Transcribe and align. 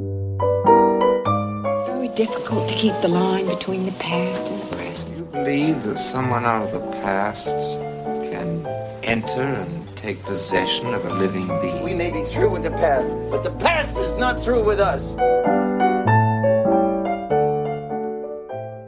It's 0.00 1.88
very 1.88 2.08
difficult 2.08 2.68
to 2.68 2.74
keep 2.74 2.94
the 3.02 3.08
line 3.08 3.46
between 3.46 3.84
the 3.84 3.92
past 3.92 4.48
and 4.48 4.62
the 4.62 4.76
present. 4.76 5.16
You 5.16 5.24
believe 5.24 5.82
that 5.82 5.98
someone 5.98 6.44
out 6.44 6.62
of 6.62 6.72
the 6.72 6.80
past 7.02 7.48
can 7.48 8.66
enter 9.02 9.42
and 9.42 9.96
take 9.96 10.22
possession 10.22 10.94
of 10.94 11.04
a 11.04 11.12
living 11.12 11.48
being? 11.60 11.82
We 11.82 11.94
may 11.94 12.10
be 12.10 12.24
through 12.24 12.50
with 12.50 12.62
the 12.62 12.70
past, 12.70 13.08
but 13.30 13.42
the 13.42 13.50
past 13.52 13.98
is 13.98 14.16
not 14.16 14.40
through 14.40 14.64
with 14.64 14.80
us. 14.80 15.12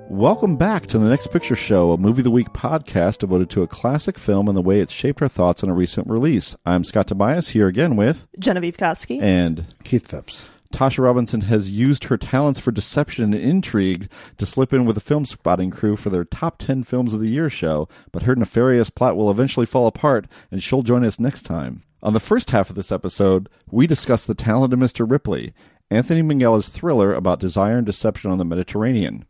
Welcome 0.08 0.56
back 0.56 0.86
to 0.86 0.98
the 0.98 1.08
Next 1.08 1.32
Picture 1.32 1.56
Show, 1.56 1.90
a 1.90 1.98
Movie 1.98 2.20
of 2.20 2.24
the 2.24 2.30
Week 2.30 2.52
podcast 2.52 3.18
devoted 3.18 3.50
to 3.50 3.62
a 3.62 3.66
classic 3.66 4.16
film 4.18 4.46
and 4.46 4.56
the 4.56 4.62
way 4.62 4.80
it 4.80 4.88
shaped 4.88 5.20
our 5.20 5.26
thoughts 5.26 5.64
on 5.64 5.68
a 5.68 5.74
recent 5.74 6.06
release. 6.06 6.54
I'm 6.64 6.84
Scott 6.84 7.08
Tobias 7.08 7.48
here 7.48 7.66
again 7.66 7.96
with 7.96 8.28
Genevieve 8.38 8.76
Koski 8.76 9.20
and 9.20 9.66
Keith 9.82 10.06
Phipps. 10.06 10.44
Tasha 10.72 11.04
Robinson 11.04 11.42
has 11.42 11.70
used 11.70 12.04
her 12.04 12.16
talents 12.16 12.58
for 12.58 12.72
deception 12.72 13.32
and 13.32 13.34
intrigue 13.34 14.10
to 14.38 14.46
slip 14.46 14.72
in 14.72 14.84
with 14.84 14.96
the 14.96 15.02
Filmspotting 15.02 15.70
crew 15.70 15.96
for 15.96 16.10
their 16.10 16.24
top 16.24 16.58
10 16.58 16.82
films 16.82 17.12
of 17.12 17.20
the 17.20 17.30
year 17.30 17.48
show, 17.48 17.88
but 18.10 18.24
her 18.24 18.34
nefarious 18.34 18.90
plot 18.90 19.16
will 19.16 19.30
eventually 19.30 19.66
fall 19.66 19.86
apart 19.86 20.26
and 20.50 20.62
she'll 20.62 20.82
join 20.82 21.04
us 21.04 21.20
next 21.20 21.42
time. 21.42 21.82
On 22.02 22.12
the 22.12 22.20
first 22.20 22.50
half 22.50 22.68
of 22.68 22.74
this 22.74 22.90
episode, 22.90 23.48
we 23.70 23.86
discuss 23.86 24.24
The 24.24 24.34
Talented 24.34 24.78
Mr. 24.78 25.08
Ripley, 25.08 25.54
Anthony 25.90 26.22
Minghella's 26.22 26.68
thriller 26.68 27.14
about 27.14 27.38
desire 27.38 27.76
and 27.76 27.86
deception 27.86 28.30
on 28.30 28.38
the 28.38 28.44
Mediterranean. 28.44 29.24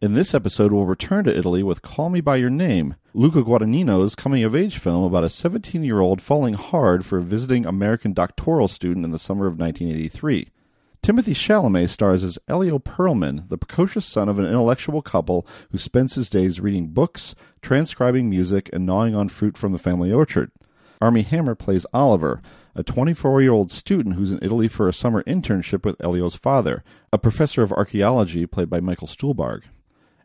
In 0.00 0.12
this 0.12 0.34
episode, 0.34 0.72
we'll 0.72 0.84
return 0.84 1.24
to 1.24 1.36
Italy 1.36 1.62
with 1.62 1.82
Call 1.82 2.10
Me 2.10 2.20
By 2.20 2.36
Your 2.36 2.50
Name, 2.50 2.96
Luca 3.14 3.42
Guadagnino's 3.42 4.14
coming 4.14 4.44
of 4.44 4.54
age 4.54 4.78
film 4.78 5.04
about 5.04 5.24
a 5.24 5.30
17 5.30 5.82
year 5.82 6.00
old 6.00 6.20
falling 6.20 6.54
hard 6.54 7.04
for 7.04 7.18
a 7.18 7.22
visiting 7.22 7.66
American 7.66 8.12
doctoral 8.12 8.68
student 8.68 9.04
in 9.04 9.10
the 9.10 9.18
summer 9.18 9.46
of 9.46 9.58
1983. 9.58 10.50
Timothée 11.02 11.34
Chalamet 11.34 11.88
stars 11.88 12.22
as 12.22 12.38
Elio 12.48 12.78
Perlman, 12.78 13.48
the 13.48 13.56
precocious 13.56 14.04
son 14.04 14.28
of 14.28 14.38
an 14.38 14.44
intellectual 14.44 15.00
couple 15.00 15.46
who 15.70 15.78
spends 15.78 16.14
his 16.14 16.28
days 16.28 16.60
reading 16.60 16.88
books, 16.88 17.34
transcribing 17.62 18.28
music, 18.28 18.68
and 18.72 18.84
gnawing 18.84 19.14
on 19.14 19.28
fruit 19.28 19.56
from 19.56 19.72
the 19.72 19.78
family 19.78 20.12
orchard. 20.12 20.50
Armie 21.00 21.22
Hammer 21.22 21.54
plays 21.54 21.86
Oliver, 21.92 22.42
a 22.74 22.82
24 22.82 23.40
year 23.40 23.52
old 23.52 23.70
student 23.70 24.16
who's 24.16 24.30
in 24.30 24.40
Italy 24.42 24.68
for 24.68 24.88
a 24.88 24.92
summer 24.92 25.22
internship 25.22 25.84
with 25.84 25.96
Elio's 26.00 26.34
father, 26.34 26.82
a 27.12 27.18
professor 27.18 27.62
of 27.62 27.72
archaeology 27.72 28.44
played 28.46 28.68
by 28.68 28.80
Michael 28.80 29.06
Stuhlbarg. 29.06 29.62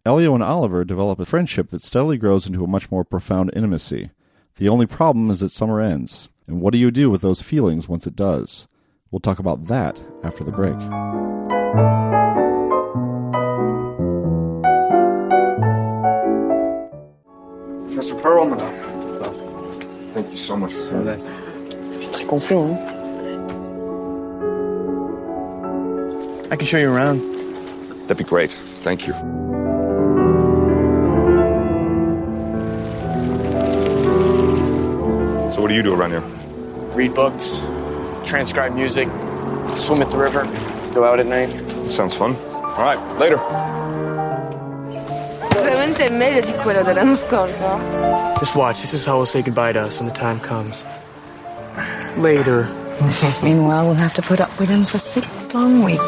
Elio 0.05 0.33
and 0.33 0.43
Oliver 0.43 0.83
develop 0.83 1.19
a 1.19 1.25
friendship 1.25 1.69
that 1.69 1.81
steadily 1.81 2.17
grows 2.17 2.45
into 2.45 2.63
a 2.63 2.67
much 2.67 2.91
more 2.91 3.05
profound 3.05 3.51
intimacy. 3.55 4.09
The 4.55 4.67
only 4.67 4.85
problem 4.85 5.31
is 5.31 5.39
that 5.39 5.51
summer 5.51 5.79
ends. 5.79 6.29
And 6.45 6.59
what 6.59 6.73
do 6.73 6.77
you 6.77 6.91
do 6.91 7.09
with 7.09 7.21
those 7.21 7.41
feelings 7.41 7.87
once 7.87 8.05
it 8.05 8.15
does? 8.15 8.67
We'll 9.13 9.19
talk 9.19 9.37
about 9.37 9.67
that 9.67 10.01
after 10.23 10.43
the 10.43 10.51
break. 10.51 10.75
Professor 17.85 18.15
Perlman. 18.15 18.57
Thank 20.15 20.31
you 20.31 20.37
so 20.37 20.57
much. 20.57 20.73
Très 20.73 22.25
confiant, 22.25 22.69
hein? 22.69 22.77
I 26.49 26.55
can 26.55 26.65
show 26.65 26.79
you 26.79 26.91
around. 26.91 27.21
That'd 28.07 28.17
be 28.17 28.23
great. 28.23 28.51
Thank 28.81 29.05
you. 29.05 29.13
So, 35.53 35.61
what 35.61 35.67
do 35.67 35.75
you 35.75 35.83
do 35.83 35.93
around 35.93 36.13
here? 36.13 36.23
Read 36.95 37.13
books, 37.13 37.61
transcribe 38.23 38.73
music, 38.73 39.07
swim 39.73 40.01
at 40.01 40.11
the 40.11 40.17
river, 40.17 40.43
go 40.93 41.03
out 41.03 41.19
at 41.19 41.27
night. 41.27 41.49
Sounds 41.89 42.13
fun. 42.13 42.35
All 42.53 42.83
right, 42.83 42.99
later. 43.19 43.37
Veramente 45.53 46.05
è 46.05 46.09
meglio 46.09 46.41
di 46.41 46.53
quello 46.53 46.83
dell'anno 46.83 47.15
scorso. 47.15 47.79
Just 48.39 48.55
watch. 48.55 48.81
This 48.81 48.93
is 48.93 49.05
how 49.05 49.17
we'll 49.17 49.25
say 49.25 49.41
goodbye 49.41 49.73
to 49.73 49.79
us 49.81 49.99
when 49.99 50.07
the 50.07 50.15
time 50.15 50.39
comes. 50.39 50.83
Later. 52.17 52.67
Meanwhile, 53.43 53.85
we'll 53.85 53.95
have 53.95 54.13
to 54.15 54.21
put 54.21 54.39
up 54.39 54.49
with 54.59 54.69
him 54.69 54.85
for 54.85 54.99
six 54.99 55.53
long 55.53 55.83
weeks. 55.83 56.03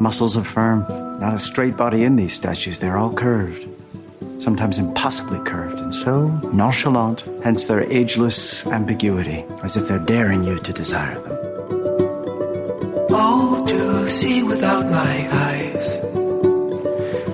Muscles 0.00 0.36
are 0.36 0.44
firm. 0.44 0.84
Not 1.20 1.34
a 1.34 1.38
straight 1.38 1.76
body 1.76 2.04
in 2.04 2.16
these 2.16 2.32
statues. 2.32 2.78
They're 2.78 2.98
all 2.98 3.12
curved. 3.12 3.71
Sometimes 4.38 4.78
impossibly 4.78 5.38
curved, 5.40 5.78
and 5.80 5.94
so 5.94 6.28
nonchalant, 6.52 7.24
hence 7.42 7.66
their 7.66 7.82
ageless 7.92 8.66
ambiguity, 8.66 9.44
as 9.62 9.76
if 9.76 9.86
they're 9.88 9.98
daring 9.98 10.42
you 10.44 10.58
to 10.58 10.72
desire 10.72 11.18
them. 11.20 11.38
Oh, 13.10 13.64
to 13.68 14.08
see 14.08 14.42
without 14.42 14.86
my 14.86 15.28
eyes. 15.30 15.98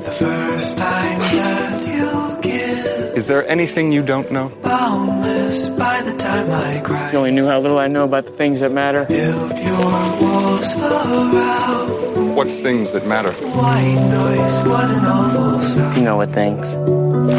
The 0.04 0.12
first 0.12 0.76
time 0.76 1.18
that 1.18 1.86
you 1.86 2.42
give. 2.42 3.16
Is 3.16 3.26
there 3.26 3.46
anything 3.48 3.92
you 3.92 4.02
don't 4.02 4.30
know? 4.30 4.50
Boundless 4.62 5.68
by 5.70 6.02
the 6.02 6.16
time 6.16 6.50
I 6.50 6.80
cry. 6.80 7.12
You 7.12 7.18
only 7.18 7.30
knew 7.30 7.46
how 7.46 7.58
little 7.58 7.78
I 7.78 7.86
know 7.86 8.04
about 8.04 8.26
the 8.26 8.32
things 8.32 8.60
that 8.60 8.72
matter. 8.72 9.04
Build 9.06 9.58
your 9.58 10.20
walls 10.20 10.76
around. 10.76 12.07
What 12.38 12.46
things 12.46 12.92
that 12.92 13.04
matter? 13.04 13.32
White 13.32 13.94
noise, 13.94 14.62
what 14.62 14.88
an 14.88 15.04
awful 15.04 15.60
sound. 15.60 15.96
You 15.96 16.04
know 16.04 16.18
what 16.18 16.30
things. 16.30 16.76
Rolling 16.76 17.30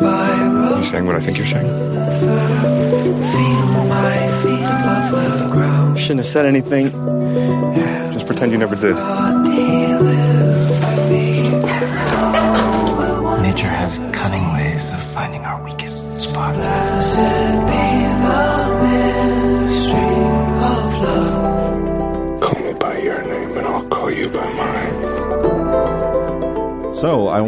by 0.00 0.78
You 0.78 0.84
saying 0.84 1.04
what 1.04 1.14
I 1.14 1.20
think 1.20 1.36
you're 1.36 1.46
saying? 1.46 1.66
Feel 1.66 1.76
my 3.84 4.28
feet 4.40 4.64
above 4.64 5.12
the 5.40 5.48
ground. 5.52 6.00
Shouldn't 6.00 6.20
have 6.20 6.26
said 6.26 6.46
anything. 6.46 6.90
Just 8.14 8.26
pretend 8.26 8.50
you 8.50 8.56
never 8.56 8.76
did. 8.76 8.96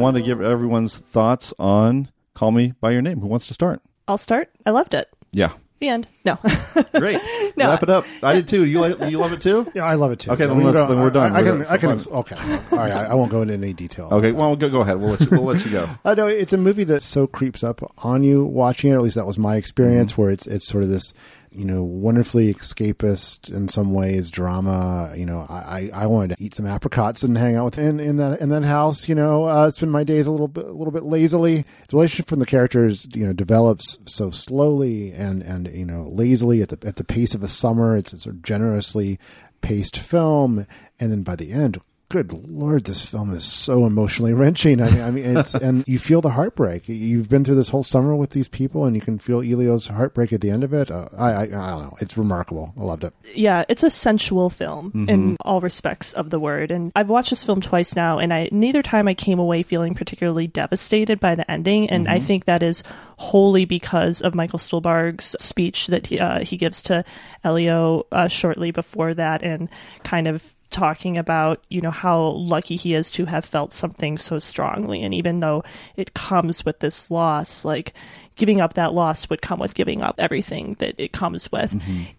Want 0.01 0.17
to 0.17 0.23
give 0.23 0.41
everyone's 0.41 0.97
thoughts 0.99 1.53
on 1.59 2.11
Call 2.35 2.51
Me 2.51 2.75
By 2.81 2.91
Your 2.93 3.03
Name. 3.03 3.21
Who 3.21 3.27
wants 3.27 3.47
to 3.49 3.55
start? 3.55 3.81
I'll 4.09 4.19
start. 4.19 4.51
I 4.67 4.71
loved 4.71 4.95
it. 4.95 5.09
Yeah. 5.33 5.53
The 5.81 5.89
end. 5.89 6.09
No. 6.27 6.37
Great. 6.95 7.19
No. 7.57 7.69
Wrap 7.71 7.83
it 7.83 7.89
up. 7.89 8.05
I 8.23 8.35
did 8.35 8.49
too. 8.49 8.67
You, 8.67 8.81
like, 8.81 9.11
you 9.11 9.17
love 9.19 9.33
it 9.33 9.41
too? 9.41 9.71
Yeah, 9.75 9.85
I 9.85 9.95
love 9.95 10.13
it 10.13 10.19
too. 10.19 10.31
Okay, 10.33 10.45
then, 10.45 10.59
mean, 10.59 10.71
let's, 10.71 10.89
then 10.91 11.01
we're 11.01 11.09
done. 11.09 11.33
I, 11.35 11.39
I 11.39 11.43
can, 11.43 11.59
We're- 11.61 11.71
I 11.71 11.79
can, 11.79 11.99
fine. 11.99 12.15
okay. 12.15 12.37
All 12.37 12.79
right, 12.79 12.93
I, 12.93 13.05
I 13.07 13.15
won't 13.15 13.31
go 13.31 13.41
into 13.41 13.55
any 13.55 13.73
detail. 13.73 14.09
Okay, 14.13 14.33
well, 14.33 14.57
go, 14.57 14.69
go 14.69 14.83
ahead. 14.83 15.01
We'll 15.01 15.13
let 15.13 15.21
you, 15.23 15.29
we'll 15.31 15.45
let 15.45 15.65
you 15.65 15.71
go. 15.71 15.89
I 16.05 16.15
know 16.15 16.27
it's 16.27 16.53
a 16.53 16.59
movie 16.59 16.85
that 16.85 17.03
so 17.03 17.27
creeps 17.27 17.65
up 17.65 17.81
on 18.05 18.25
you 18.25 18.45
watching 18.45 18.91
it. 18.91 18.95
At 18.95 19.01
least 19.03 19.15
that 19.17 19.27
was 19.27 19.39
my 19.39 19.57
experience, 19.57 20.13
Mm-hmm. 20.13 20.21
where 20.23 20.31
it's 20.31 20.47
it's 20.47 20.67
sort 20.67 20.85
of 20.85 20.91
this, 20.91 21.15
you 21.53 21.65
know, 21.65 21.83
wonderfully 21.83 22.55
escapist 22.55 23.53
in 23.53 23.69
some 23.69 23.93
ways 23.93 24.31
drama. 24.31 25.13
You 25.17 25.27
know, 25.27 25.47
I, 25.49 25.91
I 25.93 26.07
wanted 26.07 26.37
to 26.37 26.43
eat 26.43 26.55
some 26.55 26.67
apricots 26.67 27.23
and 27.23 27.37
hang 27.37 27.57
out 27.57 27.65
with 27.65 27.79
in 27.79 27.99
in 27.99 28.17
that 28.19 28.41
in 28.41 28.51
that 28.51 28.65
house. 28.65 29.09
You 29.09 29.15
know, 29.15 29.45
uh, 29.45 29.71
spend 29.71 29.91
my 29.91 30.05
days 30.05 30.27
a 30.27 30.31
little 30.31 30.49
bit 30.49 30.67
a 30.67 30.73
little 30.73 30.93
bit 30.93 31.03
lazily. 31.03 31.65
The 31.89 31.97
relationship 31.97 32.29
from 32.29 32.39
the 32.39 32.47
characters, 32.47 33.09
you 33.15 33.27
know, 33.27 33.33
develops 33.33 33.99
so 34.07 34.31
slowly 34.31 35.13
and 35.13 35.43
and 35.43 35.73
you 35.75 35.85
know 35.85 36.09
lazily 36.09 36.63
at 36.63 36.69
the 36.69 36.87
at 36.87 36.97
the 36.97 37.05
pace 37.05 37.35
of 37.35 37.43
a 37.43 37.49
summer. 37.49 37.97
It's 37.97 38.13
a 38.13 38.19
sort 38.19 38.37
of 38.37 38.43
generously 38.43 39.19
paced 39.61 39.99
film, 39.99 40.67
and 40.99 41.11
then 41.11 41.23
by 41.23 41.37
the 41.37 41.53
end, 41.53 41.81
good 42.11 42.33
lord, 42.49 42.85
this 42.85 43.05
film 43.09 43.33
is 43.33 43.45
so 43.45 43.87
emotionally 43.87 44.35
wrenching. 44.35 44.83
I 44.83 44.91
mean, 44.91 45.01
I 45.01 45.11
mean, 45.13 45.37
it's 45.39 45.55
and 45.55 45.85
you 45.87 45.99
feel 45.99 46.21
the 46.21 46.31
heartbreak. 46.31 46.89
You've 46.89 47.29
been 47.29 47.45
through 47.45 47.55
this 47.55 47.69
whole 47.71 47.85
summer 47.85 48.15
with 48.17 48.31
these 48.31 48.49
people, 48.49 48.85
and 48.85 48.95
you 48.97 49.01
can 49.01 49.19
feel 49.19 49.39
Elio's 49.39 49.87
heartbreak 49.87 50.33
at 50.33 50.41
the 50.41 50.51
end 50.51 50.65
of 50.65 50.75
it. 50.75 50.91
Uh, 50.91 51.09
I, 51.17 51.31
I, 51.31 51.43
I 51.43 51.47
don't 51.47 51.83
know. 51.85 51.97
It's 52.01 52.19
remarkable. 52.19 52.75
I 52.79 52.83
loved 52.83 53.05
it. 53.05 53.15
Yeah, 53.35 53.65
it's 53.69 53.83
a 53.85 53.91
sensual 53.91 54.51
film 54.51 54.91
Mhm. 54.93 55.09
in 55.09 55.37
all 55.45 55.61
respects 55.61 56.13
of 56.13 56.31
the 56.31 56.41
word. 56.41 56.71
And 56.73 56.91
I've 56.97 57.09
watched 57.09 57.31
this 57.31 57.45
film 57.45 57.61
twice 57.61 57.95
now, 57.97 58.19
and 58.19 58.35
I 58.35 58.49
neither 58.53 58.83
time 58.83 59.07
I 59.09 59.15
came 59.15 59.39
away 59.39 59.63
feeling 59.63 59.95
particularly 59.95 60.49
devastated 60.49 61.21
by 61.21 61.37
the 61.37 61.49
ending. 61.51 61.89
And 61.89 62.09
I 62.09 62.19
Mhm. 62.19 62.23
think 62.23 62.45
that 62.47 62.63
is 62.63 62.83
wholly 63.19 63.65
because 63.65 64.21
of 64.21 64.35
Michael 64.35 64.59
Stuhlbarg's 64.59 65.37
speech 65.39 65.87
that 65.87 66.09
he, 66.09 66.19
uh, 66.19 66.41
he 66.41 66.57
gives 66.57 66.83
to 66.83 67.05
Elio 67.45 68.05
uh, 68.11 68.27
shortly 68.29 68.73
before 68.73 69.15
that, 69.15 69.43
and 69.43 69.69
kind 70.03 70.27
of 70.27 70.55
talking 70.71 71.19
about 71.19 71.63
you 71.69 71.81
know 71.81 71.91
how 71.91 72.21
lucky 72.29 72.77
he 72.77 72.95
is 72.95 73.11
to 73.13 73.25
have 73.27 73.45
felt 73.45 73.73
something 73.73 74.17
so 74.19 74.39
strongly. 74.39 75.03
And 75.03 75.13
even 75.13 75.41
though 75.41 75.65
it 75.97 76.15
comes 76.15 76.65
with 76.65 76.79
this 76.81 77.11
loss 77.11 77.65
like 77.65 77.93
giving 78.37 78.61
up 78.61 78.75
that 78.75 78.95
loss 78.95 79.29
would 79.29 79.43
come 79.43 79.59
with 79.61 79.75
giving 79.75 80.01
up 80.01 80.15
everything 80.19 80.75
that 80.79 80.95
it 80.97 81.13
comes 81.13 81.51
with. 81.53 81.75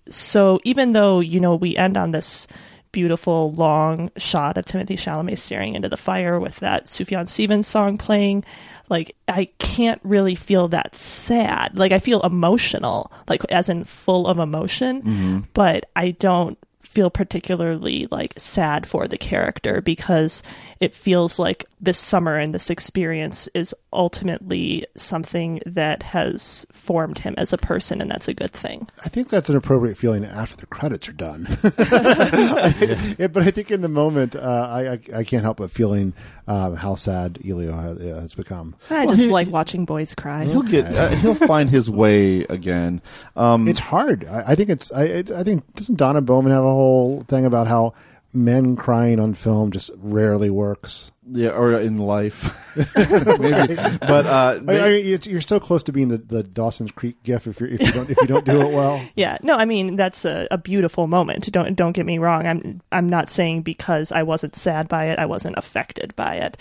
So 0.10 0.60
even 0.64 0.92
though 0.94 1.20
you 1.20 1.40
know 1.40 1.56
we 1.56 1.76
end 1.76 1.98
on 1.98 2.12
this 2.12 2.48
beautiful 2.92 3.54
long 3.54 4.12
shot 4.18 4.58
of 4.58 4.66
Timothée 4.66 4.98
Chalamet 5.00 5.38
staring 5.38 5.76
into 5.76 5.88
the 5.88 5.96
fire 5.96 6.38
with 6.42 6.58
that 6.60 6.88
Sufjan 6.88 7.30
Stevens 7.30 7.66
song 7.66 7.98
playing 7.98 8.44
like 8.90 9.16
I 9.30 9.46
can't 9.60 10.02
really 10.04 10.36
feel 10.36 10.68
that 10.68 10.94
sad. 10.94 11.78
Like 11.78 11.94
I 11.94 12.00
feel 12.00 12.22
emotional 12.22 13.10
like 13.30 13.46
as 13.50 13.70
in 13.70 13.86
full 13.86 14.28
of 14.28 14.40
emotion. 14.40 15.02
Mhm. 15.04 15.48
but 15.54 15.86
I 15.96 16.12
don't 16.12 16.58
feel 16.92 17.10
particularly 17.10 18.06
like 18.12 18.34
sad 18.38 18.86
for 18.86 19.08
the 19.08 19.18
character 19.18 19.82
because 19.82 20.44
it 20.82 20.94
feels 20.94 21.40
like 21.40 21.64
this 21.82 21.98
summer 21.98 22.38
and 22.38 22.54
this 22.54 22.70
experience 22.70 23.50
is 23.56 23.74
ultimately 23.92 24.86
something 24.96 25.60
that 25.66 26.04
has 26.04 26.66
formed 26.72 27.18
him 27.18 27.34
as 27.38 27.52
a 27.52 27.58
person 27.58 28.00
and 28.02 28.12
that's 28.12 28.28
a 28.28 28.34
good 28.34 28.52
thing. 28.52 28.88
I 29.04 29.10
think 29.10 29.30
that's 29.30 29.50
an 29.50 29.56
appropriate 29.56 29.98
feeling 29.98 30.24
after 30.24 30.56
the 30.58 30.68
credits 30.68 31.10
are 31.10 31.14
done. 31.14 31.48
I- 31.64 33.16
yeah, 33.18 33.28
but 33.28 33.44
I 33.44 33.52
think 33.52 33.72
in 33.72 33.82
the 33.82 33.88
moment, 33.90 34.36
uh, 34.36 34.40
I, 34.72 34.92
I 34.92 35.00
I 35.20 35.24
can't 35.24 35.44
help 35.44 35.58
but 35.58 35.72
feeling 35.72 36.14
uh, 36.48 36.72
how 36.76 36.96
sad 36.96 37.40
Elio 37.48 37.72
ha- 37.74 37.96
has 38.20 38.34
become. 38.36 38.76
I 38.90 39.06
Well, 39.06 39.16
just 39.16 39.24
he- 39.28 39.30
like 39.32 39.48
watching 39.50 39.86
boys 39.86 40.14
cry. 40.14 40.46
He'll 40.46 40.62
get. 40.62 40.86
Uh, 40.96 41.10
he'll 41.10 41.36
find 41.36 41.70
his 41.70 41.90
way 41.90 42.42
again. 42.44 43.02
Um, 43.36 43.68
it's 43.68 43.80
hard. 43.80 44.26
I, 44.26 44.52
I 44.52 44.56
think 44.56 44.70
it's. 44.70 44.92
I, 44.92 45.04
it- 45.04 45.32
I 45.32 45.44
think 45.44 45.74
doesn't 45.76 45.96
Donna 45.96 46.22
Bowman 46.22 46.52
have 46.52 46.64
a 46.64 46.68
whole 46.72 47.24
thing 47.28 47.46
about 47.46 47.68
how 47.68 47.94
men 48.34 48.76
crying 48.76 49.20
on 49.20 49.34
film 49.34 49.72
just 49.72 49.92
rarely 49.98 50.50
works. 50.50 51.12
Yeah, 51.34 51.50
or 51.50 51.80
in 51.80 51.98
life, 51.98 52.76
maybe. 52.98 53.76
But 53.76 54.26
uh, 54.26 54.60
I, 54.68 54.80
I 54.80 54.90
mean, 54.90 55.06
it's, 55.06 55.28
you're 55.28 55.40
so 55.40 55.60
close 55.60 55.84
to 55.84 55.92
being 55.92 56.08
the, 56.08 56.18
the 56.18 56.44
Dawson's 56.44 56.92
Creek 56.92 57.22
gif 57.24 57.46
if, 57.46 57.60
you're, 57.60 57.70
if 57.70 57.80
you 57.80 57.92
don't 57.92 58.10
if 58.10 58.18
you 58.20 58.28
don't 58.28 58.44
do 58.44 58.60
it 58.60 58.74
well. 58.74 59.02
Yeah, 59.16 59.38
no, 59.44 59.56
I 59.56 59.66
mean 59.66 59.96
that's 59.96 60.26
a, 60.26 60.48
a 60.50 60.58
beautiful 60.58 61.08
moment. 61.08 61.50
Don't 61.52 61.76
don't 61.76 61.92
get 61.92 62.06
me 62.06 62.18
wrong. 62.18 62.48
I'm 62.48 62.82
I'm 62.92 63.08
not 63.08 63.30
saying 63.30 63.62
because 63.62 64.12
I 64.12 64.24
wasn't 64.24 64.56
sad 64.56 64.88
by 64.88 65.06
it, 65.06 65.20
I 65.20 65.26
wasn't 65.26 65.58
affected 65.58 66.16
by 66.16 66.36
it. 66.38 66.58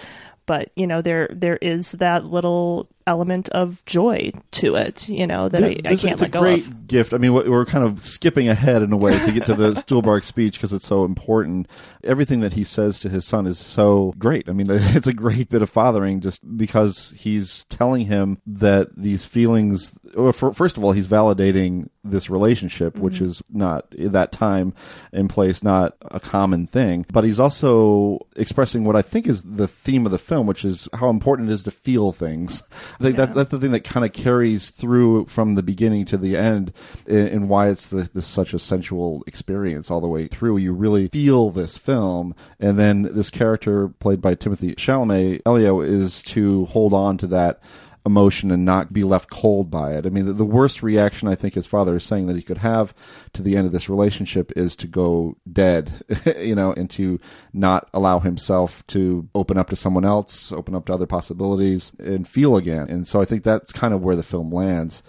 But 0.46 0.70
you 0.76 0.87
know, 0.87 1.02
there 1.02 1.28
there 1.32 1.56
is 1.56 1.92
that 1.92 2.25
little 2.25 2.88
element 3.06 3.48
of 3.50 3.84
joy 3.87 4.32
to 4.52 4.76
it. 4.76 5.08
You 5.08 5.26
know 5.26 5.48
that 5.48 5.62
I, 5.64 5.69
I 5.69 5.75
can't 5.75 5.92
it's 5.92 6.04
let 6.04 6.22
a 6.22 6.28
go 6.28 6.40
great 6.40 6.66
of. 6.66 6.87
gift. 6.87 7.12
I 7.12 7.19
mean, 7.19 7.32
we're 7.32 7.50
we're 7.50 7.66
kind 7.66 7.84
of 7.84 8.04
skipping 8.04 8.48
ahead 8.48 8.82
in 8.82 8.92
a 8.92 8.96
way 8.96 9.19
to 9.19 9.32
get 9.32 9.44
to 9.46 9.54
the 9.54 9.70
Stuhlbarg 9.75 10.25
speech 10.25 10.54
because 10.54 10.72
it's 10.72 10.87
so 10.87 11.04
important. 11.04 11.69
Everything 12.04 12.40
that 12.40 12.54
he 12.54 12.64
says 12.64 13.00
to 13.00 13.08
his 13.08 13.26
son 13.26 13.46
is 13.46 13.58
so 13.58 14.14
great. 14.19 14.48
I 14.48 14.52
mean, 14.52 14.69
it's 14.70 15.06
a 15.06 15.12
great 15.12 15.48
bit 15.48 15.62
of 15.62 15.70
fathering 15.70 16.20
just 16.20 16.40
because 16.56 17.12
he's 17.16 17.64
telling 17.64 18.06
him 18.06 18.38
that 18.46 18.96
these 18.96 19.25
feelings. 19.25 19.93
Well, 20.16 20.32
for, 20.32 20.52
first 20.52 20.76
of 20.76 20.84
all, 20.84 20.92
he's 20.92 21.06
validating 21.06 21.88
this 22.02 22.28
relationship, 22.30 22.96
which 22.98 23.14
Mm-hmm. 23.16 23.24
Mhm. 23.24 23.28
is 23.28 23.42
not 23.50 23.86
that 23.98 24.32
time 24.32 24.72
in 25.12 25.28
place, 25.28 25.62
not 25.62 25.96
a 26.10 26.18
common 26.18 26.66
thing. 26.66 27.04
But 27.12 27.24
he's 27.24 27.38
also 27.38 28.26
expressing 28.36 28.84
what 28.84 28.96
I 28.96 29.02
think 29.02 29.26
is 29.26 29.42
the 29.42 29.68
theme 29.68 30.06
of 30.06 30.12
the 30.12 30.18
film, 30.18 30.46
which 30.46 30.64
is 30.64 30.88
how 30.94 31.10
important 31.10 31.50
it 31.50 31.52
is 31.52 31.62
to 31.64 31.70
feel 31.70 32.12
things. 32.12 32.62
I 33.00 33.02
think 33.04 33.16
that, 33.16 33.34
that's 33.34 33.50
the 33.50 33.58
thing 33.58 33.72
that 33.72 33.84
kind 33.84 34.04
of 34.06 34.12
carries 34.12 34.70
through 34.70 35.26
from 35.26 35.54
the 35.54 35.62
beginning 35.62 36.06
to 36.06 36.16
the 36.16 36.36
end, 36.36 36.72
and, 37.06 37.28
and 37.28 37.48
why 37.48 37.68
it's 37.68 37.88
the, 37.88 38.08
this 38.14 38.26
such 38.26 38.54
a 38.54 38.58
sensual 38.58 39.22
experience 39.26 39.90
all 39.90 40.00
the 40.00 40.06
way 40.08 40.26
through. 40.26 40.56
You 40.56 40.72
really 40.72 41.08
feel 41.08 41.50
this 41.50 41.76
film, 41.76 42.34
and 42.58 42.78
then 42.78 43.02
this 43.12 43.30
character 43.30 43.88
played 43.88 44.20
by 44.20 44.34
Timothée 44.34 44.74
Chalamet, 44.76 45.42
Elio, 45.46 45.80
is 45.82 46.22
to 46.24 46.64
hold 46.66 46.92
on 46.94 47.18
to 47.18 47.26
that 47.28 47.60
emotion 48.06 48.50
and 48.50 48.64
not 48.64 48.93
be 48.93 49.02
left 49.02 49.31
cold 49.31 49.70
by 49.70 49.93
it. 49.93 50.06
I 50.06 50.08
mean, 50.08 50.26
the, 50.26 50.32
the 50.32 50.44
worst 50.44 50.82
reaction 50.82 51.29
I 51.29 51.35
think 51.35 51.55
his 51.55 51.67
father 51.67 51.97
is 51.97 52.05
saying 52.05 52.26
that 52.26 52.37
he 52.37 52.43
could 52.43 52.58
have 52.58 52.94
to 53.35 53.43
the 53.43 53.56
end 53.56 53.67
of 53.67 53.73
this 53.73 53.88
relationship 53.88 54.52
is 54.56 54.75
to 54.76 54.87
go 54.87 55.37
dead, 55.50 56.05
you 56.38 56.55
know, 56.55 56.73
and 56.73 56.88
to 56.91 57.20
not 57.52 57.88
allow 57.93 58.20
himself 58.20 58.87
to 58.88 59.29
open 59.35 59.58
up 59.58 59.69
to 59.70 59.76
someone 59.76 60.05
else, 60.05 60.50
open 60.52 60.75
up 60.75 60.87
to 60.87 60.94
other 60.94 61.06
possibilities, 61.06 61.93
and 61.99 62.26
feel 62.26 62.56
again. 62.56 62.88
And 62.88 63.06
so 63.06 63.20
I 63.20 63.25
think 63.25 63.43
that's 63.43 63.73
kind 63.73 63.93
of 63.93 64.03
where 64.03 64.17
the 64.17 64.23
film 64.23 64.53
lands. 64.53 65.03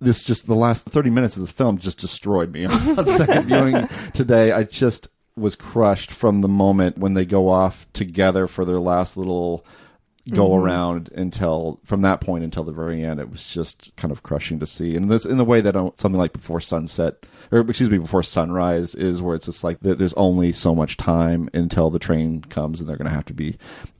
This 0.00 0.22
just 0.22 0.46
the 0.46 0.54
last 0.54 0.84
30 0.84 1.08
minutes 1.10 1.36
of 1.36 1.46
the 1.46 1.52
film 1.52 1.78
just 1.78 1.98
destroyed 1.98 2.52
me 2.52 2.64
on 2.66 3.06
second 3.06 3.46
viewing 3.46 3.88
today. 4.12 4.52
I 4.52 4.64
just 4.64 5.08
was 5.36 5.56
crushed 5.56 6.10
from 6.10 6.42
the 6.42 6.48
moment 6.48 6.98
when 6.98 7.14
they 7.14 7.24
go 7.24 7.48
off 7.48 7.90
together 7.92 8.46
for 8.46 8.64
their 8.64 8.78
last 8.78 9.16
little 9.16 9.64
go 10.32 10.48
Mhm. 10.48 10.62
around 10.62 11.10
until 11.14 11.80
from 11.84 12.00
that 12.00 12.20
point 12.20 12.44
until 12.44 12.64
the 12.64 12.72
very 12.72 13.04
end 13.04 13.20
it 13.20 13.30
was 13.30 13.46
just 13.52 13.92
kind 13.96 14.10
of 14.10 14.22
crushing 14.22 14.58
to 14.58 14.66
see. 14.66 14.96
And 14.96 15.10
this 15.10 15.26
in 15.26 15.36
the 15.36 15.44
way 15.44 15.60
that 15.60 15.76
uh, 15.76 15.90
something 15.96 16.18
like 16.18 16.32
before 16.32 16.60
sunset 16.60 17.26
or 17.52 17.58
excuse 17.60 17.90
me 17.90 17.98
before 17.98 18.22
sunrise 18.22 18.94
is 18.94 19.20
where 19.20 19.34
it's 19.34 19.44
just 19.46 19.62
like 19.62 19.78
there's 19.80 20.14
only 20.14 20.50
so 20.52 20.74
much 20.74 20.96
time 20.96 21.50
until 21.52 21.90
the 21.90 21.98
train 21.98 22.40
comes 22.40 22.80
and 22.80 22.88
they're 22.88 22.96
going 22.96 23.08
to 23.08 23.14
have 23.14 23.26
to 23.26 23.34
be 23.34 23.56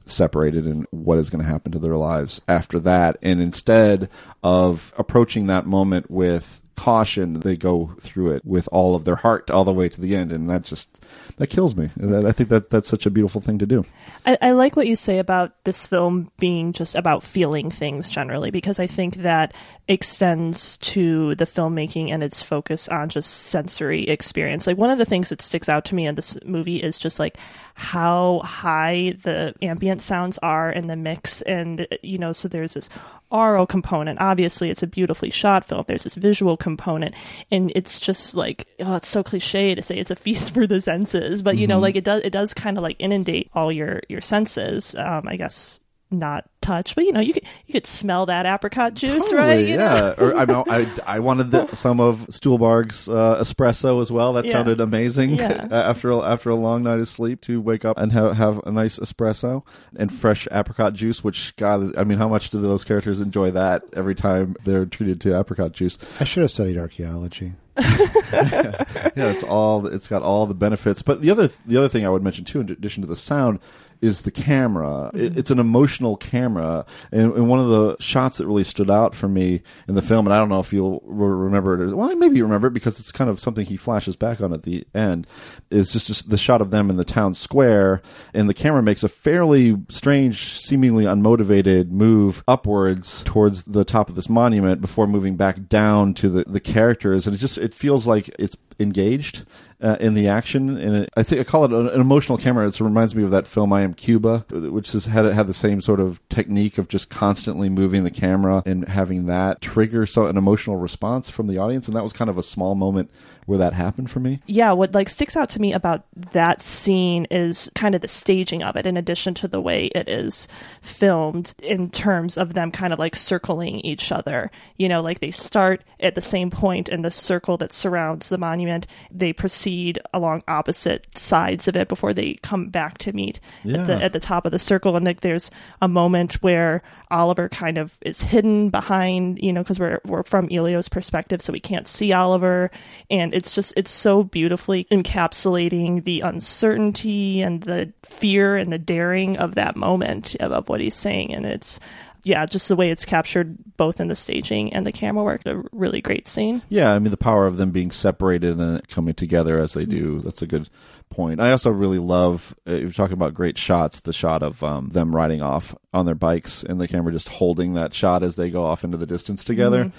separated 0.07 0.65
and 0.65 0.87
what 0.91 1.19
is 1.19 1.29
going 1.29 1.43
to 1.43 1.49
happen 1.49 1.71
to 1.71 1.79
their 1.79 1.97
lives 1.97 2.41
after 2.47 2.79
that. 2.79 3.17
And 3.21 3.39
instead 3.41 4.09
of 4.43 4.93
approaching 4.97 5.47
that 5.47 5.65
moment 5.67 6.09
with 6.09 6.61
caution 6.75 7.39
they 7.39 7.55
go 7.55 7.95
through 8.01 8.31
it 8.31 8.43
with 8.45 8.67
all 8.69 8.95
of 8.95 9.05
their 9.05 9.15
heart 9.15 9.49
all 9.49 9.63
the 9.63 9.71
way 9.71 9.87
to 9.87 10.01
the 10.01 10.13
end. 10.15 10.31
And 10.31 10.49
that 10.49 10.63
just 10.63 10.99
that 11.37 11.47
kills 11.47 11.75
me 11.75 11.89
i 12.25 12.31
think 12.31 12.49
that 12.49 12.69
that's 12.69 12.89
such 12.89 13.05
a 13.05 13.09
beautiful 13.09 13.41
thing 13.41 13.57
to 13.59 13.65
do 13.65 13.83
I, 14.25 14.37
I 14.41 14.51
like 14.51 14.75
what 14.75 14.87
you 14.87 14.95
say 14.95 15.19
about 15.19 15.63
this 15.63 15.85
film 15.85 16.31
being 16.39 16.73
just 16.73 16.95
about 16.95 17.23
feeling 17.23 17.69
things 17.69 18.09
generally, 18.09 18.51
because 18.51 18.79
I 18.79 18.87
think 18.87 19.17
that 19.17 19.53
extends 19.87 20.77
to 20.77 21.35
the 21.35 21.45
filmmaking 21.45 22.09
and 22.09 22.23
its 22.23 22.41
focus 22.41 22.87
on 22.87 23.09
just 23.09 23.31
sensory 23.31 24.03
experience. 24.03 24.65
Like 24.65 24.77
one 24.77 24.89
of 24.89 24.97
the 24.97 25.05
things 25.05 25.29
that 25.29 25.41
sticks 25.41 25.69
out 25.69 25.85
to 25.85 25.95
me 25.95 26.07
in 26.07 26.15
this 26.15 26.37
movie 26.43 26.77
is 26.77 26.97
just 26.97 27.19
like 27.19 27.37
how 27.75 28.39
high 28.43 29.15
the 29.21 29.53
ambient 29.61 30.01
sounds 30.01 30.37
are 30.37 30.71
in 30.71 30.87
the 30.87 30.95
mix, 30.95 31.41
and 31.41 31.85
you 32.01 32.17
know, 32.17 32.31
so 32.31 32.47
there's 32.47 32.73
this 32.73 32.87
aural 33.31 33.67
component. 33.67 34.21
Obviously, 34.21 34.69
it's 34.69 34.81
a 34.81 34.87
beautifully 34.87 35.29
shot 35.29 35.65
film. 35.65 35.83
There's 35.85 36.05
this 36.05 36.15
visual 36.15 36.55
component, 36.55 37.15
and 37.51 37.73
it's 37.75 37.99
just 37.99 38.33
like 38.33 38.65
oh, 38.79 38.95
it's 38.95 39.09
so 39.09 39.23
cliche 39.23 39.75
to 39.75 39.81
say 39.81 39.97
it's 39.97 40.09
a 40.09 40.15
feast 40.15 40.51
for 40.53 40.65
the 40.65 40.79
senses, 40.79 41.04
but 41.41 41.57
you 41.57 41.67
know, 41.67 41.77
Mhm. 41.79 41.81
like 41.81 41.95
it 41.95 42.03
does 42.03 42.21
it 42.23 42.31
does 42.31 42.53
kind 42.53 42.77
of 42.77 42.83
like 42.83 42.95
inundate 42.99 43.49
all 43.53 43.71
your 43.71 44.01
your 44.09 44.21
senses. 44.21 44.95
Um, 44.95 45.23
I 45.27 45.35
guess 45.37 45.79
not 46.11 46.45
touch, 46.61 46.93
but 46.95 47.03
you 47.03 47.11
know, 47.11 47.19
you 47.19 47.33
could 47.33 47.43
you 47.65 47.73
could 47.73 47.87
smell 47.87 48.27
that 48.27 48.45
apricot 48.45 48.93
juice, 48.93 49.33
right? 49.33 49.59
You 49.67 49.73
yeah. 49.75 49.77
know? 49.77 50.15
or 50.19 50.35
I 50.37 50.45
know 50.45 50.63
I, 50.69 50.87
I 51.05 51.19
wanted 51.19 51.49
the, 51.49 51.67
some 51.75 51.99
of 51.99 52.27
Stuhlbarg's 52.27 53.09
uh, 53.09 53.41
espresso 53.41 54.01
as 54.01 54.11
well. 54.11 54.33
That 54.33 54.45
Yeah. 54.45 54.51
sounded 54.53 54.79
amazing. 54.79 55.31
Yeah. 55.31 55.67
after 55.71 56.11
a, 56.11 56.19
after 56.19 56.51
a 56.51 56.55
long 56.55 56.83
night 56.83 56.99
of 56.99 57.09
sleep, 57.09 57.41
to 57.41 57.59
wake 57.59 57.83
up 57.85 57.97
and 57.97 58.11
have 58.13 58.37
have 58.37 58.61
a 58.65 58.71
nice 58.71 58.99
espresso 58.99 59.63
and 59.95 60.13
fresh 60.13 60.47
apricot 60.51 60.93
juice. 60.93 61.23
Which 61.23 61.55
God, 61.55 61.97
I 61.97 62.03
mean, 62.03 62.19
how 62.19 62.29
much 62.29 62.51
do 62.51 62.61
those 62.61 62.83
characters 62.85 63.19
enjoy 63.19 63.51
that 63.51 63.81
every 63.93 64.15
time 64.15 64.55
they're 64.63 64.85
treated 64.85 65.19
to 65.21 65.37
apricot 65.37 65.71
juice? 65.73 65.97
I 66.19 66.23
should 66.23 66.41
have 66.41 66.51
studied 66.51 66.77
archaeology. 66.77 67.53
yeah, 68.31 68.85
it's 69.15 69.43
all 69.43 69.85
it's 69.87 70.07
got 70.07 70.21
all 70.21 70.45
the 70.45 70.53
benefits. 70.53 71.01
But 71.01 71.21
the 71.21 71.29
other 71.31 71.49
the 71.65 71.77
other 71.77 71.89
thing 71.89 72.05
I 72.05 72.09
would 72.09 72.23
mention 72.23 72.45
too, 72.45 72.61
in 72.61 72.69
addition 72.69 73.01
to 73.01 73.07
the 73.07 73.15
sound, 73.17 73.59
is 74.05 74.21
the 74.21 74.31
camera. 74.31 75.11
It, 75.13 75.17
mm-hmm. 75.17 75.39
it's 75.39 75.51
an 75.51 75.59
emotional 75.59 76.15
camera, 76.15 76.85
and, 77.11 77.33
and 77.33 77.49
one 77.49 77.59
of 77.59 77.69
the 77.69 77.97
shots 77.99 78.37
that 78.37 78.47
really 78.47 78.63
stood 78.63 78.89
out 78.89 79.15
for 79.15 79.27
me 79.27 79.61
in 79.87 79.95
the 79.95 80.01
film, 80.01 80.27
and 80.27 80.33
I 80.33 80.37
don't 80.37 80.49
know 80.49 80.59
if 80.59 80.71
you'll 80.71 81.01
re- 81.05 81.27
remember 81.27 81.73
it. 81.73 81.81
Or, 81.81 81.95
well, 81.95 82.15
maybe 82.15 82.37
you 82.37 82.43
remember 82.43 82.67
it 82.67 82.73
because 82.73 82.99
it's 82.99 83.11
kind 83.11 83.29
of 83.29 83.39
something 83.39 83.65
he 83.65 83.77
flashes 83.77 84.15
back 84.15 84.41
on 84.41 84.53
at 84.53 84.63
the 84.63 84.85
end. 84.93 85.27
Is 85.69 85.91
just, 85.91 86.07
just 86.07 86.29
the 86.29 86.37
shot 86.37 86.61
of 86.61 86.71
them 86.71 86.89
in 86.89 86.97
the 86.97 87.05
town 87.05 87.33
square, 87.33 88.01
and 88.33 88.47
the 88.47 88.53
camera 88.53 88.83
makes 88.83 89.03
a 89.03 89.09
fairly 89.09 89.75
strange, 89.89 90.59
seemingly 90.59 91.05
unmotivated 91.05 91.89
move 91.89 92.43
upwards 92.47 93.23
towards 93.23 93.65
the 93.65 93.83
top 93.83 94.09
of 94.09 94.15
this 94.15 94.29
monument 94.29 94.81
before 94.81 95.07
moving 95.07 95.35
back 95.35 95.67
down 95.67 96.13
to 96.13 96.29
the 96.29 96.43
the 96.45 96.59
characters, 96.59 97.27
and 97.27 97.35
it 97.35 97.39
just 97.39 97.57
it 97.57 97.73
feels 97.73 98.05
like 98.05 98.29
it's 98.39 98.55
engaged 98.79 99.45
uh, 99.81 99.97
in 99.99 100.13
the 100.13 100.27
action. 100.27 100.77
And 100.77 100.95
it, 100.95 101.09
I 101.15 101.23
think 101.23 101.41
I 101.41 101.43
call 101.43 101.65
it 101.65 101.71
an, 101.71 101.87
an 101.89 102.01
emotional 102.01 102.37
camera. 102.37 102.67
It 102.67 102.79
reminds 102.79 103.15
me 103.15 103.23
of 103.23 103.31
that 103.31 103.47
film 103.47 103.73
I 103.73 103.81
Am 103.81 103.93
Cuba, 103.93 104.45
which 104.49 104.91
has 104.93 105.05
had 105.05 105.25
had 105.25 105.47
the 105.47 105.53
same 105.53 105.81
sort 105.81 105.99
of 105.99 106.27
technique 106.29 106.77
of 106.77 106.87
just 106.87 107.09
constantly 107.09 107.69
moving 107.69 108.03
the 108.03 108.11
camera 108.11 108.63
and 108.65 108.87
having 108.87 109.25
that 109.25 109.61
trigger 109.61 110.05
so 110.05 110.25
an 110.25 110.37
emotional 110.37 110.77
response 110.77 111.29
from 111.29 111.47
the 111.47 111.57
audience. 111.57 111.87
And 111.87 111.95
that 111.95 112.03
was 112.03 112.13
kind 112.13 112.29
of 112.29 112.37
a 112.37 112.43
small 112.43 112.75
moment 112.75 113.11
where 113.45 113.59
that 113.59 113.73
happened 113.73 114.09
for 114.09 114.19
me. 114.19 114.41
Yeah, 114.47 114.71
what 114.71 114.93
like 114.93 115.09
sticks 115.09 115.35
out 115.37 115.49
to 115.49 115.61
me 115.61 115.71
about 115.73 116.05
that 116.31 116.61
scene 116.61 117.25
is 117.29 117.69
kind 117.75 117.93
of 117.95 118.01
the 118.01 118.07
staging 118.07 118.63
of 118.63 118.75
it 118.75 118.85
in 118.87 118.97
addition 118.97 119.33
to 119.35 119.47
the 119.47 119.61
way 119.61 119.85
it 119.87 120.09
is 120.09 120.47
filmed 120.81 121.53
in 121.61 121.89
terms 121.89 122.37
of 122.37 122.53
them 122.53 122.71
kind 122.71 122.93
of 122.93 122.99
like 122.99 123.15
circling 123.15 123.79
each 123.81 124.11
other. 124.11 124.51
You 124.77 124.89
know, 124.89 125.01
like 125.01 125.19
they 125.19 125.31
start 125.31 125.83
at 125.99 126.15
the 126.15 126.21
same 126.21 126.49
point 126.49 126.89
in 126.89 127.01
the 127.01 127.11
circle 127.11 127.57
that 127.57 127.73
surrounds 127.73 128.29
the 128.29 128.37
monument. 128.37 128.87
They 129.11 129.33
proceed 129.33 129.99
along 130.13 130.43
opposite 130.47 131.05
sides 131.17 131.67
of 131.67 131.75
it 131.75 131.87
before 131.87 132.13
they 132.13 132.35
come 132.35 132.69
back 132.69 132.97
to 132.99 133.13
meet 133.13 133.39
Yeah. 133.63 133.81
at 133.81 133.87
the 133.87 134.03
at 134.03 134.13
the 134.13 134.19
top 134.19 134.45
of 134.45 134.51
the 134.51 134.59
circle 134.59 134.95
and 134.95 135.05
like 135.05 135.21
there's 135.21 135.51
a 135.81 135.87
moment 135.87 136.35
where 136.35 136.81
Oliver 137.15 137.47
kind 137.47 137.77
of 137.77 137.97
is 138.01 138.21
hidden 138.21 138.69
behind, 138.69 139.39
you 139.39 139.53
know, 139.53 139.63
because 139.63 139.79
we're 139.79 140.01
we're 140.05 140.23
from 140.23 140.49
Elio's 140.51 140.89
perspective, 140.89 141.41
so 141.41 141.53
we 141.53 141.61
can't 141.61 141.87
see 141.87 142.11
Oliver, 142.11 142.69
and 143.09 143.33
it's 143.33 143.55
just 143.55 143.73
it's 143.77 143.91
so 143.91 144.23
beautifully 144.23 144.83
encapsulating 144.91 146.03
the 146.03 146.21
uncertainty 146.21 147.41
and 147.41 147.63
the 147.63 147.93
fear 148.03 148.57
and 148.57 148.71
the 148.71 148.77
daring 148.77 149.37
of 149.37 149.55
that 149.55 149.77
moment 149.77 150.35
of, 150.41 150.51
of 150.51 150.67
what 150.67 150.81
he's 150.81 150.95
saying, 150.95 151.33
and 151.33 151.45
it's 151.45 151.79
yeah, 152.25 152.45
just 152.47 152.67
the 152.67 152.75
way 152.75 152.89
it's 152.89 153.05
captured 153.05 153.55
both 153.77 154.01
in 154.01 154.07
the 154.07 154.15
staging 154.15 154.73
and 154.73 154.85
the 154.85 154.91
camera 154.91 155.23
work, 155.23 155.45
a 155.45 155.63
really 155.71 156.01
great 156.01 156.27
scene. 156.27 156.63
Yeah, 156.69 156.91
I 156.91 156.99
mean 156.99 157.11
the 157.11 157.17
power 157.17 157.45
of 157.45 157.57
them 157.57 157.69
being 157.69 157.91
separated 157.91 158.59
and 158.59 158.85
coming 158.89 159.13
together 159.13 159.59
as 159.59 159.73
they 159.73 159.85
do. 159.85 160.19
That's 160.21 160.41
a 160.41 160.47
good 160.47 160.69
point. 161.15 161.39
I 161.39 161.51
also 161.51 161.71
really 161.71 161.99
love 161.99 162.55
uh, 162.67 162.73
you're 162.75 162.89
talking 162.91 163.13
about 163.13 163.33
great 163.33 163.57
shots. 163.57 164.01
The 164.01 164.13
shot 164.13 164.43
of 164.43 164.63
um, 164.63 164.89
them 164.89 165.15
riding 165.15 165.41
off 165.41 165.73
on 165.93 166.05
their 166.05 166.15
bikes 166.15 166.63
and 166.63 166.79
the 166.79 166.87
camera 166.87 167.11
just 167.11 167.29
holding 167.29 167.73
that 167.75 167.93
shot 167.93 168.21
as 168.23 168.35
they 168.35 168.49
go 168.49 168.65
off 168.65 168.83
into 168.83 168.97
the 168.97 169.07
distance 169.07 169.43
together. 169.43 169.85
Mhm. 169.85 169.91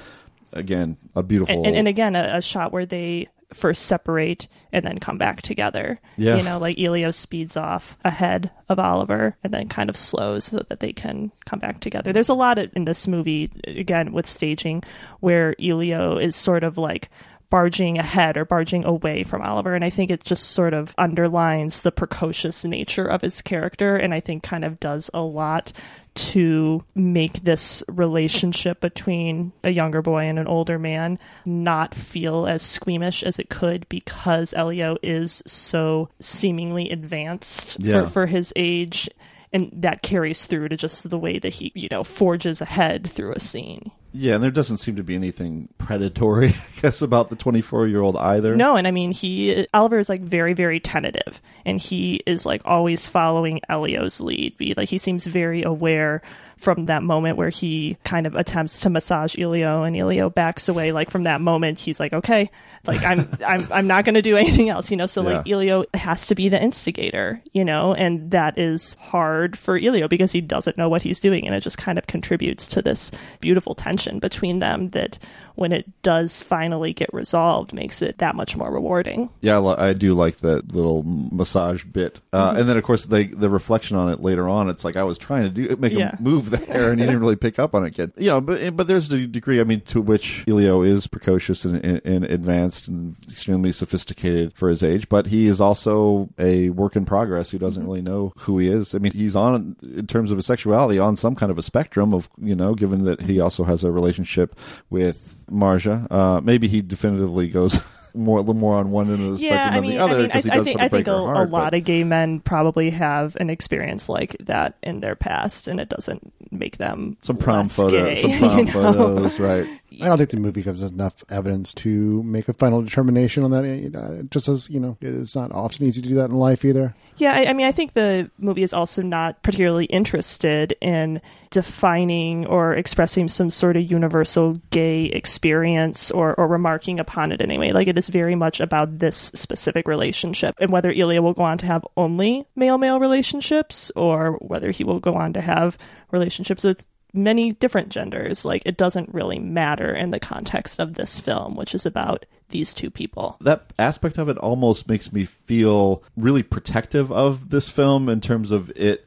Again, 0.53 0.97
a 1.15 1.23
beautiful. 1.23 1.55
and, 1.55 1.67
and, 1.67 1.77
and 1.77 1.89
again 1.89 2.15
a, 2.17 2.37
a 2.39 2.43
shot 2.43 2.73
where 2.73 2.87
they 2.87 3.29
first 3.53 3.83
separate 3.83 4.49
and 4.73 4.85
then 4.85 4.99
come 4.99 5.19
back 5.19 5.41
together 5.41 6.01
Yeah. 6.17 6.35
you 6.37 6.43
know 6.43 6.59
like 6.59 6.81
elio 6.81 7.13
speeds 7.13 7.57
off 7.57 7.97
ahead 8.05 8.51
of 8.69 8.81
oliver 8.81 9.37
and 9.45 9.55
then 9.55 9.69
kind 9.69 9.89
of 9.89 9.97
slows 9.97 10.47
so 10.47 10.65
that 10.69 10.81
they 10.81 10.93
can 10.93 11.31
come 11.45 11.61
back 11.61 11.79
together 11.79 12.13
there's 12.13 12.29
a 12.29 12.35
lot 12.35 12.59
of, 12.59 12.71
in 12.75 12.87
this 12.87 13.07
movie 13.07 13.53
again 13.69 14.11
with 14.13 14.27
staging 14.27 14.83
where 15.21 15.55
elio 15.63 16.19
is 16.19 16.35
sort 16.35 16.65
of 16.65 16.77
like 16.77 17.09
barging 17.51 17.99
ahead 17.99 18.37
or 18.37 18.45
barging 18.45 18.85
away 18.85 19.23
from 19.25 19.43
Oliver. 19.43 19.75
And 19.75 19.85
I 19.85 19.91
think 19.91 20.11
it 20.11 20.25
just 20.25 20.51
sort 20.51 20.75
of 20.75 20.95
underlines 20.99 21.83
the 21.83 21.93
precocious 21.93 22.65
nature 22.65 23.07
of 23.07 23.23
his 23.23 23.41
character. 23.43 23.97
And 23.97 24.13
I 24.13 24.21
think 24.21 24.43
kind 24.43 24.65
of 24.65 24.81
does 24.81 25.11
a 25.15 25.23
lot 25.23 25.73
to 26.15 26.83
make 26.95 27.45
this 27.45 27.83
relationship 27.89 28.81
between 28.81 29.53
a 29.63 29.71
younger 29.71 30.01
boy 30.01 30.21
and 30.21 30.39
an 30.39 30.47
older 30.47 30.79
man 30.79 31.19
not 31.45 31.95
feel 31.95 32.47
as 32.47 32.63
squeamish 32.63 33.23
as 33.23 33.39
it 33.39 33.51
could 33.51 33.87
because 33.91 34.55
Elio 34.55 34.97
is 35.03 35.43
so 35.47 36.09
seemingly 36.21 36.89
advanced 36.91 37.77
Yeah. 37.81 38.05
for, 38.05 38.09
for 38.09 38.27
his 38.27 38.53
age. 38.57 39.11
And 39.53 39.71
that 39.73 40.03
carries 40.03 40.45
through 40.45 40.69
to 40.69 40.77
just 40.77 41.09
the 41.09 41.19
way 41.19 41.39
that 41.39 41.55
he, 41.55 41.73
you 41.75 41.89
know, 41.91 42.03
forges 42.05 42.61
ahead 42.61 43.09
through 43.09 43.33
a 43.33 43.41
scene. 43.41 43.91
yeah, 44.13 44.35
and 44.35 44.43
there 44.43 44.51
doesn't 44.51 44.79
seem 44.79 44.97
to 44.97 45.03
be 45.03 45.15
anything 45.15 45.69
predatory, 45.79 46.49
I 46.79 46.81
guess, 46.83 47.01
about 47.03 47.31
the 47.31 47.37
24 47.37 47.87
year 47.87 48.01
old 48.01 48.17
either. 48.17 48.57
No, 48.57 48.77
and 48.77 48.87
I 48.87 48.91
mean 48.91 49.13
he 49.13 49.67
Oliver 49.73 49.99
is 49.99 50.09
like 50.09 50.21
very 50.23 50.53
very 50.53 50.81
tentative, 50.81 51.41
and 51.65 51.81
he 51.81 52.23
is 52.27 52.45
like 52.45 52.63
always 52.65 53.07
following 53.07 53.61
Elio's 53.69 54.21
lead. 54.21 54.55
Like 54.77 54.89
he 54.89 54.99
seems 54.99 55.27
very 55.27 55.63
aware 55.63 56.23
from 56.59 56.87
that 56.87 57.03
moment 57.03 57.37
where 57.37 57.51
he 57.51 57.97
kind 58.05 58.27
of 58.27 58.35
attempts 58.35 58.79
to 58.81 58.91
massage 58.91 59.39
Elio, 59.39 59.83
and 59.83 59.97
Elio 59.97 60.31
backs 60.31 60.69
away. 60.69 60.91
Like 60.91 61.11
from 61.11 61.25
that 61.25 61.41
moment, 61.41 61.79
he's 61.79 62.01
like, 62.01 62.13
okay, 62.13 62.51
like 62.87 63.03
I'm 63.05 63.29
I'm 63.47 63.69
I'm 63.71 63.87
not 63.87 64.05
going 64.05 64.15
to 64.15 64.23
do 64.23 64.37
anything 64.37 64.69
else, 64.69 64.91
you 64.91 64.97
know. 64.97 65.07
So 65.07 65.23
like 65.23 65.47
Yeah. 65.47 65.55
Elio 65.55 65.85
has 65.95 66.27
to 66.27 66.35
be 66.35 66.49
the 66.49 66.61
instigator, 66.63 67.43
you 67.53 67.65
know, 67.65 67.95
and 67.95 68.31
that 68.31 68.59
is 68.59 68.95
hard 68.95 69.59
for 69.59 69.77
Elio 69.77 70.09
because 70.09 70.33
he 70.33 70.41
doesn't 70.41 70.79
know 70.79 70.89
what 70.89 71.03
he's 71.03 71.21
doing, 71.21 71.47
and 71.47 71.55
it 71.55 71.61
just 71.61 71.79
kind 71.79 71.99
of 71.99 72.07
contributes 72.07 72.67
to 72.69 72.83
this 72.83 73.11
beautiful 73.41 73.75
tension 73.75 74.19
between 74.19 74.59
them 74.59 74.91
that 74.91 75.19
when 75.57 75.73
it 75.73 75.87
does 76.03 76.43
finally 76.43 76.93
get 76.93 77.13
resolved 77.13 77.73
makes 77.73 78.01
it 78.03 78.19
that 78.19 78.35
much 78.35 78.57
more 78.57 78.71
rewarding. 78.71 79.29
Yeah, 79.41 79.61
I, 79.63 79.93
do 79.95 80.15
like 80.15 80.39
that 80.39 80.73
little 80.73 81.03
massage 81.05 81.85
bit, 81.85 82.21
uh, 82.33 82.53
Mhm. 82.53 82.59
and 82.61 82.69
then 82.69 82.77
of 82.77 82.85
course 82.85 83.07
they 83.07 83.27
the 83.27 83.51
reflection 83.51 83.97
on 83.97 84.11
it 84.11 84.21
later 84.23 84.49
on. 84.49 84.69
It's 84.69 84.85
like 84.85 84.97
I 84.97 85.03
was 85.03 85.19
trying 85.19 85.43
to 85.45 85.51
do 85.51 85.75
make 85.77 85.93
Yeah. 85.93 86.15
a 86.19 86.23
move 86.23 86.51
there, 86.51 86.91
and 86.93 87.01
he 87.01 87.07
didn't 87.07 87.21
really 87.21 87.37
pick 87.37 87.59
up 87.59 87.75
on 87.75 87.85
it, 87.85 87.95
kid. 87.95 88.13
You 88.17 88.27
know, 88.29 88.41
but 88.41 88.77
but 88.77 88.87
there's 88.87 89.11
a 89.11 89.27
degree, 89.27 89.61
I 89.61 89.65
mean, 89.65 89.81
to 89.87 90.01
which 90.01 90.45
Elio 90.47 90.83
is 90.83 91.07
precocious 91.07 91.65
and, 91.65 91.83
and, 91.85 92.01
and 92.05 92.25
advanced 92.25 92.89
and 92.89 93.17
extremely 93.31 93.73
sophisticated 93.73 94.53
for 94.55 94.69
his 94.69 94.83
age, 94.83 95.09
but 95.09 95.27
he 95.29 95.47
is 95.47 95.61
also 95.61 96.29
a 96.39 96.69
work 96.71 96.97
in 96.97 97.05
progress 97.05 97.51
who 97.51 97.59
doesn't 97.59 97.85
really 97.87 98.03
know 98.03 98.33
who 98.41 98.59
he 98.59 98.69
is. 98.69 98.95
I 98.95 98.99
mean, 98.99 99.13
he's 99.13 99.35
on 99.35 99.77
in 99.83 100.07
terms 100.07 100.31
of 100.31 100.37
his 100.37 100.47
sexuality 100.47 100.99
on 100.99 101.17
some 101.17 101.35
kind 101.35 101.51
of 101.51 101.59
a 101.59 101.63
spectrum 101.63 102.13
of 102.13 102.29
you 102.39 102.55
know, 102.55 102.75
given 102.75 103.05
that 103.05 103.23
he 103.23 103.41
also 103.41 103.65
has 103.65 103.83
a 103.85 103.91
relationship 103.91 104.55
with 104.91 105.45
Marja. 105.51 106.07
Uh, 106.11 106.41
maybe 106.43 106.69
he 106.69 106.83
definitively 106.83 107.49
goes. 107.49 107.81
More, 108.17 108.39
a 108.39 108.41
little 108.41 108.55
more 108.55 108.77
on 108.79 108.91
one 108.93 109.11
end 109.11 109.23
of 109.29 109.39
the 109.39 109.45
Yeah, 109.45 109.51
spectrum 109.51 109.69
I 109.69 109.75
than 109.75 109.83
mean, 109.83 109.91
the 109.91 109.99
other 110.03 110.15
I, 110.15 110.17
mean, 110.17 110.25
I, 110.25 110.29
because 110.29 110.45
he 110.45 110.51
I 110.51 110.55
does 110.55 110.65
think 110.65 110.73
sort 110.77 110.81
I 110.81 110.85
of 110.87 110.91
break 110.91 111.05
think 111.05 111.17
a, 111.17 111.19
heart. 111.21 111.37
a 111.37 111.51
lot 111.53 111.73
but- 111.73 111.75
of 111.75 111.85
gay 111.85 112.03
men 112.03 112.41
probably 112.41 112.89
have 112.89 113.37
an 113.37 113.51
experience 113.51 114.09
like 114.09 114.35
that 114.41 114.79
in 114.83 115.01
their 115.01 115.15
past, 115.15 115.69
and 115.69 115.79
it 115.79 115.91
doesn't 115.91 116.33
make 116.51 116.79
them 116.79 117.19
some 117.21 117.37
prom 117.37 117.67
photos, 117.67 117.93
gay, 117.93 118.15
some 118.23 118.31
prom 118.39 118.59
you 118.59 118.65
know? 118.65 118.71
photos, 118.73 119.39
right? 119.39 119.67
I 120.01 120.09
don't 120.09 120.19
think 120.19 120.31
the 120.31 120.37
movie 120.39 120.63
gives 120.63 120.83
enough 120.83 121.25
evidence 121.29 121.73
to 121.75 122.23
make 122.23 122.49
a 122.49 122.53
final 122.53 122.83
determination 122.83 123.45
on 123.45 123.51
that. 123.53 123.65
Uh, 123.95 124.23
Just 124.31 124.49
as 124.49 124.69
you 124.69 124.81
know, 124.81 124.97
it's 125.01 125.35
not 125.35 125.53
often 125.53 125.87
easy 125.87 126.03
to 126.03 126.09
do 126.09 126.15
that 126.17 126.31
in 126.31 126.37
life 126.37 126.65
either. 126.65 126.95
Yeah, 127.19 127.35
I, 127.35 127.47
I 127.47 127.53
mean, 127.55 127.67
I 127.67 127.73
think 127.73 127.95
the 127.95 128.31
movie 128.39 128.63
is 128.63 128.75
also 128.75 129.01
not 129.01 129.43
particularly 129.43 129.87
interested 129.87 130.77
in 130.83 131.23
defining 131.51 132.47
or 132.47 132.75
expressing 132.75 133.29
some 133.29 133.51
sort 133.51 133.77
of 133.77 133.91
universal 133.91 134.61
gay 134.71 135.07
experience 135.07 136.11
or, 136.11 136.35
or 136.39 136.47
remarking 136.47 137.01
upon 137.01 137.33
it 137.33 137.41
anyway. 137.41 137.73
Like, 137.73 137.89
it 137.89 137.97
is 137.97 138.09
very 138.09 138.35
much 138.35 138.61
about 138.61 138.99
this 138.99 139.17
specific 139.17 139.89
relationship 139.89 140.55
and 140.61 140.71
whether 140.71 140.93
Elio 140.93 141.23
will 141.23 141.33
go 141.33 141.43
on 141.43 141.57
to 141.59 141.67
have 141.67 141.87
only 141.97 142.47
male 142.55 142.77
male 142.77 143.01
relationships 143.01 143.91
or 143.97 144.33
whether 144.43 144.71
he 144.71 144.85
will 144.85 145.01
go 145.01 145.15
on 145.15 145.33
to 145.33 145.41
have 145.41 145.79
relationships 146.11 146.65
with 146.65 146.85
many 147.17 147.53
different 147.53 147.89
genders. 147.89 148.45
Like, 148.45 148.63
it 148.67 148.77
doesn't 148.77 149.13
really 149.15 149.39
matter 149.39 149.95
in 149.95 150.11
the 150.11 150.21
context 150.21 150.79
of 150.79 150.95
this 150.95 151.19
film, 151.21 151.57
which 151.57 151.75
is 151.75 151.87
about 151.87 152.27
these 152.51 152.73
two 152.75 152.91
people. 152.91 153.37
that 153.41 153.73
aspect 153.79 154.19
of 154.19 154.29
it 154.29 154.39
almost 154.39 154.89
makes 154.89 155.13
me 155.13 155.25
feel 155.25 156.03
really 156.17 156.43
protective 156.45 157.11
of 157.11 157.51
this 157.51 157.69
film 157.69 158.09
in 158.09 158.21
terms 158.21 158.53
of 158.53 158.71
it 158.77 159.05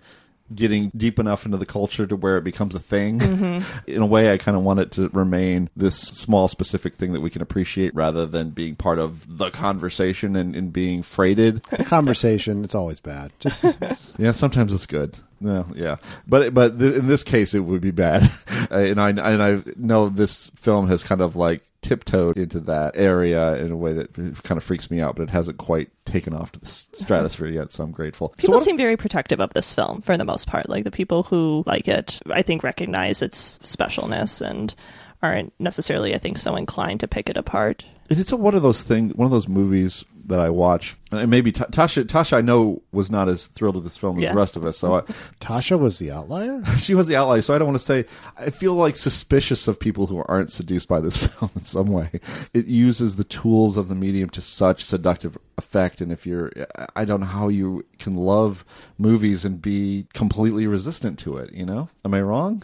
getting 0.54 0.92
deep 0.98 1.20
enough 1.20 1.46
into 1.46 1.58
the 1.58 1.66
culture 1.66 2.08
to 2.08 2.16
where 2.16 2.36
it 2.38 2.44
becomes 2.44 2.74
a 2.76 2.80
thing. 2.80 3.20
Mhm. 3.20 3.64
In 3.88 4.02
a 4.02 4.06
way, 4.06 4.34
I 4.34 4.38
kind 4.38 4.58
of 4.58 4.64
want 4.64 4.80
it 4.80 4.92
to 4.94 5.08
remain 5.10 5.70
this 5.78 5.96
small, 5.96 6.48
specific 6.48 6.96
thing 6.96 7.14
that 7.14 7.22
we 7.22 7.30
can 7.30 7.42
appreciate 7.44 7.94
rather 7.94 8.26
than 8.26 8.50
being 8.50 8.76
part 8.76 8.98
of 8.98 9.38
the 9.38 9.52
conversation 9.52 10.36
and, 10.36 10.56
and 10.56 10.74
being 10.74 11.04
freighted. 11.04 11.62
The 11.70 11.84
conversation, 11.86 12.64
it's 12.64 12.74
always 12.76 13.00
bad. 13.00 13.32
Just 13.40 13.64
yeah, 14.18 14.32
sometimes 14.32 14.74
it's 14.74 14.88
good. 14.88 15.20
No, 15.42 15.66
yeah, 15.74 15.98
but 16.28 16.54
but 16.54 16.80
th- 16.80 16.96
in 16.96 17.08
this 17.08 17.24
case, 17.24 17.54
it 17.54 17.60
would 17.62 17.82
be 17.82 17.92
bad, 17.92 18.30
Uh, 18.72 18.76
and 18.78 19.02
I 19.02 19.10
and 19.10 19.42
I 19.42 19.64
know 19.78 20.10
this 20.10 20.52
film 20.56 20.88
has 20.90 21.04
kind 21.04 21.22
of 21.22 21.36
like 21.36 21.64
tiptoed 21.82 22.38
into 22.38 22.60
that 22.60 22.92
area 22.96 23.56
in 23.56 23.72
a 23.72 23.76
way 23.76 23.94
that 23.94 24.14
kind 24.44 24.58
of 24.58 24.64
freaks 24.64 24.92
me 24.92 25.00
out, 25.02 25.16
but 25.16 25.24
it 25.24 25.30
hasn't 25.30 25.58
quite 25.58 25.90
taken 26.06 26.34
off 26.34 26.52
to 26.52 26.60
the 26.60 26.68
stratosphere 26.68 27.48
yet. 27.48 27.72
So 27.72 27.84
I'm 27.84 27.92
grateful. 27.92 28.30
So 28.38 28.42
People 28.42 28.56
what- 28.56 28.64
seem 28.64 28.78
very 28.78 28.98
protective 28.98 29.40
of 29.40 29.54
this 29.54 29.74
film 29.74 30.02
for 30.02 30.18
the 30.18 30.26
most 30.26 30.46
part. 30.46 30.70
Like 30.70 30.84
the 30.84 30.92
people 30.92 31.24
who 31.24 31.64
like 31.66 31.88
it, 31.88 32.20
I 32.30 32.42
think, 32.44 32.64
recognize 32.64 33.22
its 33.24 33.58
specialness 33.60 34.42
and 34.42 34.76
aren't 35.24 35.52
necessarily, 35.60 36.14
I 36.14 36.18
think, 36.18 36.38
so 36.38 36.56
inclined 36.56 37.00
to 37.00 37.08
pick 37.08 37.30
it 37.30 37.38
apart. 37.38 37.86
And 38.10 38.20
it's 38.20 38.32
a, 38.32 38.38
one 38.38 38.56
of 38.56 38.62
those 38.62 38.84
things, 38.84 39.14
one 39.16 39.26
of 39.26 39.32
those 39.32 39.48
movies 39.48 40.04
that 40.30 40.40
I 40.40 40.50
watch, 40.50 40.96
and 41.12 41.30
maybe 41.30 41.52
Ta- 41.52 41.66
Tasha, 41.66 42.06
Tasha, 42.06 42.38
I 42.38 42.42
know 42.42 42.82
was 42.92 43.12
not 43.12 43.28
as 43.28 43.48
thrilled 43.48 43.76
with 43.76 43.84
this 43.84 43.98
film 43.98 44.18
as 44.18 44.24
Yeah. 44.24 44.32
the 44.32 44.38
rest 44.38 44.56
of 44.56 44.66
us. 44.66 44.78
So 44.78 44.96
I, 44.96 45.02
Tasha 45.42 45.78
was 45.80 46.00
the 46.00 46.12
outlier. 46.12 46.64
she 46.78 46.96
was 46.96 47.08
the 47.08 47.16
outlier. 47.16 47.42
So 47.42 47.54
I 47.54 47.58
don't 47.58 47.68
want 47.68 47.80
to 47.80 47.86
say 47.86 48.06
I 48.38 48.50
feel 48.50 48.74
like 48.76 48.96
suspicious 48.96 49.68
of 49.68 49.80
people 49.80 50.08
who 50.08 50.24
aren't 50.28 50.52
seduced 50.52 50.88
by 50.88 51.00
this 51.02 51.28
film 51.28 51.52
in 51.56 51.64
some 51.64 51.88
way. 51.88 52.10
It 52.54 52.66
uses 52.68 53.16
the 53.18 53.24
tools 53.24 53.76
of 53.78 53.88
the 53.90 53.96
medium 53.96 54.30
to 54.32 54.42
such 54.42 54.86
seductive 54.86 55.38
effect, 55.58 56.00
and 56.02 56.12
if 56.12 56.26
you're, 56.26 56.52
I 56.96 57.04
don't 57.06 57.20
know 57.20 57.26
how 57.26 57.50
you 57.50 57.86
can 57.98 58.16
love 58.16 58.64
movies 58.98 59.44
and 59.46 59.62
be 59.62 60.08
completely 60.14 60.68
resistant 60.68 61.20
to 61.20 61.38
it. 61.38 61.52
You 61.54 61.66
know, 61.66 61.90
am 62.06 62.14
I 62.14 62.22
wrong? 62.22 62.64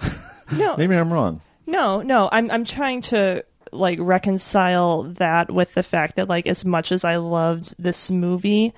No. 0.52 0.78
maybe 0.78 0.96
I'm 0.96 1.12
wrong. 1.12 1.42
No, 1.68 2.02
no, 2.04 2.30
I'm 2.32 2.52
I'm 2.52 2.64
trying 2.64 3.02
to 3.10 3.44
like 3.76 4.00
reconcile 4.02 5.04
that 5.04 5.52
with 5.52 5.74
the 5.74 5.84
fact 5.84 6.16
that 6.16 6.30
like 6.30 6.48
as 6.48 6.66
much 6.66 6.92
as 6.92 7.04
I 7.04 7.18
loved 7.18 7.76
this 7.78 8.10
movie, 8.10 8.74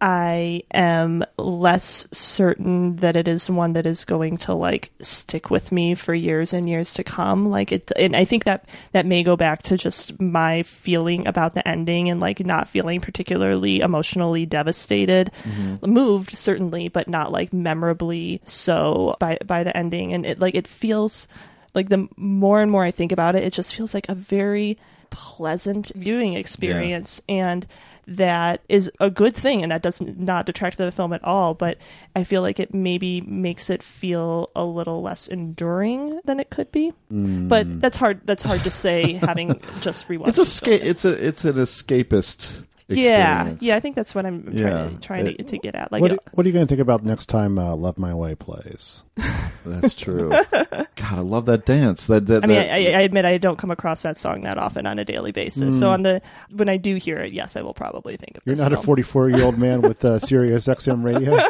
I 0.00 0.64
am 0.74 1.24
less 1.38 2.06
certain 2.12 2.96
that 2.96 3.16
it 3.16 3.26
is 3.26 3.48
one 3.48 3.72
that 3.72 3.86
is 3.86 4.04
going 4.04 4.36
to 4.38 4.52
like 4.52 4.90
stick 5.00 5.50
with 5.50 5.72
me 5.72 5.94
for 5.94 6.12
years 6.12 6.52
and 6.52 6.68
years 6.68 6.92
to 6.94 7.04
come. 7.04 7.48
Like 7.48 7.72
it, 7.72 7.90
and 7.96 8.14
I 8.14 8.26
think 8.26 8.44
that 8.44 8.66
that 8.92 9.06
may 9.06 9.22
go 9.22 9.34
back 9.34 9.62
to 9.62 9.78
just 9.78 10.20
my 10.20 10.62
feeling 10.64 11.26
about 11.26 11.54
the 11.54 11.66
ending 11.66 12.10
and 12.10 12.20
like 12.20 12.44
not 12.44 12.68
feeling 12.68 13.00
particularly 13.00 13.80
emotionally 13.80 14.44
devastated, 14.44 15.30
Mm-hmm. 15.44 15.90
moved 15.90 16.36
certainly, 16.36 16.88
but 16.88 17.08
not 17.08 17.32
like 17.32 17.52
memorably 17.54 18.42
so 18.44 19.16
by 19.20 19.38
by 19.46 19.64
the 19.64 19.74
ending. 19.74 20.12
And 20.12 20.26
it 20.26 20.38
like 20.38 20.54
it 20.54 20.66
feels 20.66 21.26
like 21.74 21.88
the 21.88 22.08
more 22.16 22.60
and 22.60 22.70
more 22.70 22.84
I 22.84 22.90
think 22.90 23.12
about 23.12 23.36
it, 23.36 23.44
it 23.44 23.52
just 23.52 23.74
feels 23.74 23.94
like 23.94 24.08
a 24.08 24.14
very 24.14 24.78
pleasant 25.10 25.92
viewing 25.94 26.34
experience 26.34 27.20
and 27.28 27.66
that 28.06 28.60
is 28.68 28.90
a 29.00 29.08
good 29.10 29.34
thing 29.34 29.62
and 29.62 29.72
that 29.72 29.80
does 29.80 30.00
not 30.00 30.44
detract 30.44 30.76
from 30.76 30.84
the 30.86 30.92
film 30.92 31.12
at 31.12 31.24
all 31.24 31.54
but 31.54 31.78
i 32.14 32.22
feel 32.24 32.42
like 32.42 32.60
it 32.60 32.74
maybe 32.74 33.22
makes 33.22 33.70
it 33.70 33.82
feel 33.82 34.50
a 34.54 34.64
little 34.64 35.00
less 35.02 35.26
enduring 35.26 36.20
than 36.24 36.38
it 36.40 36.50
could 36.50 36.70
be. 36.72 36.92
Mm. 37.12 37.48
But 37.48 37.80
that's 37.80 37.96
hard 37.96 38.20
that's 38.24 38.42
hard 38.42 38.62
to 38.64 38.70
say 38.70 39.14
having 39.14 39.60
just 39.80 40.06
rewatched 40.08 40.28
It's 40.28 40.38
a 40.38 40.44
sca- 40.44 40.86
It's 40.86 41.04
a 41.04 41.26
it's 41.26 41.44
an 41.44 41.54
escapist. 41.56 42.64
Yeah 42.88 43.36
experience. 43.38 43.62
yeah 43.62 43.76
i 43.76 43.80
think 43.80 43.96
that's 43.96 44.14
what 44.14 44.26
i'm 44.26 44.42
trying 44.42 44.56
Yeah. 44.58 44.88
to 44.88 44.96
trying 45.00 45.26
It- 45.26 45.38
to, 45.38 45.44
to 45.44 45.58
get 45.58 45.74
at 45.74 45.90
like 45.90 46.02
what, 46.02 46.12
are- 46.12 46.18
what 46.32 46.44
are 46.44 46.48
you 46.48 46.52
going 46.52 46.66
to 46.66 46.68
think 46.68 46.80
about 46.80 47.02
next 47.04 47.26
time 47.26 47.58
uh, 47.58 47.74
Love 47.74 47.98
My 47.98 48.12
Way 48.14 48.34
plays? 48.34 49.02
That's 49.64 49.94
true. 49.94 50.28
God, 50.28 50.86
I 50.98 51.20
love 51.20 51.46
that 51.46 51.64
dance. 51.64 52.06
That, 52.08 52.26
that 52.26 52.44
I 52.44 52.46
mean, 52.46 52.56
that- 52.56 52.70
I, 52.70 52.76
I 52.98 53.00
admit 53.02 53.24
I 53.24 53.38
don't 53.38 53.56
come 53.56 53.70
across 53.70 54.02
that 54.02 54.18
song 54.18 54.42
that 54.42 54.58
often 54.58 54.84
on 54.86 54.98
a 54.98 55.04
daily 55.04 55.32
basis. 55.32 55.78
So 55.78 55.90
on 55.90 56.02
the 56.02 56.20
when 56.50 56.68
I 56.68 56.76
do 56.76 56.96
hear 56.96 57.18
it, 57.20 57.32
yes, 57.32 57.56
I 57.56 57.62
will 57.62 57.72
probably 57.72 58.16
think 58.16 58.32
of. 58.32 58.36
It. 58.38 58.42
You're 58.46 58.56
this 58.56 58.62
not 58.68 58.72
a 58.74 58.82
44 58.82 59.30
year 59.30 59.44
old 59.44 59.56
man 59.56 59.80
with 59.80 60.04
uh, 60.04 60.18
Sirius 60.18 60.66
XM 60.66 61.02
radio. 61.02 61.36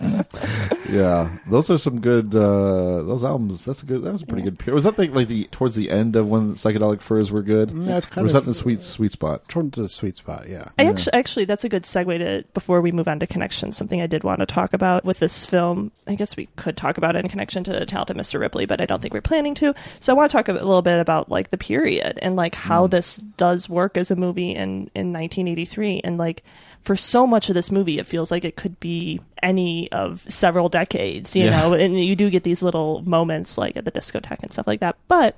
yeah, 0.88 1.30
those 1.48 1.70
are 1.70 1.78
some 1.78 2.00
good. 2.00 2.34
Uh, 2.34 3.02
those 3.02 3.24
albums. 3.24 3.64
That's 3.64 3.82
a 3.82 3.86
good. 3.86 4.02
That 4.02 4.12
was 4.12 4.22
a 4.22 4.26
pretty 4.26 4.42
good 4.42 4.58
period. 4.58 4.74
Was 4.74 4.84
that 4.84 4.96
the, 4.96 5.08
like 5.08 5.28
the 5.28 5.44
towards 5.50 5.74
the 5.76 5.90
end 5.90 6.16
of 6.16 6.28
when 6.28 6.54
psychedelic 6.54 7.00
furs 7.02 7.30
were 7.30 7.42
good? 7.42 7.70
Mm, 7.70 7.86
that's 7.86 8.06
Or 8.06 8.10
kind 8.10 8.24
was 8.24 8.34
of- 8.34 8.44
that 8.44 8.50
the 8.50 8.54
sweet 8.54 8.80
sweet 8.80 9.12
spot? 9.12 9.48
Toward 9.48 9.72
the 9.72 9.88
sweet 9.88 10.16
spot, 10.16 10.48
yeah. 10.48 10.68
I 10.78 10.84
actually, 10.84 11.12
actually, 11.12 11.44
that's 11.44 11.64
a 11.64 11.68
good 11.68 11.82
segue 11.84 12.18
to 12.18 12.44
before 12.54 12.80
we 12.80 12.92
move 12.92 13.08
on 13.08 13.20
to 13.20 13.26
connection. 13.26 13.72
Something 13.72 14.00
I 14.00 14.06
did 14.06 14.24
want 14.24 14.40
to 14.40 14.46
talk 14.46 14.72
about 14.72 15.04
with 15.04 15.18
this 15.18 15.44
film. 15.46 15.92
I 16.06 16.14
guess 16.14 16.36
we 16.36 16.46
could 16.56 16.76
talk 16.76 16.96
about 16.98 17.16
it 17.16 17.24
in 17.24 17.28
connection 17.28 17.64
to 17.64 17.84
Talented 17.86 18.16
Mr. 18.16 18.40
Ripley, 18.40 18.64
but 18.66 18.80
I 18.80 18.86
don't 18.86 19.02
think 19.02 19.12
we're 19.14 19.20
planning 19.20 19.54
to. 19.56 19.74
So 20.00 20.12
I 20.12 20.16
want 20.16 20.30
to 20.30 20.36
talk 20.36 20.48
a 20.48 20.52
little 20.52 20.82
bit 20.82 20.98
about 21.00 21.28
like 21.30 21.50
the 21.50 21.58
period 21.58 22.18
and 22.22 22.34
like 22.36 22.54
how 22.54 22.86
this 22.86 23.18
does 23.36 23.68
work 23.68 23.96
as 23.96 24.10
a 24.10 24.16
movie 24.16 24.50
in 24.52 24.90
in 24.94 25.12
1983, 25.12 26.00
and 26.04 26.16
like 26.18 26.42
for 26.88 26.96
so 26.96 27.26
much 27.26 27.50
of 27.50 27.54
this 27.54 27.70
movie, 27.70 27.98
it 27.98 28.06
feels 28.06 28.30
like 28.30 28.46
it 28.46 28.56
could 28.56 28.80
be 28.80 29.20
any 29.42 29.92
of 29.92 30.24
several 30.26 30.70
decades, 30.70 31.36
you 31.36 31.44
Yeah. 31.44 31.50
know. 31.60 31.74
And 31.74 32.02
you 32.02 32.16
do 32.16 32.30
get 32.30 32.44
these 32.44 32.62
little 32.62 33.02
moments 33.04 33.58
like 33.58 33.76
at 33.76 33.84
the 33.84 33.92
discotheque 33.92 34.42
and 34.42 34.50
stuff 34.50 34.66
like 34.66 34.80
that, 34.80 34.96
but 35.06 35.36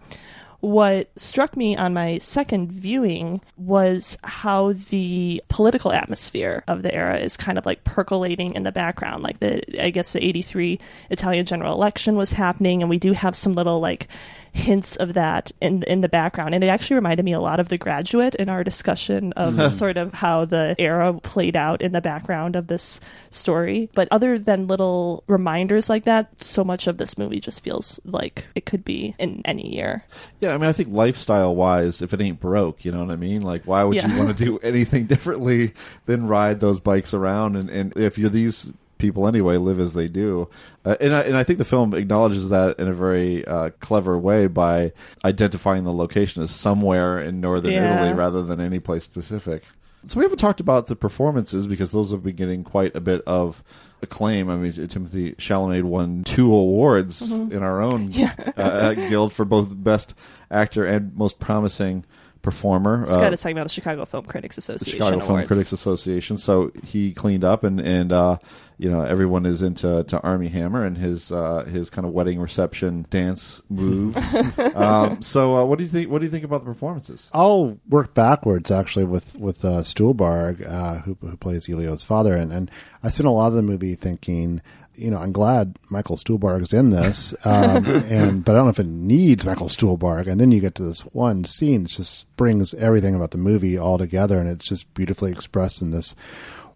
what 0.60 1.10
struck 1.16 1.56
me 1.56 1.76
on 1.76 1.94
my 1.94 2.18
second 2.18 2.70
viewing 2.70 3.40
was 3.56 4.18
how 4.22 4.72
the 4.90 5.42
political 5.48 5.92
atmosphere 5.92 6.62
of 6.68 6.82
the 6.82 6.94
era 6.94 7.18
is 7.18 7.36
kind 7.36 7.58
of 7.58 7.66
like 7.66 7.84
percolating 7.84 8.54
in 8.54 8.62
the 8.62 8.72
background. 8.72 9.22
Like 9.22 9.40
the, 9.40 9.62
I 9.82 9.90
guess 9.90 10.12
the 10.12 10.24
83 10.24 10.78
Italian 11.10 11.46
general 11.46 11.74
election 11.74 12.16
was 12.16 12.32
happening, 12.32 12.82
and 12.82 12.90
we 12.90 12.98
do 12.98 13.12
have 13.12 13.34
some 13.34 13.52
little 13.52 13.80
like 13.80 14.08
hints 14.52 14.96
of 14.96 15.14
that 15.14 15.52
in 15.60 15.82
in 15.84 16.00
the 16.00 16.08
background. 16.08 16.54
And 16.54 16.64
it 16.64 16.68
actually 16.68 16.96
reminded 16.96 17.24
me 17.24 17.32
a 17.32 17.40
lot 17.40 17.60
of 17.60 17.68
The 17.68 17.78
Graduate 17.78 18.34
in 18.34 18.48
our 18.48 18.64
discussion 18.64 19.32
of 19.34 19.54
hmm. 19.54 19.68
sort 19.68 19.96
of 19.96 20.12
how 20.12 20.44
the 20.44 20.74
era 20.78 21.14
played 21.14 21.56
out 21.56 21.82
in 21.82 21.92
the 21.92 22.00
background 22.00 22.56
of 22.56 22.66
this 22.66 23.00
story. 23.30 23.88
But 23.94 24.08
other 24.10 24.38
than 24.38 24.66
little 24.66 25.24
reminders 25.26 25.88
like 25.88 26.04
that, 26.04 26.42
so 26.42 26.64
much 26.64 26.86
of 26.86 26.98
this 26.98 27.16
movie 27.16 27.40
just 27.40 27.62
feels 27.62 28.00
like 28.04 28.46
it 28.54 28.66
could 28.66 28.84
be 28.84 29.14
in 29.18 29.42
any 29.44 29.74
year. 29.74 30.04
Yeah, 30.40 30.49
I 30.50 30.58
mean, 30.58 30.68
I 30.68 30.72
think 30.72 30.90
lifestyle 30.90 31.54
wise, 31.56 32.02
if 32.02 32.12
it 32.12 32.20
ain't 32.20 32.40
broke, 32.40 32.84
you 32.84 32.92
know 32.92 33.00
what 33.04 33.10
I 33.10 33.16
mean. 33.16 33.42
Like, 33.42 33.64
why 33.64 33.82
would 33.84 33.96
Yeah. 33.96 34.08
you 34.12 34.18
want 34.22 34.36
to 34.36 34.44
do 34.44 34.58
anything 34.62 35.06
differently 35.06 35.72
than 36.06 36.26
ride 36.26 36.60
those 36.60 36.80
bikes 36.80 37.14
around? 37.14 37.56
And 37.56 37.70
and 37.70 37.92
if 37.96 38.18
you're 38.18 38.28
these 38.30 38.70
people 38.98 39.26
anyway, 39.26 39.56
live 39.56 39.80
as 39.80 39.94
they 39.94 40.08
do. 40.08 40.46
Uh, 40.84 40.94
and 41.00 41.14
I, 41.14 41.20
and 41.22 41.34
I 41.34 41.42
think 41.42 41.58
the 41.58 41.64
film 41.64 41.94
acknowledges 41.94 42.50
that 42.50 42.78
in 42.78 42.86
a 42.86 42.92
very 42.92 43.46
uh, 43.46 43.70
clever 43.80 44.18
way 44.18 44.46
by 44.46 44.92
identifying 45.24 45.84
the 45.84 45.92
location 45.92 46.42
as 46.42 46.50
somewhere 46.50 47.18
in 47.18 47.40
northern 47.40 47.72
Yeah. 47.72 47.94
Italy 48.02 48.12
rather 48.18 48.42
than 48.42 48.60
any 48.60 48.78
place 48.78 49.02
specific. 49.04 49.62
So 50.06 50.18
we 50.18 50.24
haven't 50.24 50.38
talked 50.38 50.60
about 50.60 50.86
the 50.86 50.96
performances 50.96 51.66
because 51.66 51.90
those 51.92 52.10
have 52.12 52.22
been 52.22 52.36
getting 52.36 52.64
quite 52.64 52.96
a 52.96 53.00
bit 53.00 53.22
of 53.26 53.62
acclaim. 54.02 54.48
I 54.48 54.56
mean, 54.56 54.72
Timothée 54.72 55.36
Chalamet 55.36 55.82
won 55.84 56.24
two 56.24 56.52
awards 56.52 57.28
Mhm. 57.28 57.52
in 57.52 57.62
our 57.62 57.82
own 57.82 58.12
uh, 58.56 58.94
guild 58.94 59.32
for 59.32 59.44
both 59.44 59.68
best 59.84 60.14
actor 60.50 60.86
and 60.86 61.14
most 61.14 61.38
promising 61.38 62.04
performer. 62.42 63.06
Scott 63.06 63.24
Uh, 63.24 63.32
is 63.32 63.40
talking 63.40 63.56
about 63.56 63.68
the 63.68 63.72
Chicago 63.72 64.04
Film 64.04 64.24
Critics 64.24 64.56
the 64.56 64.60
Association 64.60 64.98
Chicago 64.98 65.20
Film 65.20 65.46
Critics 65.46 65.72
Association. 65.72 66.38
So 66.38 66.72
he 66.84 67.12
cleaned 67.12 67.44
up, 67.44 67.64
and 67.64 67.80
and 67.80 68.12
uh, 68.12 68.38
you 68.78 68.90
know 68.90 69.02
everyone 69.02 69.46
is 69.46 69.62
into 69.62 70.04
to 70.04 70.20
Armie 70.20 70.48
Hammer 70.48 70.84
and 70.84 70.96
his 70.96 71.30
uh, 71.32 71.64
his 71.64 71.90
kind 71.90 72.06
of 72.06 72.12
wedding 72.12 72.40
reception 72.40 73.06
dance 73.10 73.62
moves. 73.68 74.34
um, 74.74 75.22
so 75.22 75.56
uh, 75.56 75.64
what 75.64 75.78
do 75.78 75.84
you 75.84 75.90
think? 75.90 76.10
What 76.10 76.18
do 76.20 76.24
you 76.24 76.30
think 76.30 76.44
about 76.44 76.64
the 76.64 76.70
performances? 76.72 77.30
I'll 77.32 77.78
work 77.88 78.14
backwards 78.14 78.70
actually 78.70 79.04
with 79.04 79.36
with 79.38 79.64
uh, 79.64 79.80
Stuhlbarg, 79.82 80.66
uh, 80.66 81.00
who 81.00 81.16
who 81.20 81.36
plays 81.36 81.68
Elio's 81.68 82.04
father, 82.04 82.34
and 82.34 82.52
and 82.52 82.70
I 83.02 83.10
spent 83.10 83.26
a 83.28 83.32
lot 83.32 83.48
of 83.48 83.54
the 83.54 83.62
movie 83.62 83.94
thinking. 83.94 84.62
You 85.00 85.10
know, 85.10 85.18
I'm 85.18 85.32
glad 85.32 85.78
Michael 85.88 86.16
Stuhlbarg's 86.16 86.72
in 86.72 86.90
this, 86.90 87.34
um, 87.44 87.84
and 87.86 88.44
but 88.44 88.52
I 88.52 88.58
don't 88.58 88.66
know 88.66 88.70
if 88.70 88.78
it 88.78 88.86
needs 88.86 89.46
Michael 89.46 89.68
Stuhlbarg. 89.68 90.26
And 90.26 90.40
then 90.40 90.50
you 90.50 90.60
get 90.60 90.74
to 90.76 90.82
this 90.82 91.00
one 91.00 91.44
scene, 91.44 91.84
it 91.84 91.88
just 91.88 92.34
brings 92.36 92.74
everything 92.74 93.14
about 93.14 93.30
the 93.30 93.38
movie 93.38 93.78
all 93.78 93.98
together, 93.98 94.38
and 94.38 94.48
it's 94.48 94.66
just 94.66 94.92
beautifully 94.94 95.32
expressed 95.32 95.80
in 95.80 95.90
this 95.90 96.14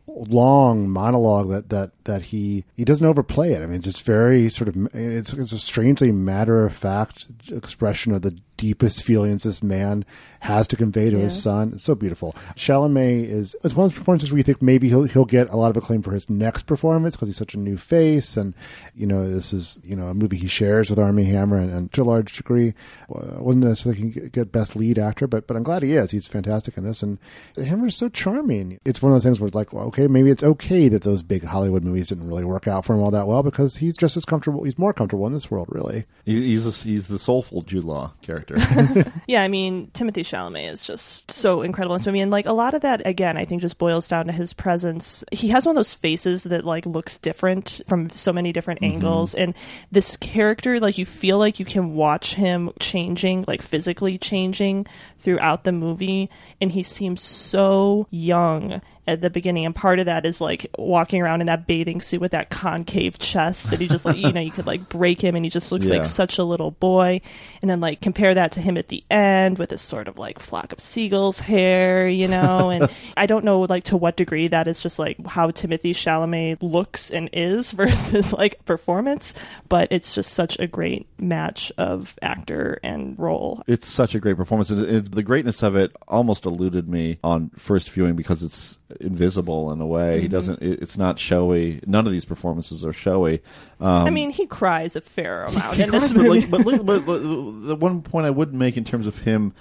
long 0.06 0.88
monologue 0.88 1.50
that 1.50 1.70
that 1.70 1.90
that 2.04 2.22
he 2.22 2.64
he 2.76 2.84
doesn't 2.84 3.06
overplay 3.06 3.52
it. 3.52 3.62
I 3.62 3.66
mean, 3.66 3.76
it's 3.76 3.86
just 3.86 4.04
very 4.04 4.50
sort 4.50 4.68
of 4.68 4.88
it's 4.94 5.32
it's 5.32 5.52
a 5.52 5.58
strangely 5.58 6.12
matter 6.12 6.64
of 6.64 6.74
fact 6.74 7.26
expression 7.50 8.12
of 8.12 8.22
the 8.22 8.36
deepest 8.56 9.04
feelings 9.04 9.42
this 9.42 9.62
man 9.62 10.04
has 10.40 10.66
to 10.68 10.76
convey 10.76 11.10
to 11.10 11.18
his 11.18 11.40
son. 11.40 11.72
It's 11.74 11.84
so 11.84 11.94
beautiful. 11.94 12.34
Chalamet 12.54 13.28
is 13.28 13.56
it's 13.64 13.74
one 13.74 13.86
of 13.86 13.92
those 13.92 13.98
performances 13.98 14.30
where 14.30 14.38
you 14.38 14.44
think 14.44 14.60
maybe 14.60 14.88
he'll 14.88 15.04
he'll 15.04 15.24
get 15.24 15.48
a 15.50 15.56
lot 15.56 15.70
of 15.70 15.76
acclaim 15.76 16.02
for 16.02 16.12
his 16.12 16.28
next 16.28 16.64
performance 16.64 17.16
because 17.16 17.28
he's 17.28 17.36
such 17.36 17.54
a 17.54 17.58
new 17.58 17.76
face, 17.76 18.36
and 18.36 18.54
you 18.94 19.06
know 19.06 19.30
this 19.30 19.52
is 19.52 19.78
you 19.82 19.96
know 19.96 20.08
a 20.08 20.14
movie 20.14 20.36
he 20.36 20.48
shares 20.48 20.90
with 20.90 20.98
Armie 20.98 21.24
Hammer, 21.24 21.56
and, 21.56 21.70
and 21.70 21.92
to 21.92 22.02
a 22.02 22.04
large 22.04 22.36
degree 22.36 22.74
uh, 23.14 23.40
wasn't 23.42 23.64
necessarily 23.64 24.00
he 24.00 24.10
can 24.10 24.28
get 24.28 24.52
best 24.52 24.76
lead 24.76 24.98
actor, 24.98 25.26
but 25.26 25.46
but 25.46 25.56
I'm 25.56 25.62
glad 25.62 25.82
he 25.82 25.92
is. 25.92 26.10
He's 26.10 26.26
fantastic 26.26 26.76
in 26.76 26.84
this, 26.84 27.02
and 27.02 27.18
Hammer's 27.56 27.96
so 27.96 28.08
charming. 28.08 28.78
It's 28.84 29.02
one 29.02 29.12
of 29.12 29.16
those 29.16 29.24
things 29.24 29.40
where 29.40 29.46
it's 29.46 29.56
like, 29.56 29.72
well, 29.72 29.86
okay, 29.86 30.06
maybe 30.06 30.30
it's 30.30 30.42
okay 30.42 30.88
that 30.88 31.02
those 31.02 31.22
big 31.22 31.44
Hollywood 31.44 31.84
movies 31.84 32.08
didn't 32.08 32.28
really 32.28 32.44
work 32.44 32.68
out 32.68 32.84
for 32.84 32.94
him 32.94 33.00
all 33.00 33.10
that 33.10 33.26
well 33.26 33.42
because 33.42 33.76
he's 33.76 33.96
just 33.96 34.16
as 34.16 34.24
comfortable. 34.24 34.64
He's 34.64 34.78
more 34.78 34.92
comfortable 34.92 35.26
in 35.26 35.32
this 35.32 35.50
world, 35.50 35.68
really. 35.70 36.04
He's 36.24 36.66
a, 36.66 36.70
he's 36.70 37.08
the 37.08 37.18
soulful 37.18 37.62
Jude 37.62 37.84
Law 37.84 38.12
character. 38.22 38.43
yeah, 39.26 39.42
I 39.42 39.48
mean, 39.48 39.90
Timothée 39.94 40.24
Chalamet 40.24 40.72
is 40.72 40.82
just 40.82 41.30
so 41.30 41.62
incredible 41.62 41.94
in 41.94 41.98
this 41.98 42.06
movie. 42.06 42.20
And, 42.20 42.30
like, 42.30 42.46
a 42.46 42.52
lot 42.52 42.74
of 42.74 42.82
that, 42.82 43.06
again, 43.06 43.36
I 43.36 43.44
think 43.44 43.62
just 43.62 43.78
boils 43.78 44.08
down 44.08 44.26
to 44.26 44.32
his 44.32 44.52
presence. 44.52 45.24
He 45.32 45.48
has 45.48 45.66
one 45.66 45.74
of 45.74 45.78
those 45.78 45.94
faces 45.94 46.44
that, 46.44 46.64
like, 46.64 46.86
looks 46.86 47.18
different 47.18 47.80
from 47.86 48.10
so 48.10 48.32
many 48.32 48.52
different 48.52 48.80
Mhm. 48.80 48.94
angles. 48.94 49.34
And 49.34 49.54
this 49.90 50.16
character, 50.16 50.80
like, 50.80 50.98
you 50.98 51.06
feel 51.06 51.38
like 51.38 51.58
you 51.58 51.64
can 51.66 51.94
watch 51.94 52.34
him 52.34 52.70
changing, 52.80 53.44
like, 53.48 53.62
physically 53.62 54.18
changing 54.18 54.86
throughout 55.18 55.64
the 55.64 55.72
movie. 55.72 56.28
And 56.60 56.72
he 56.72 56.82
seems 56.82 57.22
so 57.22 58.06
young 58.10 58.80
at 59.06 59.20
the 59.20 59.30
beginning 59.30 59.66
and 59.66 59.74
part 59.74 59.98
of 59.98 60.06
that 60.06 60.24
is 60.24 60.40
like 60.40 60.66
walking 60.78 61.20
around 61.20 61.40
in 61.40 61.46
that 61.46 61.66
bathing 61.66 62.00
suit 62.00 62.20
with 62.20 62.32
that 62.32 62.50
concave 62.50 63.18
chest 63.18 63.70
that 63.70 63.80
he 63.80 63.86
just 63.88 64.04
like 64.04 64.16
you 64.16 64.32
know 64.32 64.40
you 64.40 64.50
could 64.50 64.66
like 64.66 64.88
break 64.88 65.22
him 65.22 65.34
and 65.36 65.44
he 65.44 65.50
just 65.50 65.70
looks 65.72 65.86
Yeah. 65.86 65.96
like 65.98 66.04
such 66.06 66.38
a 66.38 66.44
little 66.44 66.70
boy 66.70 67.20
and 67.60 67.70
then 67.70 67.80
like 67.80 68.00
compare 68.00 68.34
that 68.34 68.52
to 68.52 68.60
him 68.60 68.76
at 68.76 68.88
the 68.88 69.04
end 69.10 69.58
with 69.58 69.70
this 69.70 69.82
sort 69.82 70.08
of 70.08 70.16
like 70.18 70.38
flock 70.38 70.72
of 70.72 70.80
seagulls 70.80 71.38
hair 71.40 72.08
you 72.08 72.28
know 72.28 72.70
and 72.70 72.88
i 73.16 73.26
don't 73.26 73.44
know 73.44 73.60
like 73.60 73.84
to 73.84 73.96
what 73.96 74.16
degree 74.16 74.48
that 74.48 74.66
is 74.68 74.80
just 74.82 74.98
like 74.98 75.16
how 75.26 75.50
timothée 75.50 75.90
chalamet 75.90 76.58
looks 76.62 77.10
and 77.10 77.28
is 77.32 77.72
versus 77.84 78.32
like 78.32 78.64
performance 78.64 79.34
but 79.68 79.88
it's 79.90 80.14
just 80.14 80.32
such 80.32 80.58
a 80.58 80.66
great 80.66 81.06
match 81.18 81.70
of 81.78 82.18
actor 82.22 82.78
and 82.82 83.18
role 83.18 83.62
it's 83.66 83.86
such 83.88 84.14
a 84.14 84.20
great 84.20 84.36
performance. 84.36 84.70
It, 84.70 84.78
it's, 84.90 85.08
the 85.08 85.22
greatness 85.22 85.62
of 85.62 85.76
it 85.76 85.94
almost 86.08 86.46
eluded 86.46 86.88
me 86.88 87.18
on 87.22 87.50
first 87.56 87.90
viewing 87.90 88.14
because 88.16 88.42
it's 88.42 88.78
invisible 89.00 89.72
in 89.72 89.80
a 89.80 89.86
way. 89.86 90.20
He 90.22 90.26
Mhm. 90.28 90.30
doesn't. 90.30 90.62
It, 90.62 90.80
it's 90.82 90.96
not 90.98 91.18
showy. 91.18 91.80
None 91.86 92.06
of 92.06 92.12
these 92.12 92.24
performances 92.24 92.84
are 92.84 92.92
showy. 92.92 93.40
Um, 93.80 94.06
I 94.06 94.10
mean, 94.10 94.30
he 94.30 94.46
cries 94.46 94.96
a 94.96 95.00
fair 95.00 95.44
amount 95.44 95.76
he 95.76 95.82
in 95.82 95.90
this 95.90 96.12
but, 96.12 96.22
like, 96.26 96.50
but, 96.50 96.64
but, 96.64 96.84
but 97.06 97.18
the 97.18 97.76
one 97.76 98.02
point 98.02 98.26
I 98.26 98.30
would 98.30 98.54
make 98.54 98.76
in 98.76 98.84
terms 98.84 99.06
of 99.06 99.20
him 99.20 99.52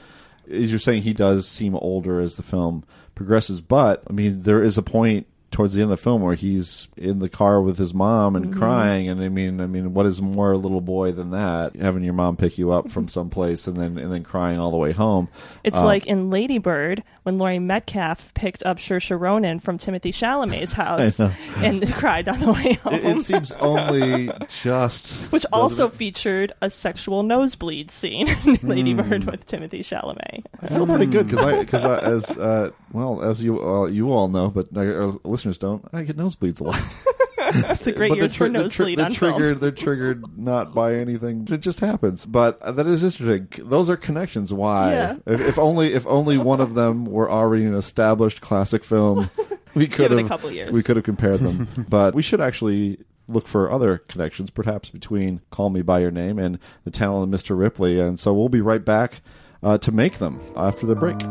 is 0.48 0.72
you're 0.72 0.80
saying 0.80 1.04
he 1.04 1.14
does 1.14 1.48
seem 1.48 1.76
older 1.76 2.20
as 2.20 2.36
the 2.36 2.44
film 2.44 2.84
progresses, 3.16 3.62
but 3.62 4.04
I 4.10 4.14
mean 4.14 4.42
there 4.44 4.62
is 4.62 4.78
a 4.78 4.82
point 4.82 5.28
towards 5.54 5.74
the 5.74 5.82
end 5.82 5.92
of 5.92 5.98
the 5.98 6.04
film 6.04 6.22
where 6.22 6.36
he's 6.36 6.90
in 6.98 7.20
the 7.20 7.30
car 7.30 7.62
with 7.62 7.78
his 7.78 7.94
mom 7.94 8.36
and 8.36 8.48
Mhm. 8.54 8.58
crying 8.58 9.08
and 9.08 9.22
I 9.24 9.30
mean 9.30 9.62
I 9.62 9.68
mean 9.68 9.94
what 9.94 10.06
is 10.06 10.22
more 10.22 10.52
a 10.52 10.58
little 10.58 10.82
boy 10.82 11.12
than 11.14 11.32
that 11.32 11.76
having 11.78 12.04
your 12.04 12.14
mom 12.14 12.36
pick 12.36 12.58
you 12.58 12.72
up 12.72 12.92
from 12.92 13.08
someplace 13.18 13.68
and 13.68 13.78
then 13.78 13.98
and 13.98 14.12
then 14.12 14.24
crying 14.24 14.60
all 14.60 14.72
the 14.72 14.78
way 14.78 14.92
home 14.92 15.30
It's 15.64 15.78
Um, 15.78 15.86
like 15.86 16.06
in 16.08 16.30
Lady 16.30 16.58
Bird 16.58 17.04
when 17.24 17.38
Laurie 17.38 17.60
Metcalf 17.60 18.34
picked 18.34 18.64
up 18.66 18.80
Saoirse 18.80 19.18
Ronan 19.18 19.60
from 19.60 19.78
Timothée 19.78 20.12
Chalamet's 20.12 20.74
house 20.84 21.20
know. 21.20 21.32
and 21.58 21.88
cried 21.94 22.28
on 22.28 22.40
the 22.40 22.52
way 22.52 22.74
home. 22.74 22.94
it, 22.96 23.06
it 23.06 23.24
seems 23.24 23.52
only 23.54 24.30
just 24.50 25.32
Which 25.32 25.46
also 25.54 25.86
it? 25.88 25.94
featured 25.94 26.52
a 26.62 26.70
sexual 26.70 27.24
nosebleed 27.24 27.92
scene 27.92 28.28
in 28.46 28.58
Lady 28.64 28.92
Hmm. 28.94 29.02
Bird 29.10 29.24
with 29.26 29.46
Timothée 29.48 29.80
Chalamet. 29.82 30.46
I 30.62 30.68
feel 30.68 30.88
pretty 30.88 31.06
good 31.06 31.28
because 31.28 31.44
I 31.46 31.60
because 31.60 31.84
as 32.30 32.38
uh, 32.38 32.72
well 32.92 33.22
as 33.22 33.44
you 33.44 33.62
uh, 33.64 33.86
you 33.86 34.12
all 34.12 34.28
know, 34.28 34.50
but 34.50 34.68
our 34.76 35.14
listeners 35.46 35.58
don't. 35.58 35.86
I 35.94 36.04
get 36.04 36.18
nosebleeds 36.18 36.62
a 36.62 36.66
lot. 36.66 36.82
That's 37.54 37.86
a 37.86 37.92
great 37.92 38.10
But 38.10 38.16
they're 38.16 38.24
years 38.24 38.36
for 38.36 38.50
they're 38.50 38.64
nosebleed 38.64 39.00
they're 39.00 39.10
triggered. 39.10 39.60
They're 39.60 39.72
triggered 39.72 40.38
not 40.38 40.74
by 40.74 40.96
anything. 40.96 41.48
It 41.52 41.60
just 41.60 41.82
happens. 41.82 42.26
But 42.26 42.62
uh, 42.62 42.72
that 42.72 42.88
is 42.88 43.04
interesting. 43.04 43.68
Those 43.68 43.90
are 43.90 43.98
connections. 43.98 44.54
Why? 44.54 44.92
Yeah. 44.92 45.18
If, 45.26 45.42
if 45.42 45.60
only 45.60 45.94
if 45.94 46.08
only 46.08 46.38
one 46.38 46.62
of 46.62 46.74
them 46.74 47.06
were 47.06 47.30
already 47.30 47.66
an 47.66 47.76
established 47.76 48.40
classic 48.42 48.84
film, 48.84 49.30
we 49.76 49.88
could 49.88 50.10
Give 50.10 50.12
it 50.14 50.16
a 50.16 50.20
have 50.20 50.28
couple 50.30 50.52
years. 50.52 50.74
we 50.74 50.82
could 50.84 50.96
have 50.96 51.06
compared 51.06 51.42
them. 51.42 51.86
but 51.90 52.16
we 52.16 52.22
should 52.22 52.40
actually 52.42 53.00
look 53.28 53.48
for 53.48 53.70
other 53.72 53.98
connections, 53.98 54.50
perhaps 54.50 54.90
between 54.90 55.42
"Call 55.52 55.70
Me 55.70 55.82
by 55.82 56.00
Your 56.00 56.12
Name" 56.12 56.40
and 56.40 56.60
the 56.86 56.92
talent 56.92 57.34
of 57.34 57.42
Mr. 57.42 57.58
Ripley. 57.58 58.00
And 58.00 58.18
so 58.18 58.34
we'll 58.34 58.50
be 58.50 58.62
right 58.62 58.84
back 58.84 59.22
uh, 59.62 59.78
to 59.80 59.92
make 59.92 60.20
them 60.20 60.40
after 60.56 60.86
the 60.86 60.96
break. 60.96 61.22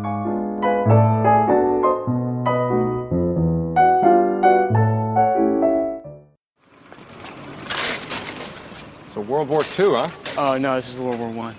So 9.12 9.20
World 9.20 9.48
War 9.48 9.62
II, 9.78 9.90
huh? 9.90 10.10
Oh, 10.38 10.56
no, 10.56 10.76
this 10.76 10.94
is 10.94 10.98
World 10.98 11.18
War 11.18 11.30
One. 11.30 11.54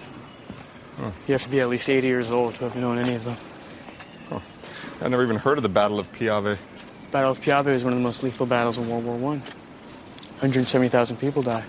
You 1.27 1.33
have 1.33 1.43
to 1.43 1.49
be 1.49 1.59
at 1.59 1.69
least 1.69 1.87
80 1.87 2.07
years 2.07 2.31
old 2.31 2.55
to 2.55 2.63
have 2.63 2.75
known 2.75 2.97
any 2.97 3.15
of 3.15 3.23
them. 3.25 3.37
I 5.01 5.07
never 5.09 5.23
even 5.23 5.35
heard 5.35 5.57
of 5.57 5.63
the 5.63 5.69
Battle 5.69 5.99
of 5.99 6.11
Piave. 6.13 6.57
Battle 7.11 7.31
of 7.31 7.41
Piave 7.41 7.65
was 7.65 7.83
one 7.83 7.93
of 7.93 7.99
the 7.99 8.03
most 8.03 8.23
lethal 8.23 8.45
battles 8.45 8.77
in 8.77 8.89
World 8.89 9.03
War 9.03 9.17
One. 9.17 9.39
170,000 10.39 11.17
people 11.17 11.41
died. 11.41 11.65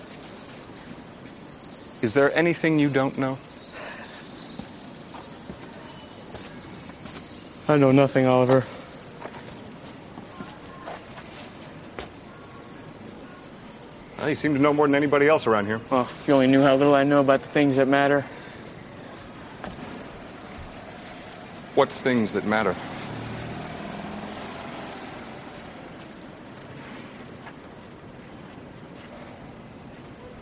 Is 2.01 2.13
there 2.13 2.35
anything 2.35 2.79
you 2.79 2.89
don't 2.89 3.17
know? 3.17 3.37
I 7.67 7.77
know 7.77 7.91
nothing, 7.91 8.25
Oliver. 8.25 8.63
Well, 14.17 14.29
you 14.29 14.35
seem 14.35 14.53
to 14.53 14.59
know 14.59 14.73
more 14.73 14.87
than 14.87 14.95
anybody 14.95 15.27
else 15.27 15.45
around 15.45 15.65
here. 15.65 15.81
Well, 15.89 16.03
if 16.03 16.27
you 16.27 16.33
only 16.33 16.47
knew 16.47 16.61
how 16.61 16.75
little 16.75 16.95
I 16.95 17.03
know 17.03 17.19
about 17.19 17.41
the 17.41 17.47
things 17.47 17.75
that 17.75 17.87
matter. 17.87 18.21
What 21.75 21.89
things 21.89 22.31
that 22.31 22.45
matter? 22.45 22.75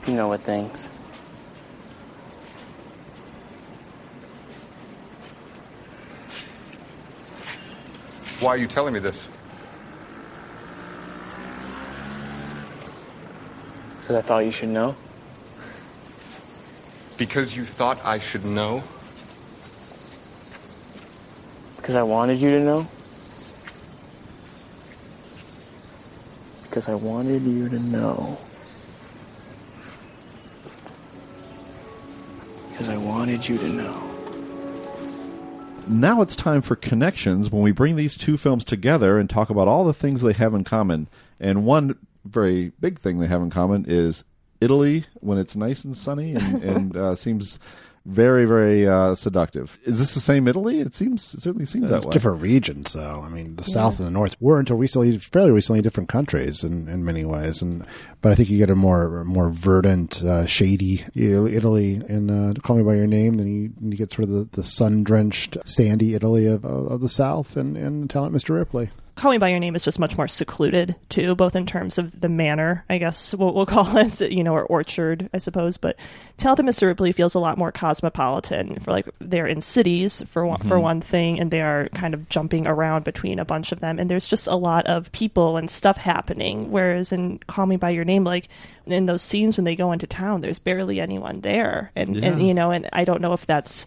You 0.06 0.14
know 0.14 0.28
what 0.28 0.42
things. 0.42 0.88
Why 8.40 8.50
are 8.50 8.58
you 8.58 8.68
telling 8.68 8.94
me 8.94 9.00
this? 9.00 9.28
Because 14.04 14.18
I 14.18 14.22
thought 14.22 14.40
you 14.40 14.52
should 14.52 14.68
know. 14.68 14.98
Because 17.18 17.56
you 17.56 17.64
thought 17.64 18.04
I 18.04 18.20
should 18.20 18.44
know? 18.44 18.84
Because 21.78 21.96
I 21.96 22.04
wanted 22.04 22.42
you 22.42 22.50
to 22.50 22.60
know. 22.60 22.86
Because 26.64 26.90
I 26.90 26.96
wanted 26.96 27.44
you 27.44 27.70
to 27.70 27.80
know. 27.80 28.38
Because 32.72 32.90
I 32.90 32.98
wanted 32.98 33.48
you 33.48 33.58
to 33.58 33.70
know. 33.70 34.10
Now 35.88 36.22
it's 36.22 36.36
time 36.36 36.62
for 36.62 36.76
connections 36.76 37.50
when 37.50 37.62
we 37.62 37.72
bring 37.72 37.96
these 37.96 38.18
two 38.18 38.36
films 38.36 38.66
together 38.66 39.18
and 39.18 39.30
talk 39.30 39.50
about 39.50 39.70
all 39.70 39.86
the 39.86 39.94
things 39.94 40.22
they 40.22 40.34
have 40.34 40.54
in 40.54 40.66
common. 40.66 41.08
And 41.40 41.64
one 41.66 41.98
very 42.26 42.72
big 42.80 43.00
thing 43.00 43.20
they 43.20 43.28
have 43.28 43.42
in 43.42 43.50
common 43.50 43.86
is 43.88 44.24
Italy 44.62 45.06
when 45.16 45.38
it's 45.38 45.56
nice 45.56 45.84
and 45.84 45.96
sunny 45.96 46.36
and, 46.36 46.64
and 46.64 46.98
uh, 46.98 47.16
seems 47.16 47.60
very, 48.06 48.44
very 48.44 48.86
uh, 48.86 49.16
seductive. 49.16 49.80
Is 49.86 49.98
this 49.98 50.14
the 50.14 50.20
same 50.20 50.48
Italy? 50.50 50.82
It 50.82 50.94
seems 50.94 51.34
it 51.34 51.42
certainly 51.42 51.66
seems 51.66 51.86
It's 51.90 52.04
that 52.04 52.10
way. 52.10 52.12
different 52.12 52.42
regions, 52.42 52.92
though. 52.92 53.22
I 53.26 53.30
mean, 53.30 53.56
the 53.56 53.64
South 53.64 53.98
and 53.98 54.06
the 54.06 54.12
North 54.12 54.36
were 54.42 54.60
until 54.60 54.76
recently, 54.76 55.18
fairly 55.20 55.52
recently, 55.52 55.82
different 55.82 56.10
countries 56.10 56.66
in, 56.66 56.90
in 56.90 57.06
many 57.06 57.24
ways. 57.24 57.62
And 57.62 57.86
but 58.20 58.34
I 58.34 58.36
think 58.36 58.50
you 58.50 58.58
get 58.58 58.70
a 58.70 58.76
more 58.76 59.24
more 59.24 59.50
verdant, 59.50 60.22
uh, 60.22 60.46
shady 60.46 61.06
Italy 61.16 62.02
in 62.10 62.30
uh, 62.30 62.54
"Call 62.62 62.76
Me 62.76 62.84
by 62.84 62.96
Your 62.96 63.08
Name" 63.08 63.36
than 63.36 63.48
you, 63.48 63.72
you 63.82 63.96
get 63.96 64.12
sort 64.12 64.26
of 64.28 64.32
the, 64.32 64.50
the 64.52 64.64
sun 64.64 65.04
drenched, 65.06 65.56
sandy 65.64 66.14
Italy 66.14 66.46
of, 66.46 66.66
of, 66.66 66.88
of 66.88 67.00
the 67.00 67.08
South 67.10 67.56
and 67.56 67.78
and 67.78 68.10
Talent 68.10 68.36
Mr. 68.36 68.54
Ripley. 68.54 68.90
Call 69.16 69.30
Me 69.32 69.38
by 69.38 69.50
Your 69.50 69.60
Name 69.60 69.76
is 69.76 69.84
just 69.84 70.00
much 70.00 70.18
more 70.18 70.28
secluded 70.28 70.96
too, 71.08 71.36
both 71.36 71.56
in 71.56 71.68
terms 71.68 72.00
of 72.00 72.20
the 72.20 72.30
manor, 72.30 72.84
I 72.90 72.98
guess 72.98 73.34
we'll, 73.34 73.54
we'll 73.54 73.66
call 73.68 73.96
it, 73.96 74.20
you 74.32 74.44
know, 74.44 74.54
or 74.56 74.64
orchard, 74.64 75.30
I 75.34 75.38
suppose. 75.38 75.78
But 75.78 75.98
Talented 76.38 76.66
Mr. 76.66 76.88
Ripley 76.88 77.12
feels 77.12 77.36
a 77.36 77.40
lot 77.40 77.58
more 77.60 77.72
cosmopolitan. 77.72 78.80
For 78.80 78.92
like 78.92 79.08
they're 79.20 79.46
in 79.46 79.62
cities 79.62 80.24
for 80.24 80.46
one, 80.46 80.60
for 80.62 80.78
Mhm. 80.78 80.82
one 80.82 81.02
thing, 81.02 81.40
and 81.40 81.52
they 81.52 81.62
are 81.62 81.90
kind 81.90 82.16
of 82.16 82.28
jumping 82.28 82.66
around 82.66 83.04
between 83.06 83.38
a 83.38 83.46
bunch 83.46 83.72
of 83.72 83.82
them, 83.82 84.00
and 84.00 84.10
there's 84.10 84.28
just 84.28 84.48
a 84.48 84.56
lot 84.56 84.86
of 84.88 85.12
people 85.12 85.58
and 85.58 85.70
stuff 85.70 85.98
happening. 85.98 86.72
Whereas 86.72 87.12
in 87.12 87.38
Call 87.48 87.68
Me 87.68 87.78
by 87.78 87.92
Your 87.92 88.06
Name, 88.06 88.24
like 88.24 88.50
in 88.88 89.06
those 89.06 89.22
scenes 89.22 89.58
when 89.58 89.66
they 89.66 89.76
go 89.76 89.92
into 89.92 90.08
town, 90.08 90.42
there's 90.42 90.60
barely 90.60 91.00
anyone 91.00 91.42
there, 91.42 91.92
and 91.96 92.16
Yeah. 92.16 92.30
and 92.30 92.46
you 92.48 92.54
know, 92.56 92.72
and 92.72 92.90
I 92.92 93.04
don't 93.04 93.22
know 93.22 93.34
if 93.34 93.46
that's 93.46 93.86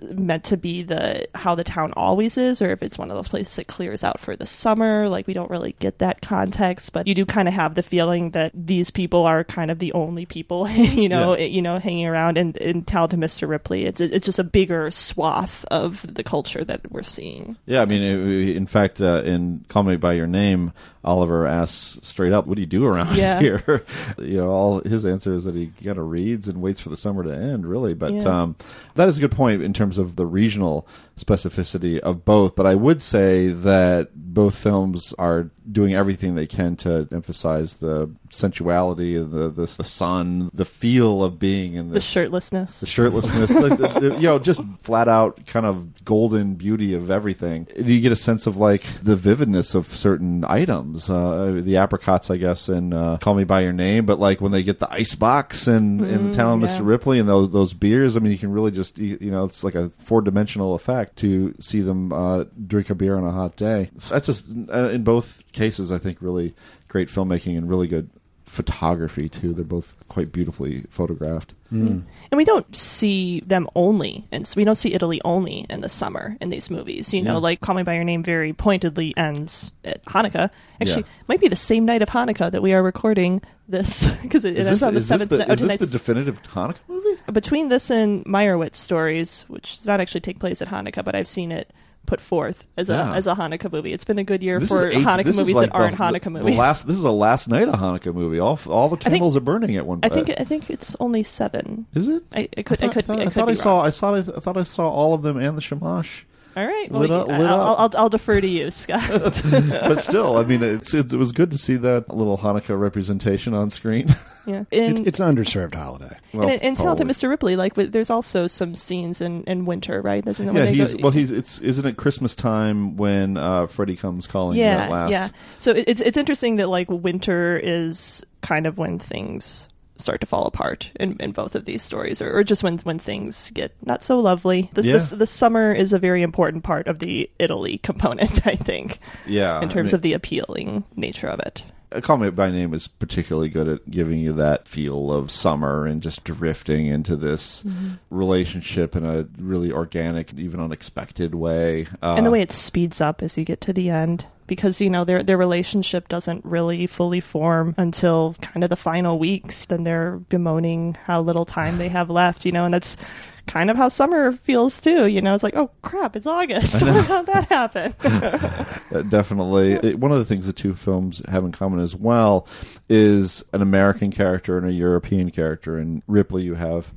meant 0.00 0.44
to 0.44 0.56
be 0.56 0.82
the 0.82 1.26
how 1.34 1.54
the 1.54 1.64
town 1.64 1.92
always 1.96 2.36
is 2.38 2.60
or 2.62 2.70
if 2.70 2.82
it's 2.82 2.98
one 2.98 3.10
of 3.10 3.16
those 3.16 3.28
places 3.28 3.56
that 3.56 3.66
clears 3.66 4.02
out 4.04 4.18
for 4.20 4.34
the 4.36 4.46
summer 4.46 5.08
like 5.08 5.26
we 5.26 5.34
don't 5.34 5.50
really 5.50 5.74
get 5.78 5.98
that 5.98 6.20
context 6.22 6.92
but 6.92 7.06
you 7.06 7.14
do 7.14 7.24
kind 7.26 7.48
of 7.48 7.54
have 7.54 7.74
the 7.74 7.82
feeling 7.82 8.30
that 8.30 8.50
these 8.54 8.90
people 8.90 9.24
are 9.26 9.44
kind 9.44 9.70
of 9.70 9.78
the 9.78 9.92
only 9.92 10.24
people 10.26 10.68
you 10.70 11.08
know 11.08 11.36
Yeah. 11.36 11.44
you 11.46 11.62
know 11.62 11.78
hanging 11.78 12.06
around 12.06 12.38
and 12.38 12.56
in 12.56 12.84
to 12.84 13.16
mr 13.16 13.48
ripley 13.48 13.84
it's 13.86 14.00
it's 14.00 14.26
just 14.26 14.38
a 14.38 14.44
bigger 14.44 14.90
swath 14.90 15.64
of 15.70 16.06
the 16.14 16.22
culture 16.22 16.64
that 16.64 16.90
we're 16.90 17.02
seeing 17.02 17.56
Yeah, 17.66 17.82
I 17.82 17.84
mean, 17.86 18.02
it- 18.02 18.56
in 18.56 18.66
fact, 18.66 19.00
uh, 19.00 19.22
in 19.24 19.64
"Call 19.68 19.82
Me 19.84 19.96
by 19.96 20.12
Your 20.14 20.26
Name," 20.26 20.72
Oliver 21.04 21.46
asks 21.46 21.98
straight 22.06 22.32
up, 22.32 22.46
"What 22.46 22.54
do 22.56 22.60
you 22.62 22.66
do 22.66 22.86
around 22.86 23.16
Yeah. 23.16 23.40
here?" 23.40 23.84
you 24.18 24.36
know, 24.36 24.48
all 24.50 24.80
his 24.80 25.04
answer 25.04 25.34
is 25.34 25.44
that 25.44 25.54
he 25.54 25.72
kind 25.84 25.98
of 25.98 26.08
reads 26.10 26.48
and 26.48 26.62
waits 26.62 26.80
for 26.80 26.88
the 26.90 26.96
summer 26.96 27.22
to 27.24 27.34
end. 27.34 27.66
Really, 27.66 27.94
but 27.94 28.12
Yeah. 28.12 28.42
um, 28.42 28.56
that 28.94 29.08
is 29.08 29.18
a 29.18 29.20
good 29.20 29.32
point 29.32 29.62
in 29.62 29.72
terms 29.72 29.98
of 29.98 30.16
the 30.16 30.26
regional 30.26 30.86
specificity 31.18 31.98
of 31.98 32.24
both. 32.24 32.54
But 32.54 32.66
I 32.66 32.74
would 32.74 33.02
say 33.02 33.48
that 33.48 34.10
both 34.14 34.56
films 34.56 35.12
are 35.18 35.50
doing 35.70 35.94
everything 35.94 36.34
they 36.34 36.46
can 36.46 36.76
to 36.76 37.08
emphasize 37.12 37.76
the 37.78 38.10
sensuality, 38.30 39.16
the 39.16 39.48
the, 39.50 39.66
the 39.66 39.84
sun, 39.84 40.50
the 40.52 40.64
feel 40.64 41.22
of 41.22 41.38
being 41.38 41.74
in 41.74 41.90
the 41.90 42.00
shirtlessness 42.00 42.80
the 42.80 42.86
shirtlessness, 42.86 43.48
the, 43.48 44.00
the, 44.00 44.14
you 44.16 44.22
know, 44.26 44.38
just 44.38 44.60
flat 44.82 45.08
out 45.08 45.46
kind 45.46 45.66
of 45.66 46.04
golden 46.04 46.54
beauty 46.54 46.94
of 46.94 47.10
everything. 47.10 47.66
You 47.76 48.00
get 48.00 48.12
a 48.12 48.16
sense 48.16 48.46
of 48.46 48.56
like 48.56 48.82
the 49.02 49.16
vividness 49.16 49.74
of 49.74 49.86
certain 49.88 50.44
items, 50.44 51.08
uh, 51.10 51.60
the 51.62 51.76
apricots, 51.76 52.30
I 52.30 52.36
guess, 52.38 52.68
and 52.68 52.94
uh, 52.94 53.18
Call 53.20 53.34
Me 53.34 53.44
by 53.44 53.60
Your 53.60 53.72
Name. 53.72 54.06
But 54.06 54.18
like 54.18 54.40
when 54.40 54.52
they 54.52 54.62
get 54.62 54.78
the 54.78 54.90
ice 54.92 55.14
box 55.14 55.66
and 55.66 56.00
and 56.00 56.22
Mm, 56.22 56.32
Talon 56.32 56.60
yeah. 56.60 56.68
Mr. 56.68 56.86
Ripley 56.86 57.18
and 57.18 57.28
those 57.28 57.50
those 57.50 57.74
beers, 57.74 58.16
I 58.16 58.20
mean, 58.20 58.32
you 58.32 58.38
can 58.38 58.52
really 58.52 58.70
just 58.70 58.98
you 58.98 59.18
you 59.20 59.30
know, 59.30 59.44
it's 59.44 59.64
like 59.64 59.74
a 59.74 59.90
four 59.98 60.22
dimensional 60.22 60.74
effect 60.74 61.16
to 61.16 61.54
see 61.58 61.80
them 61.80 62.12
uh, 62.12 62.44
drink 62.66 62.90
a 62.90 62.94
beer 62.94 63.16
on 63.16 63.24
a 63.24 63.32
hot 63.32 63.56
day. 63.56 63.90
So 63.98 64.14
that's 64.14 64.26
just 64.26 64.46
uh, 64.72 64.90
in 64.90 65.02
both 65.02 65.42
cases, 65.52 65.92
I 65.92 65.98
think, 65.98 66.18
really 66.20 66.54
great 66.88 67.08
filmmaking 67.08 67.56
and 67.56 67.68
really 67.68 67.88
good 67.88 68.10
photography 68.46 69.28
too. 69.28 69.54
They're 69.54 69.64
both 69.64 69.94
quite 70.08 70.30
beautifully 70.32 70.84
photographed. 70.90 71.54
Mm. 71.72 71.88
Mm. 71.88 72.02
And 72.30 72.36
we 72.36 72.44
don't 72.44 72.74
see 72.76 73.40
them 73.46 73.66
only, 73.74 74.26
and 74.30 74.46
so 74.46 74.56
we 74.58 74.64
don't 74.64 74.76
see 74.76 74.92
Italy 74.92 75.20
only 75.24 75.64
in 75.70 75.80
the 75.80 75.88
summer 75.88 76.36
in 76.40 76.50
these 76.50 76.68
movies. 76.68 77.14
You 77.14 77.22
know, 77.22 77.34
Yeah. 77.34 77.38
like 77.38 77.60
Call 77.62 77.74
Me 77.76 77.82
by 77.82 77.94
Your 77.94 78.04
Name 78.04 78.22
very 78.22 78.52
pointedly 78.52 79.14
ends 79.16 79.70
at 79.84 80.04
Hanukkah. 80.04 80.50
Actually, 80.82 81.02
Yeah. 81.04 81.08
might 81.28 81.40
be 81.40 81.48
the 81.48 81.56
same 81.56 81.86
night 81.86 82.02
of 82.02 82.10
Hanukkah 82.10 82.50
that 82.50 82.60
we 82.62 82.74
are 82.74 82.82
recording 82.82 83.40
this 83.68 84.04
because 84.22 84.44
it, 84.44 84.54
it 84.56 84.60
Is 84.60 84.66
ends 84.68 84.80
this, 84.80 84.86
on 84.86 84.94
the 84.94 84.98
is 84.98 85.08
this 85.08 85.20
seventh. 85.20 85.30
the, 85.30 85.48
oh, 85.48 85.52
is 85.54 85.60
this 85.60 85.76
the 85.80 85.86
definitive 85.86 86.42
Hanukkah 86.42 86.76
movie? 86.88 87.20
between 87.32 87.68
this 87.68 87.88
and 87.90 88.22
Meyerowitz 88.26 88.74
stories, 88.76 89.46
which 89.48 89.76
does 89.78 89.86
not 89.86 90.00
actually 90.00 90.20
take 90.20 90.40
place 90.40 90.60
at 90.60 90.68
Hanukkah, 90.68 91.02
but 91.04 91.14
I've 91.14 91.28
seen 91.28 91.52
it 91.52 91.70
put 92.06 92.20
forth 92.20 92.64
as 92.76 92.90
a 92.90 92.94
Yeah. 92.94 93.14
as 93.14 93.26
a 93.26 93.34
Hanukkah 93.34 93.72
movie. 93.72 93.92
It's 93.92 94.04
been 94.04 94.18
a 94.18 94.24
good 94.24 94.42
year 94.42 94.58
This 94.60 94.68
for 94.68 94.88
eight- 94.88 95.04
Hanukkah 95.04 95.34
movies 95.36 95.54
like 95.56 95.70
that 95.70 95.76
aren't 95.78 95.96
the- 95.96 96.02
Hanukkah 96.02 96.24
the 96.24 96.30
movies. 96.30 96.56
Last, 96.56 96.86
this 96.86 96.98
is 96.98 97.04
a 97.04 97.10
last 97.10 97.48
night 97.48 97.68
of 97.68 97.74
Hanukkah 97.76 98.14
movie. 98.14 98.38
All 98.38 98.58
all 98.68 98.88
the 98.88 98.96
I 98.96 98.98
think- 98.98 99.12
candles 99.14 99.36
are 99.36 99.40
burning 99.40 99.76
at 99.76 99.86
one. 99.86 100.00
I 100.02 100.08
think 100.08 100.30
I 100.38 100.44
think 100.44 100.68
it's 100.70 100.94
only 101.00 101.22
seven. 101.22 101.86
Is 101.94 102.08
it? 102.08 102.22
I, 102.34 102.48
I 102.56 102.62
could 102.62 102.82
I, 102.82 102.86
thought, 102.86 102.94
could 102.94 103.04
thought, 103.06 103.16
be, 103.16 103.22
I 103.22 103.26
I 103.26 103.28
thought 103.28 103.48
I 103.48 103.54
saw. 103.54 103.76
wrong. 103.78 103.86
I 103.86 103.90
saw. 103.90 104.14
I 104.14 104.22
thought 104.22 104.56
I 104.56 104.62
saw 104.64 104.88
all 104.88 105.14
of 105.14 105.22
them 105.22 105.36
and 105.38 105.56
the 105.56 105.60
shamash. 105.62 106.26
All 106.56 106.66
right, 106.66 106.90
well, 106.90 107.00
lit 107.00 107.10
up- 107.10 107.28
you- 107.28 107.34
lit 107.38 107.46
I'll. 107.46 107.74
I'll, 107.76 107.90
I'll 107.96 108.08
defer 108.08 108.40
to 108.40 108.46
you, 108.46 108.70
Scott. 108.70 109.08
but 109.50 110.00
still, 110.02 110.36
I 110.36 110.44
mean, 110.44 110.62
it's, 110.62 110.92
it's, 110.92 111.12
it 111.12 111.16
was 111.16 111.32
good 111.32 111.50
to 111.52 111.58
see 111.58 111.76
that 111.76 112.14
little 112.14 112.36
Hanukkah 112.38 112.78
representation 112.78 113.54
on 113.54 113.70
screen. 113.70 114.14
yeah, 114.46 114.64
It's, 114.70 115.00
in, 115.00 115.06
it's 115.06 115.20
an 115.20 115.34
underserved 115.34 115.74
holiday. 115.74 116.14
Well, 116.34 116.48
and, 116.48 116.62
and 116.62 116.76
Talented 116.76 117.06
probably. 117.06 117.14
Mr. 117.14 117.28
Ripley, 117.30 117.56
like 117.56 117.74
there's 117.74 118.10
also 118.10 118.46
some 118.46 118.74
scenes 118.74 119.20
in, 119.20 119.44
in 119.44 119.64
winter, 119.64 120.02
right? 120.02 120.26
Isn't 120.26 120.46
that 120.46 120.54
Yeah, 120.54 120.64
when 120.64 120.74
he's 120.74 120.94
go, 120.94 121.00
well. 121.04 121.12
He's 121.12 121.30
it's 121.30 121.58
isn't 121.60 121.86
it 121.86 121.96
Christmas 121.96 122.34
time 122.34 122.96
when 122.96 123.36
uh, 123.36 123.66
Freddie 123.66 123.96
comes 123.96 124.26
calling 124.26 124.58
you 124.58 124.64
yeah, 124.64 124.84
at 124.84 124.90
last? 124.90 125.10
yeah. 125.10 125.28
So 125.58 125.70
it- 125.70 125.84
it's 125.88 126.00
it's 126.00 126.16
interesting 126.18 126.56
that 126.56 126.68
like 126.68 126.88
winter 126.90 127.58
is 127.62 128.24
kind 128.42 128.66
of 128.66 128.76
when 128.76 128.98
things 128.98 129.68
start 129.96 130.20
to 130.20 130.26
fall 130.26 130.46
apart 130.46 130.90
in, 130.98 131.16
in 131.20 131.32
both 131.32 131.54
of 131.54 131.64
these 131.64 131.82
stories, 131.82 132.20
or, 132.22 132.32
or 132.36 132.42
just 132.44 132.62
when 132.62 132.78
when 132.78 132.98
things 132.98 133.50
get 133.54 133.72
not 133.86 134.02
so 134.02 134.18
lovely. 134.18 134.70
This, 134.74 134.86
Yeah. 134.86 134.94
this 134.94 135.10
the 135.10 135.26
summer 135.26 135.72
is 135.72 135.92
a 135.92 135.98
very 135.98 136.22
important 136.22 136.64
part 136.64 136.86
of 136.88 136.98
the 136.98 137.30
Italy 137.38 137.78
component, 137.78 138.46
I 138.46 138.56
think, 138.56 138.98
yeah. 139.26 139.60
in 139.62 139.68
I 139.68 139.72
terms 139.72 139.92
mean, 139.92 139.96
of 139.96 140.02
the 140.02 140.12
appealing 140.14 140.84
nature 140.96 141.28
of 141.28 141.40
it. 141.40 141.64
Uh, 141.92 142.00
Call 142.00 142.16
Me 142.16 142.30
by 142.30 142.50
Name 142.50 142.72
is 142.72 142.88
particularly 142.88 143.50
good 143.50 143.68
at 143.68 143.90
giving 143.90 144.18
you 144.18 144.32
that 144.32 144.66
feel 144.66 145.12
of 145.12 145.30
summer 145.30 145.84
and 145.86 146.00
just 146.02 146.24
drifting 146.24 146.86
into 146.86 147.14
this 147.16 147.62
Mm-hmm. 147.62 147.90
relationship 148.10 148.96
in 148.96 149.04
a 149.04 149.26
really 149.38 149.70
organic, 149.72 150.32
even 150.34 150.58
unexpected 150.60 151.34
way. 151.34 151.86
Uh, 152.02 152.14
and 152.16 152.24
the 152.24 152.30
way 152.30 152.40
it 152.40 152.50
speeds 152.52 153.00
up 153.02 153.22
as 153.22 153.36
you 153.36 153.44
get 153.44 153.60
to 153.62 153.72
the 153.74 153.90
end 153.90 154.24
because 154.52 154.82
you 154.82 154.90
know 154.90 155.02
their 155.04 155.22
their 155.22 155.38
relationship 155.38 156.08
doesn't 156.08 156.44
really 156.44 156.86
fully 156.86 157.20
form 157.20 157.74
until 157.78 158.34
kind 158.42 158.62
of 158.62 158.68
the 158.68 158.76
final 158.76 159.18
weeks 159.18 159.64
then 159.66 159.82
they're 159.82 160.18
bemoaning 160.28 160.94
how 161.04 161.22
little 161.22 161.46
time 161.46 161.78
they 161.78 161.88
have 161.88 162.10
left 162.10 162.44
you 162.44 162.52
know 162.52 162.66
and 162.66 162.74
that's 162.74 162.98
kind 163.46 163.70
of 163.70 163.76
how 163.78 163.88
summer 163.88 164.30
feels 164.30 164.78
too 164.78 165.06
you 165.06 165.22
know 165.22 165.34
it's 165.34 165.42
like 165.42 165.56
oh 165.56 165.70
crap 165.80 166.14
it's 166.14 166.26
august 166.26 166.80
how'd 166.82 167.24
that 167.26 167.48
happen 167.48 167.94
Uh, 168.92 169.00
definitely. 169.00 169.72
It- 169.72 169.98
one 169.98 170.12
of 170.12 170.18
the 170.18 170.24
things 170.26 170.46
the 170.46 170.52
two 170.52 170.74
films 170.74 171.22
have 171.28 171.44
in 171.46 171.50
common 171.52 171.80
as 171.80 171.96
well 171.96 172.46
is 172.90 173.42
an 173.54 173.62
American 173.62 174.10
character 174.10 174.58
and 174.58 174.66
a 174.66 174.72
European 174.72 175.30
character. 175.30 175.78
And 175.78 176.02
Ripley, 176.06 176.42
you 176.42 176.56
have. 176.56 176.92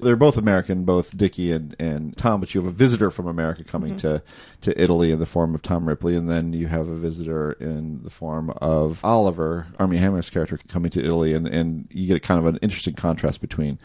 They're 0.00 0.16
both 0.16 0.36
American, 0.36 0.84
both 0.84 1.16
Dickie 1.16 1.52
and, 1.52 1.74
and 1.78 2.16
Tom, 2.16 2.40
but 2.40 2.54
you 2.54 2.60
have 2.60 2.68
a 2.68 2.74
visitor 2.74 3.10
from 3.10 3.26
America 3.26 3.64
coming 3.64 3.96
mm-hmm. 3.96 4.08
to, 4.08 4.22
to 4.62 4.80
Italy 4.82 5.10
in 5.12 5.18
the 5.18 5.26
form 5.26 5.54
of 5.54 5.62
Tom 5.62 5.86
Ripley, 5.88 6.14
and 6.16 6.28
then 6.28 6.52
you 6.52 6.66
have 6.68 6.88
a 6.88 6.94
visitor 6.94 7.52
in 7.52 8.02
the 8.02 8.10
form 8.10 8.50
of 8.58 9.04
Oliver, 9.04 9.66
Armie 9.78 9.98
Hammer's 9.98 10.30
character, 10.30 10.58
coming 10.68 10.90
to 10.92 11.04
Italy, 11.04 11.32
and, 11.34 11.46
and 11.46 11.88
you 11.90 12.06
get 12.06 12.22
kind 12.22 12.38
of 12.38 12.46
an 12.46 12.58
interesting 12.62 12.94
contrast 12.94 13.40
between 13.40 13.78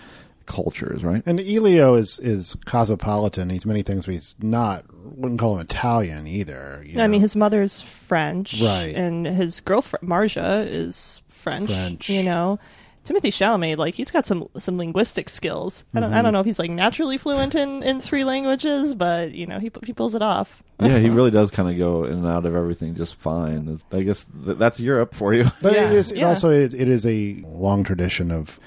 cultures, 0.46 1.04
right? 1.04 1.24
And 1.26 1.40
Elio 1.40 1.96
is 1.96 2.20
is 2.20 2.56
cosmopolitan. 2.66 3.50
He's 3.50 3.66
many 3.66 3.82
things, 3.82 4.06
but 4.06 4.12
he's 4.14 4.36
not. 4.42 4.86
Wouldn't 4.94 5.40
call 5.40 5.56
him 5.56 5.62
Italian 5.62 6.28
either. 6.28 6.84
you 6.86 7.00
i 7.00 7.08
mean 7.08 7.20
know? 7.20 7.24
his 7.24 7.36
mother's 7.36 7.82
french 7.82 8.62
Right. 8.62 8.94
and 8.96 9.26
his 9.26 9.62
girlfriend 9.62 10.08
marja 10.08 10.68
is 10.68 11.22
french, 11.28 11.72
French. 11.72 12.10
you 12.10 12.24
know 12.24 12.60
Timothée 13.06 13.32
Chalamet, 13.34 13.78
like 13.78 13.96
he's 13.96 14.12
got 14.12 14.26
some 14.26 14.48
some 14.58 14.76
linguistic 14.76 15.28
skills. 15.30 15.84
I 15.94 16.00
don't 16.00 16.14
I 16.14 16.20
Mhm. 16.20 16.24
don't 16.24 16.34
know 16.34 16.40
if 16.40 16.46
he's 16.46 16.60
like 16.60 16.72
naturally 16.72 17.18
fluent 17.18 17.54
in, 17.54 17.84
in 17.84 18.00
three 18.00 18.24
languages, 18.24 18.96
but 18.96 19.34
you 19.34 19.46
know 19.46 19.60
he 19.60 19.70
he 19.86 19.92
pulls 19.94 20.16
it 20.16 20.22
off. 20.22 20.64
yeah, 20.80 20.98
he 21.00 21.10
really 21.18 21.32
does 21.32 21.52
kind 21.52 21.70
of 21.70 21.78
go 21.78 22.06
in 22.06 22.14
and 22.20 22.28
out 22.28 22.46
of 22.46 22.56
everything 22.56 22.96
just 22.96 23.16
fine. 23.16 23.64
It's- 23.68 23.86
I 23.92 24.04
guess 24.04 24.26
th- 24.46 24.58
that's 24.58 24.80
Europe 24.80 25.14
for 25.14 25.34
you. 25.34 25.46
But 25.62 25.74
Yeah, 25.74 25.90
it 25.90 25.94
is. 25.94 26.12
It 26.12 26.20
yeah. 26.20 26.30
also 26.30 26.50
is, 26.50 26.74
it 26.74 26.88
is 26.88 27.06
a 27.06 27.44
long 27.46 27.84
tradition 27.84 28.32
of 28.32 28.60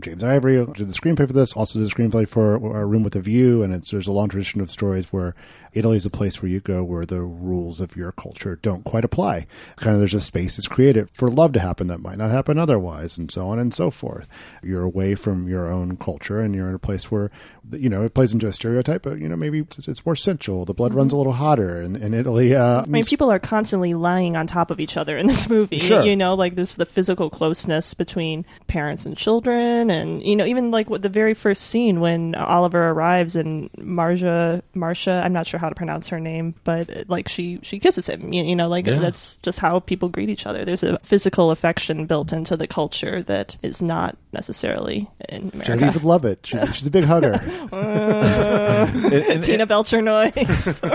James 0.00 0.24
Ivory 0.24 0.56
did 0.56 0.88
the 0.88 0.92
screenplay 0.92 1.24
for 1.28 1.32
this. 1.32 1.52
Also 1.52 1.78
did 1.78 1.88
the 1.88 1.94
screenplay 1.94 2.26
for 2.26 2.54
A 2.56 2.84
Room 2.84 3.04
with 3.04 3.14
a 3.14 3.20
View, 3.20 3.62
and 3.62 3.72
it's 3.72 3.92
there's 3.92 4.08
a 4.08 4.12
long 4.12 4.28
tradition 4.28 4.60
of 4.60 4.68
stories 4.72 5.12
where 5.12 5.36
Italy 5.74 5.96
is 5.96 6.06
a 6.06 6.10
place 6.10 6.40
where 6.40 6.50
you 6.50 6.60
go 6.60 6.82
where 6.84 7.04
the 7.04 7.20
rules 7.20 7.80
of 7.80 7.96
your 7.96 8.12
culture 8.12 8.56
don't 8.56 8.84
quite 8.84 9.04
apply. 9.04 9.46
Kind 9.76 9.94
of 9.94 10.00
there's 10.00 10.14
a 10.14 10.20
space 10.20 10.56
that's 10.56 10.68
created 10.68 11.10
for 11.10 11.28
love 11.28 11.52
to 11.52 11.60
happen 11.60 11.88
that 11.88 12.00
might 12.00 12.18
not 12.18 12.30
happen 12.30 12.58
otherwise, 12.58 13.18
and 13.18 13.30
so 13.30 13.48
on 13.48 13.58
and 13.58 13.74
so 13.74 13.90
forth. 13.90 14.28
You're 14.62 14.82
away 14.82 15.14
from 15.14 15.48
your 15.48 15.70
own 15.70 15.96
culture, 15.96 16.40
and 16.40 16.54
you're 16.54 16.68
in 16.68 16.74
a 16.74 16.78
place 16.78 17.10
where 17.10 17.30
you 17.72 17.88
know 17.88 18.04
it 18.04 18.14
plays 18.14 18.32
into 18.32 18.46
a 18.46 18.52
stereotype, 18.52 19.02
but 19.02 19.18
you 19.18 19.28
know 19.28 19.36
maybe 19.36 19.60
it's, 19.60 19.88
it's 19.88 20.06
more 20.06 20.16
sensual. 20.16 20.64
The 20.64 20.74
blood 20.74 20.94
runs 20.94 21.12
a 21.12 21.16
little 21.16 21.32
hotter 21.32 21.80
in, 21.80 21.96
in 21.96 22.14
Italy. 22.14 22.54
Uh, 22.54 22.82
I 22.82 22.86
mean, 22.86 23.04
people 23.04 23.30
are 23.30 23.38
constantly 23.38 23.94
lying 23.94 24.36
on 24.36 24.46
top 24.46 24.70
of 24.70 24.80
each 24.80 24.96
other 24.96 25.16
in 25.16 25.26
this 25.26 25.48
movie. 25.50 25.78
Sure. 25.78 26.04
You 26.04 26.16
know, 26.16 26.34
like 26.34 26.54
there's 26.54 26.76
the 26.76 26.86
physical 26.86 27.30
closeness 27.30 27.94
between 27.94 28.44
parents 28.66 29.06
and 29.06 29.16
children, 29.16 29.90
and 29.90 30.22
you 30.22 30.36
know, 30.36 30.44
even 30.44 30.70
like 30.70 30.88
what 30.88 31.02
the 31.02 31.08
very 31.08 31.34
first 31.34 31.62
scene 31.62 32.00
when 32.00 32.34
Oliver 32.34 32.90
arrives 32.90 33.36
and 33.36 33.70
Marja, 33.72 34.62
Marcia, 34.74 35.22
I'm 35.24 35.32
not 35.32 35.46
sure 35.46 35.60
how 35.64 35.68
to 35.70 35.74
pronounce 35.74 36.08
her 36.08 36.20
name, 36.20 36.54
but 36.64 36.88
uh, 36.88 37.04
like 37.08 37.28
she 37.28 37.58
she 37.62 37.78
kisses 37.80 38.06
him. 38.06 38.32
You, 38.32 38.44
you 38.44 38.54
know, 38.56 38.68
like 38.68 38.86
Yeah. 38.86 38.98
that's 38.98 39.36
just 39.38 39.58
how 39.58 39.80
people 39.80 40.08
greet 40.08 40.28
each 40.28 40.46
other. 40.46 40.64
There's 40.64 40.82
a 40.82 40.98
physical 41.02 41.50
affection 41.50 42.06
built 42.06 42.32
into 42.32 42.56
the 42.56 42.66
culture 42.66 43.22
that 43.24 43.56
is 43.62 43.82
not 43.82 44.16
necessarily 44.32 45.10
in 45.28 45.50
Genevieve 45.50 45.64
America. 45.72 45.92
would 45.94 46.04
love 46.04 46.24
it. 46.24 46.46
She's, 46.46 46.62
she's 46.76 46.86
a 46.86 46.90
big 46.90 47.04
hugger. 47.04 47.40
And- 47.74 49.12
and- 49.12 49.44
Tina 49.44 49.66
Belcher 49.66 50.00
noise. 50.02 50.80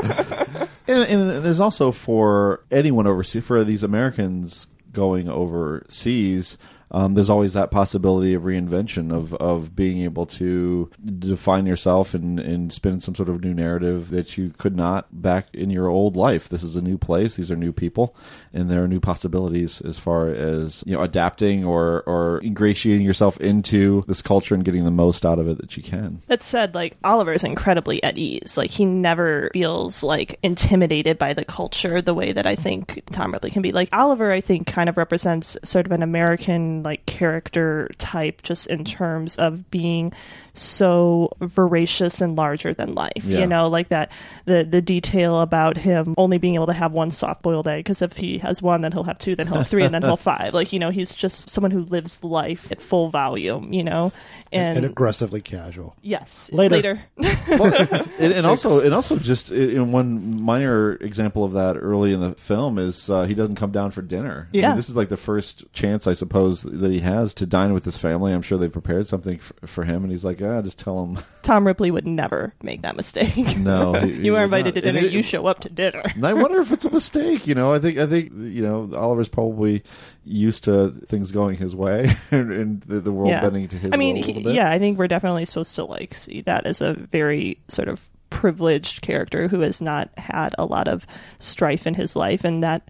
And, 0.87 1.03
and 1.03 1.45
there's 1.45 1.59
also 1.59 1.91
for 1.91 2.63
anyone 2.71 3.05
overseas, 3.05 3.45
for 3.45 3.63
these 3.63 3.83
Americans 3.83 4.65
going 4.91 5.29
overseas, 5.29 6.57
um, 6.91 7.13
there's 7.13 7.29
always 7.29 7.53
that 7.53 7.71
possibility 7.71 8.33
of 8.33 8.43
reinvention 8.43 9.13
of, 9.13 9.33
of 9.35 9.75
being 9.75 10.01
able 10.03 10.25
to 10.25 10.89
define 11.19 11.65
yourself 11.65 12.13
and, 12.13 12.39
and 12.39 12.73
spin 12.73 12.99
some 12.99 13.15
sort 13.15 13.29
of 13.29 13.43
new 13.43 13.53
narrative 13.53 14.09
that 14.09 14.37
you 14.37 14.51
could 14.57 14.75
not 14.75 15.21
back 15.21 15.47
in 15.53 15.69
your 15.69 15.87
old 15.87 16.15
life. 16.15 16.49
This 16.49 16.63
is 16.63 16.75
a 16.75 16.81
new 16.81 16.97
place. 16.97 17.35
These 17.35 17.51
are 17.51 17.55
new 17.55 17.71
people, 17.71 18.15
and 18.53 18.69
there 18.69 18.83
are 18.83 18.87
new 18.87 18.99
possibilities 18.99 19.81
as 19.81 19.99
far 19.99 20.29
as 20.29 20.83
you 20.85 20.95
know 20.95 21.03
adapting 21.03 21.63
or 21.63 22.03
or 22.07 22.41
ingratiating 22.43 23.05
yourself 23.05 23.37
into 23.37 24.03
this 24.07 24.21
culture 24.21 24.55
and 24.55 24.65
getting 24.65 24.85
the 24.85 24.91
most 24.91 25.25
out 25.25 25.39
of 25.39 25.47
it 25.47 25.57
that 25.59 25.77
you 25.77 25.83
can. 25.83 26.21
That 26.27 26.41
said, 26.41 26.73
like 26.73 26.97
Oliver 27.03 27.33
is 27.33 27.43
incredibly 27.43 28.01
at 28.03 28.17
ease. 28.17 28.57
Like 28.57 28.71
he 28.71 28.85
never 28.85 29.49
feels 29.53 30.03
like 30.03 30.39
intimidated 30.41 31.17
by 31.17 31.33
the 31.33 31.45
culture 31.45 32.01
the 32.01 32.13
way 32.13 32.31
that 32.31 32.47
I 32.47 32.55
think 32.55 33.03
Tom 33.11 33.31
Ripley 33.31 33.51
can 33.51 33.61
be. 33.61 33.71
Like 33.71 33.89
Oliver, 33.93 34.31
I 34.31 34.41
think 34.41 34.67
kind 34.67 34.89
of 34.89 34.97
represents 34.97 35.57
sort 35.63 35.85
of 35.85 35.91
an 35.91 36.03
American 36.03 36.78
like 36.83 37.05
character 37.05 37.89
type, 37.97 38.41
just 38.41 38.67
in 38.67 38.83
terms 38.85 39.35
of 39.37 39.69
being 39.71 40.13
so 40.59 41.31
voracious 41.39 42.21
and 42.21 42.35
larger 42.35 42.73
than 42.73 42.93
life. 42.95 43.11
Yeah. 43.23 43.39
You 43.39 43.47
know, 43.47 43.67
like 43.67 43.89
that 43.89 44.11
the 44.45 44.63
the 44.63 44.81
detail 44.81 45.39
about 45.41 45.77
him 45.77 46.13
only 46.17 46.37
being 46.37 46.55
able 46.55 46.67
to 46.67 46.73
have 46.73 46.91
one 46.91 47.11
soft 47.11 47.41
boiled 47.41 47.67
egg 47.67 47.83
because 47.83 48.01
if 48.01 48.17
he 48.17 48.37
has 48.39 48.61
one, 48.61 48.81
then 48.81 48.91
he'll 48.91 49.03
have 49.03 49.17
two, 49.17 49.35
then 49.35 49.47
he'll 49.47 49.57
have 49.59 49.67
three, 49.69 49.83
and 49.83 49.93
then 49.93 50.01
he'll 50.01 50.11
have 50.11 50.19
five. 50.37 50.53
Like 50.53 50.71
you 50.73 50.79
know, 50.79 50.89
he's 50.89 51.13
just 51.13 51.49
someone 51.49 51.71
who 51.71 51.81
lives 51.81 52.23
life 52.23 52.71
at 52.71 52.81
full 52.81 53.09
volume. 53.09 53.73
You 53.73 53.83
know, 53.83 54.11
and, 54.51 54.77
and 54.77 54.85
aggressively 54.85 55.41
casual. 55.41 55.95
yes, 56.01 56.49
Later. 56.51 57.01
and, 57.17 58.33
and 58.33 58.45
also, 58.45 58.83
and 58.83 58.93
also, 58.93 59.15
just 59.17 59.51
in 59.51 59.91
one 59.91 60.41
minor 60.41 60.93
example 60.93 61.43
of 61.43 61.53
that 61.53 61.75
early 61.77 62.13
in 62.13 62.19
the 62.21 62.33
film 62.35 62.77
is 62.77 63.09
uh, 63.09 63.23
he 63.23 63.33
doesn't 63.33 63.55
come 63.55 63.71
down 63.71 63.91
for 63.91 64.01
dinner. 64.01 64.47
I 64.49 64.55
mean, 64.55 64.61
Yeah. 64.63 64.75
this 64.75 64.89
is 64.89 64.95
like 64.95 65.09
the 65.09 65.17
first 65.17 65.71
chance, 65.73 66.07
I 66.07 66.13
suppose, 66.13 66.63
that 66.63 66.91
he 66.91 66.99
has 66.99 67.33
to 67.35 67.45
dine 67.45 67.73
with 67.73 67.85
his 67.85 67.97
family. 67.97 68.33
I'm 68.33 68.41
sure 68.41 68.57
they 68.57 68.69
prepared 68.69 69.07
something 69.07 69.35
f- 69.37 69.53
for 69.65 69.83
him, 69.83 70.03
and 70.03 70.11
he's 70.11 70.25
like, 70.25 70.41
"Ah, 70.49 70.61
just 70.61 70.79
tell 70.79 71.03
him." 71.05 71.17
Tom 71.43 71.65
Ripley 71.65 71.91
would 71.91 72.05
never 72.07 72.53
make 72.61 72.81
that 72.81 72.95
mistake. 72.95 73.57
No, 73.57 73.93
he- 73.93 74.11
you 74.25 74.35
are 74.35 74.43
invited 74.43 74.75
not. 74.75 74.75
to 74.75 74.81
dinner. 74.81 74.99
It- 74.99 75.11
you 75.11 75.21
show 75.23 75.45
up 75.45 75.59
to 75.61 75.69
dinner. 75.69 76.01
And 76.15 76.25
I 76.25 76.33
wonder 76.33 76.59
if 76.61 76.71
it's 76.71 76.85
a 76.85 76.89
mistake. 76.91 77.47
You 77.47 77.55
know, 77.55 77.73
I 77.73 77.79
think 77.79 77.97
I 77.97 78.05
think 78.05 78.31
you 78.35 78.61
know 78.61 78.89
Oliver's 78.95 79.29
probably 79.29 79.83
used 80.25 80.63
to 80.65 80.89
things 81.07 81.31
going 81.31 81.57
his 81.57 81.75
way 81.75 82.15
and, 82.31 82.51
and 82.51 82.81
the, 82.81 82.99
the 82.99 83.11
world 83.11 83.31
bending 83.31 83.67
to 83.69 83.77
his 83.77 83.91
I 83.93 83.97
mean, 83.97 84.15
will 84.15 84.23
a 84.23 84.25
he- 84.25 84.33
little 84.33 84.49
bit. 84.51 84.55
yeah, 84.55 84.69
I 84.71 84.79
think 84.79 84.97
we're 84.97 85.07
definitely 85.07 85.45
supposed 85.45 85.75
to 85.75 85.85
like 85.85 86.13
see 86.13 86.41
that 86.41 86.65
as 86.65 86.81
a 86.81 86.93
very 86.93 87.59
sort 87.67 87.87
of 87.87 88.09
privileged 88.29 89.01
character 89.01 89.47
who 89.47 89.61
has 89.61 89.81
not 89.81 90.09
had 90.17 90.53
a 90.59 90.65
lot 90.65 90.87
of 90.87 91.07
strife 91.39 91.87
in 91.87 91.95
his 91.95 92.15
life, 92.15 92.43
and 92.43 92.61
that 92.61 92.87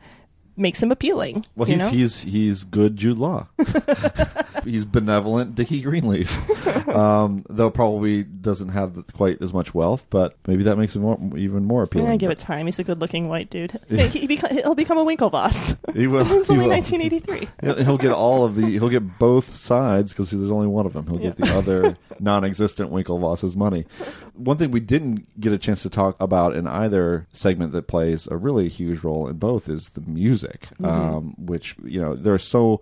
makes 0.58 0.84
him 0.84 0.92
appealing. 0.92 1.46
Well, 1.56 1.70
you 1.70 1.76
he's 1.76 1.84
know? 1.84 1.90
he's 1.90 2.20
he's 2.22 2.64
good 2.66 2.98
Jude 2.98 3.18
Law. 3.18 3.48
He's 4.64 4.86
benevolent 4.86 5.56
Dickie 5.56 5.82
Greenleaf. 5.82 6.38
um, 6.90 7.46
though 7.50 7.70
probably 7.70 8.24
doesn't 8.24 8.70
have 8.70 9.04
quite 9.14 9.42
as 9.42 9.54
much 9.54 9.74
wealth, 9.74 10.08
but 10.10 10.38
maybe 10.48 10.64
that 10.64 10.78
makes 10.78 10.96
him 10.96 11.04
more, 11.04 11.20
even 11.38 11.66
more 11.66 11.84
appealing. 11.84 12.10
Yeah, 12.10 12.16
give 12.18 12.32
it 12.32 12.40
time. 12.40 12.66
He's 12.66 12.80
a 12.80 12.84
good-looking 12.84 13.28
white 13.30 13.50
dude. 13.50 13.80
He 13.90 14.28
beco- 14.28 14.52
he'll 14.52 14.76
become 14.76 14.98
a 14.98 15.06
Winklevoss. 15.06 15.78
He 16.00 16.08
will. 16.08 16.22
it's 16.32 16.48
he 16.48 16.54
only 16.54 16.66
will. 16.68 16.76
1983. 16.76 17.84
He'll, 17.84 17.98
get 17.98 18.12
all 18.12 18.46
of 18.46 18.56
the. 18.56 18.66
He'll 18.68 18.90
get 18.90 19.18
both 19.18 19.50
sides 19.52 20.14
because 20.14 20.30
there's 20.32 20.52
only 20.52 20.68
one 20.68 20.86
of 20.86 20.94
them. 20.94 21.08
He'll 21.08 21.18
get 21.18 21.36
the 21.36 21.48
other 21.56 21.98
non-existent 22.20 22.90
Winkle 22.92 23.20
Winklevoss's 23.20 23.56
money. 23.56 23.86
One 24.34 24.58
thing 24.58 24.72
we 24.72 24.80
didn't 24.80 25.40
get 25.40 25.52
a 25.52 25.58
chance 25.58 25.82
to 25.84 25.90
talk 25.90 26.16
about 26.20 26.56
in 26.56 26.68
either 26.68 27.28
segment 27.34 27.72
that 27.74 27.88
plays 27.88 28.28
a 28.28 28.38
really 28.38 28.70
huge 28.70 29.04
role 29.04 29.28
in 29.28 29.38
both 29.38 29.68
is 29.70 29.90
the 29.90 30.02
music, 30.02 30.68
Mhm. 30.80 30.88
um, 30.90 31.36
which 31.38 31.76
you 31.84 32.00
know 32.02 32.16
there 32.16 32.34
are 32.34 32.38
so 32.38 32.82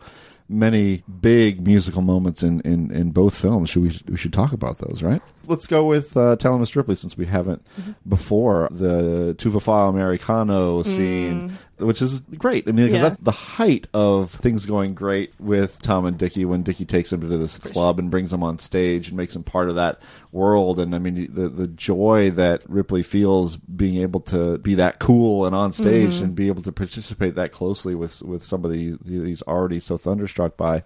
many 0.49 1.03
big 1.21 1.65
musical 1.65 2.01
moments 2.01 2.43
in, 2.43 2.62
in, 2.62 2.91
in 2.91 3.12
both 3.12 3.36
films. 3.36 3.69
Should 3.69 3.83
we 3.83 3.99
we 4.07 4.17
should 4.17 4.33
talk 4.33 4.53
about 4.53 4.77
those, 4.79 5.03
right? 5.03 5.21
Let's 5.47 5.65
go 5.65 5.86
with 5.86 6.17
uh, 6.17 6.36
Tell 6.36 6.60
Miss 6.60 6.75
Ripley 6.75 6.95
since 6.95 7.17
we 7.17 7.25
haven't 7.25 7.65
before 8.07 8.67
the 8.69 9.33
Tu 9.38 9.49
Vuò 9.49 9.62
Fà 9.63 9.88
L'Americano 9.91 10.83
scene, 10.86 11.57
which 11.77 12.01
is 12.01 12.19
great. 12.19 12.67
I 12.67 12.71
mean, 12.73 12.88
because 12.88 13.01
Yeah. 13.01 13.10
that's 13.10 13.21
the 13.21 13.31
height 13.31 13.88
of 13.93 14.31
things 14.31 14.65
going 14.65 14.93
great 14.93 15.33
with 15.39 15.81
Tom 15.81 16.05
and 16.05 16.17
Dickie 16.17 16.43
when 16.45 16.63
Dickie 16.63 16.83
takes 16.86 17.13
him 17.13 17.21
to 17.21 17.27
this 17.38 17.57
club 17.57 17.97
and 17.97 18.12
brings 18.12 18.33
him 18.33 18.43
on 18.43 18.60
stage 18.60 19.07
and 19.07 19.15
makes 19.17 19.36
him 19.36 19.43
part 19.43 19.69
of 19.69 19.75
that 19.75 20.01
world. 20.33 20.79
And 20.79 20.93
I 20.93 20.99
mean, 20.99 21.29
the 21.33 21.47
the 21.47 21.67
joy 21.67 22.29
that 22.31 22.62
Ripley 22.69 23.01
feels 23.03 23.55
being 23.55 24.01
able 24.01 24.19
to 24.21 24.57
be 24.57 24.75
that 24.75 24.99
cool 24.99 25.45
and 25.45 25.55
on 25.55 25.71
stage 25.71 26.15
Mhm. 26.15 26.23
and 26.23 26.36
be 26.36 26.47
able 26.47 26.63
to 26.63 26.71
participate 26.73 27.36
that 27.36 27.51
closely 27.53 27.95
with 27.95 28.21
with 28.21 28.43
somebody 28.43 28.95
he's 29.05 29.41
already 29.43 29.79
so 29.79 29.97
thunderstruck 29.97 30.57
by, 30.57 30.83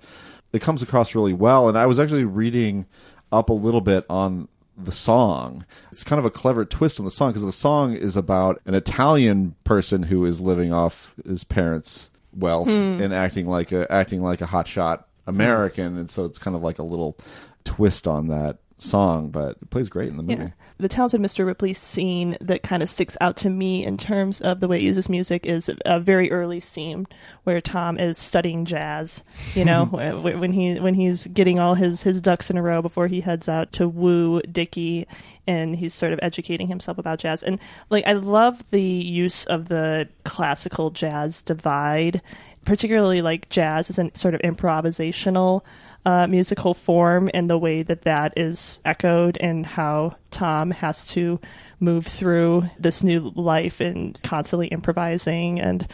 it 0.53 0.61
comes 0.61 0.83
across 0.83 1.15
really 1.15 1.33
well. 1.33 1.67
And 1.67 1.77
I 1.77 1.87
was 1.87 1.99
actually 1.99 2.25
reading 2.25 2.85
up 3.33 3.49
a 3.49 3.53
little 3.53 3.79
bit 3.79 4.05
on 4.09 4.49
the 4.85 4.91
song. 4.91 5.65
It's 5.91 6.03
kind 6.03 6.19
of 6.19 6.25
a 6.25 6.31
clever 6.31 6.65
twist 6.65 6.99
on 6.99 7.05
the 7.05 7.11
song 7.11 7.29
because 7.31 7.43
the 7.43 7.51
song 7.51 7.93
is 7.93 8.15
about 8.15 8.61
an 8.65 8.73
Italian 8.73 9.55
person 9.63 10.03
who 10.03 10.25
is 10.25 10.39
living 10.41 10.71
off 10.73 11.13
his 11.25 11.43
parents' 11.43 12.09
wealth 12.33 12.67
Hmm. 12.67 13.01
and 13.01 13.13
acting 13.13 13.47
like 13.47 13.71
a 13.71 13.91
acting 13.91 14.21
like 14.21 14.41
a 14.41 14.45
hotshot 14.47 15.03
American, 15.27 15.97
and 15.97 16.09
so 16.09 16.25
it's 16.25 16.39
kind 16.39 16.55
of 16.55 16.61
like 16.63 16.79
a 16.79 16.83
little 16.83 17.17
twist 17.63 18.07
on 18.07 18.27
that 18.29 18.57
song, 18.81 19.29
but 19.29 19.57
it 19.61 19.69
plays 19.69 19.89
great 19.89 20.09
in 20.09 20.17
the 20.17 20.23
movie. 20.23 20.41
Yeah. 20.43 20.49
The 20.77 20.89
talented 20.89 21.21
Mr. 21.21 21.45
Ripley 21.45 21.73
scene 21.73 22.37
that 22.41 22.63
kind 22.63 22.81
of 22.81 22.89
sticks 22.89 23.15
out 23.21 23.37
to 23.37 23.49
me 23.49 23.85
in 23.85 23.97
terms 23.97 24.41
of 24.41 24.59
the 24.59 24.67
way 24.67 24.77
it 24.77 24.83
uses 24.83 25.07
music 25.07 25.45
is 25.45 25.69
a 25.85 25.99
very 25.99 26.31
early 26.31 26.59
scene 26.59 27.05
where 27.43 27.61
Tom 27.61 27.99
is 27.99 28.17
studying 28.17 28.65
jazz. 28.65 29.23
You 29.53 29.65
know, 29.65 29.85
when 29.85 30.51
he 30.51 30.79
when 30.79 30.95
he's 30.95 31.27
getting 31.27 31.59
all 31.59 31.75
his 31.75 32.01
his 32.01 32.19
ducks 32.19 32.49
in 32.49 32.57
a 32.57 32.61
row 32.61 32.81
before 32.81 33.07
he 33.07 33.21
heads 33.21 33.47
out 33.47 33.71
to 33.73 33.87
woo 33.87 34.41
Dickie, 34.41 35.07
and 35.45 35.75
he's 35.75 35.93
sort 35.93 36.13
of 36.13 36.19
educating 36.21 36.67
himself 36.67 36.97
about 36.97 37.19
jazz. 37.19 37.43
And 37.43 37.59
like, 37.89 38.05
I 38.07 38.13
love 38.13 38.69
the 38.71 38.81
use 38.81 39.45
of 39.45 39.67
the 39.67 40.09
classical 40.23 40.89
jazz 40.89 41.41
divide, 41.41 42.21
particularly 42.65 43.21
like 43.21 43.49
jazz 43.49 43.89
as 43.89 43.99
a 43.99 44.09
sort 44.15 44.33
of 44.33 44.41
improvisational 44.41 45.61
uh, 46.05 46.27
musical 46.27 46.73
form 46.73 47.29
and 47.33 47.49
the 47.49 47.57
way 47.57 47.83
that 47.83 48.03
that 48.03 48.33
is 48.37 48.79
echoed 48.85 49.37
and 49.37 49.65
how 49.65 50.15
Tom 50.31 50.71
has 50.71 51.05
to 51.05 51.39
move 51.79 52.05
through 52.05 52.69
this 52.79 53.03
new 53.03 53.31
life 53.35 53.79
and 53.79 54.19
constantly 54.23 54.67
improvising 54.67 55.59
and 55.59 55.87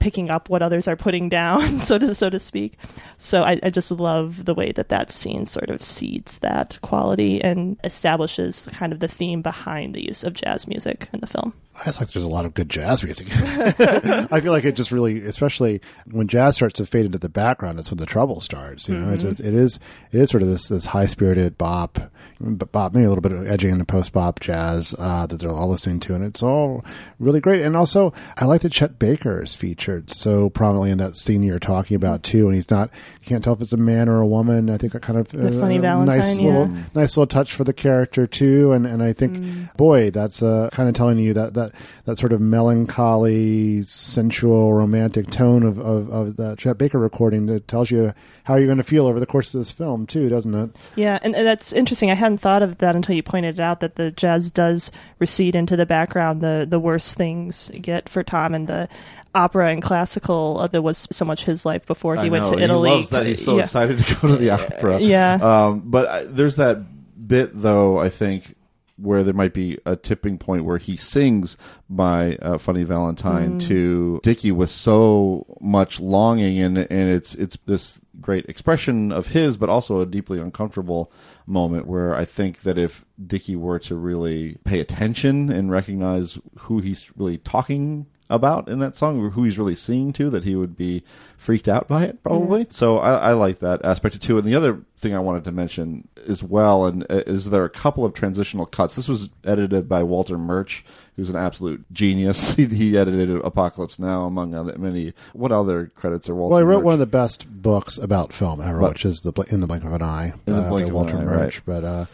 picking 0.00 0.28
up 0.28 0.50
what 0.50 0.60
others 0.60 0.86
are 0.86 0.96
putting 0.96 1.30
down, 1.30 1.78
so 1.78 1.98
to 1.98 2.14
so 2.14 2.28
to 2.28 2.38
speak. 2.38 2.76
So 3.16 3.42
I, 3.42 3.58
I 3.62 3.70
just 3.70 3.90
love 3.90 4.44
the 4.44 4.54
way 4.54 4.70
that 4.72 4.90
that 4.90 5.10
scene 5.10 5.46
sort 5.46 5.70
of 5.70 5.82
seeds 5.82 6.40
that 6.40 6.78
quality 6.82 7.42
and 7.42 7.78
establishes 7.84 8.68
kind 8.72 8.92
of 8.92 9.00
the 9.00 9.08
theme 9.08 9.40
behind 9.40 9.94
the 9.94 10.04
use 10.06 10.22
of 10.22 10.34
jazz 10.34 10.68
music 10.68 11.08
in 11.12 11.20
the 11.20 11.26
film. 11.26 11.54
I 11.76 11.90
like 11.90 12.12
there's 12.12 12.24
a 12.24 12.28
lot 12.28 12.44
of 12.46 12.54
good 12.54 12.68
jazz 12.70 13.02
music. 13.02 13.26
I 13.32 14.40
feel 14.40 14.52
like 14.52 14.64
it 14.64 14.76
just 14.76 14.92
really, 14.92 15.22
especially 15.24 15.80
when 16.10 16.28
jazz 16.28 16.54
starts 16.56 16.74
to 16.74 16.86
fade 16.86 17.04
into 17.06 17.18
the 17.18 17.28
background, 17.28 17.78
it's 17.78 17.90
when 17.90 17.98
the 17.98 18.06
trouble 18.06 18.40
starts. 18.40 18.88
You 18.88 18.96
know, 18.96 19.12
it's, 19.12 19.24
Mhm. 19.24 19.30
it's, 19.30 19.40
it 19.40 19.54
is 19.54 19.78
it 20.12 20.20
is 20.20 20.30
sort 20.30 20.42
of 20.42 20.48
this 20.48 20.68
this 20.68 20.86
high 20.86 21.06
spirited 21.06 21.58
bop, 21.58 21.98
bop, 22.40 22.94
maybe 22.94 23.04
a 23.06 23.08
little 23.08 23.22
bit 23.22 23.32
of 23.32 23.46
edging 23.48 23.70
into 23.72 23.84
post 23.84 24.12
bop 24.12 24.38
jazz 24.40 24.94
uh, 24.98 25.26
that 25.26 25.38
they're 25.40 25.50
all 25.50 25.68
listening 25.68 25.98
to, 26.00 26.14
and 26.14 26.24
it's 26.24 26.42
all 26.42 26.84
really 27.18 27.40
great. 27.40 27.62
And 27.62 27.76
also, 27.76 28.12
I 28.36 28.44
like 28.44 28.60
that 28.62 28.72
Chet 28.72 28.98
Baker 28.98 29.42
is 29.42 29.54
featured 29.56 30.10
so 30.10 30.50
prominently 30.50 30.90
in 30.90 30.98
that 30.98 31.16
scene 31.16 31.42
you're 31.42 31.58
talking 31.58 31.96
about 31.96 32.22
too. 32.22 32.46
And 32.46 32.54
he's 32.54 32.70
not, 32.70 32.90
you 33.20 33.26
can't 33.26 33.42
tell 33.42 33.54
if 33.54 33.60
it's 33.60 33.72
a 33.72 33.76
man 33.76 34.08
or 34.08 34.20
a 34.20 34.26
woman. 34.26 34.70
I 34.70 34.76
think 34.78 34.92
that 34.92 35.02
kind 35.02 35.18
of 35.18 35.34
uh, 35.34 35.58
funny 35.60 35.78
Valentine, 35.78 36.18
nice 36.18 36.38
yeah. 36.40 36.46
little 36.46 36.66
nice 36.94 37.16
little 37.16 37.26
touch 37.26 37.52
for 37.52 37.64
the 37.64 37.72
character 37.72 38.26
too. 38.28 38.72
And 38.72 38.86
and 38.86 39.02
I 39.02 39.12
think, 39.12 39.34
Mm. 39.34 39.76
boy, 39.76 40.10
that's 40.10 40.40
uh, 40.42 40.68
kind 40.72 40.88
of 40.88 40.94
telling 40.94 41.18
you 41.18 41.34
that 41.34 41.54
that 41.54 41.63
that 42.04 42.18
sort 42.18 42.32
of 42.32 42.40
melancholy, 42.40 43.82
sensual, 43.82 44.72
romantic 44.72 45.30
tone 45.30 45.62
of 45.62 45.78
of, 45.78 46.10
of 46.10 46.36
the 46.36 46.54
Chet 46.56 46.78
Baker 46.78 46.98
recording 46.98 47.46
that 47.46 47.68
tells 47.68 47.90
you 47.90 48.12
how 48.44 48.56
you're 48.56 48.66
going 48.66 48.78
to 48.78 48.84
feel 48.84 49.06
over 49.06 49.18
the 49.20 49.26
course 49.26 49.54
of 49.54 49.60
this 49.60 49.72
film 49.72 50.06
too, 50.06 50.28
doesn't 50.28 50.54
it? 50.54 50.70
Yeah, 50.96 51.18
and 51.22 51.34
and 51.34 51.46
that's 51.46 51.72
interesting. 51.72 52.10
I 52.10 52.14
hadn't 52.14 52.38
thought 52.38 52.62
of 52.62 52.78
that 52.78 52.94
until 52.96 53.14
you 53.16 53.22
pointed 53.22 53.58
it 53.58 53.62
out 53.62 53.80
that 53.80 53.96
the 53.96 54.10
jazz 54.10 54.50
does 54.50 54.90
recede 55.18 55.54
into 55.54 55.76
the 55.76 55.86
background. 55.86 56.40
The 56.40 56.66
the 56.68 56.78
worse 56.80 57.14
things 57.14 57.70
get 57.80 58.08
for 58.08 58.22
Tom 58.22 58.54
and 58.54 58.66
the 58.66 58.88
opera 59.34 59.70
and 59.72 59.82
classical 59.82 60.58
uh, 60.60 60.66
that 60.68 60.82
was 60.82 61.08
so 61.10 61.24
much 61.24 61.44
his 61.44 61.66
life 61.66 61.84
before 61.86 62.14
he 62.16 62.26
I 62.26 62.28
went 62.28 62.44
know. 62.44 62.52
to 62.56 62.62
Italy. 62.62 62.90
He 62.90 62.96
loves 62.96 63.10
that. 63.10 63.26
He's 63.26 63.44
so 63.44 63.56
Yeah. 63.56 63.62
excited 63.64 63.98
to 63.98 64.14
go 64.14 64.28
to 64.28 64.36
the 64.36 64.50
opera. 64.50 65.00
Yeah. 65.00 65.34
Um, 65.34 65.82
but 65.86 66.06
uh, 66.06 66.22
there's 66.28 66.56
that 66.56 66.78
bit 67.26 67.50
though. 67.52 67.98
I 67.98 68.10
think 68.10 68.54
where 68.96 69.22
there 69.22 69.34
might 69.34 69.52
be 69.52 69.78
a 69.84 69.96
tipping 69.96 70.38
point 70.38 70.64
where 70.64 70.78
he 70.78 70.96
sings 70.96 71.56
by 71.90 72.36
uh, 72.36 72.58
Funny 72.58 72.84
Valentine 72.84 73.58
Mm. 73.58 73.62
to 73.68 74.20
Dickie 74.22 74.52
with 74.52 74.70
so 74.70 75.46
much 75.60 76.00
longing, 76.00 76.60
and 76.60 76.78
and 76.78 77.10
it's 77.10 77.34
it's 77.34 77.56
this 77.66 78.00
great 78.20 78.46
expression 78.46 79.10
of 79.10 79.28
his, 79.28 79.56
but 79.56 79.68
also 79.68 80.00
a 80.00 80.06
deeply 80.06 80.38
uncomfortable 80.40 81.10
moment 81.46 81.86
where 81.86 82.14
I 82.14 82.24
think 82.24 82.60
that 82.62 82.78
if 82.78 83.04
Dickie 83.24 83.56
were 83.56 83.80
to 83.80 83.96
really 83.96 84.58
pay 84.64 84.78
attention 84.80 85.50
and 85.50 85.70
recognize 85.70 86.38
who 86.60 86.78
he's 86.78 87.10
really 87.16 87.38
talking 87.38 88.06
about 88.30 88.68
in 88.68 88.78
that 88.78 88.96
song 88.96 89.30
who 89.30 89.44
he's 89.44 89.58
really 89.58 89.74
singing 89.74 90.12
to 90.14 90.30
that 90.30 90.44
he 90.44 90.56
would 90.56 90.76
be 90.76 91.02
freaked 91.36 91.68
out 91.68 91.86
by 91.86 92.04
it 92.04 92.22
probably. 92.22 92.66
So 92.70 92.98
I, 92.98 93.12
I 93.30 93.32
like 93.32 93.58
that 93.58 93.84
aspect 93.84 94.20
too. 94.22 94.38
And 94.38 94.46
the 94.46 94.54
other 94.54 94.80
thing 94.98 95.14
i 95.14 95.18
wanted 95.18 95.44
to 95.44 95.52
mention 95.52 96.08
as 96.26 96.42
well 96.42 96.86
and 96.86 97.02
uh, 97.10 97.16
is 97.26 97.50
there 97.50 97.66
a 97.66 97.68
couple 97.68 98.06
of 98.06 98.14
transitional 98.14 98.64
cuts. 98.64 98.94
This 98.94 99.06
was 99.08 99.28
edited 99.44 99.86
by 99.86 100.02
walter 100.02 100.38
murch 100.38 100.82
who's 101.16 101.28
an 101.28 101.36
absolute 101.36 101.84
genius. 101.92 102.52
He, 102.56 102.64
he 102.66 102.96
edited 102.96 103.30
apocalypse 103.44 103.98
now 103.98 104.24
among 104.24 104.54
other 104.54 104.78
many. 104.78 105.12
What 105.34 105.52
other 105.52 105.92
credits 105.94 106.28
are 106.30 106.34
walter 106.34 106.52
well, 106.54 106.60
I 106.60 106.62
wrote 106.62 106.76
Murch? 106.78 106.84
one 106.84 106.94
of 106.94 107.00
the 107.00 107.06
best 107.06 107.46
books 107.50 107.98
about 107.98 108.32
film 108.32 108.60
ever, 108.62 108.80
But- 108.80 108.92
which 108.92 109.04
is 109.04 109.20
the 109.20 109.32
in 109.50 109.60
the 109.60 109.66
blink 109.66 109.84
of 109.84 109.92
an 109.92 110.02
eye, 110.02 110.32
In 110.46 110.54
the 110.54 110.62
uh, 110.62 110.68
Blink 110.70 110.84
by 110.86 110.88
of 110.88 110.88
an 110.88 110.94
Walter 110.94 111.18
Eye, 111.18 111.24
Murch. 111.24 111.56
right. 111.56 111.62
But 111.66 111.84
uh, 111.84 112.04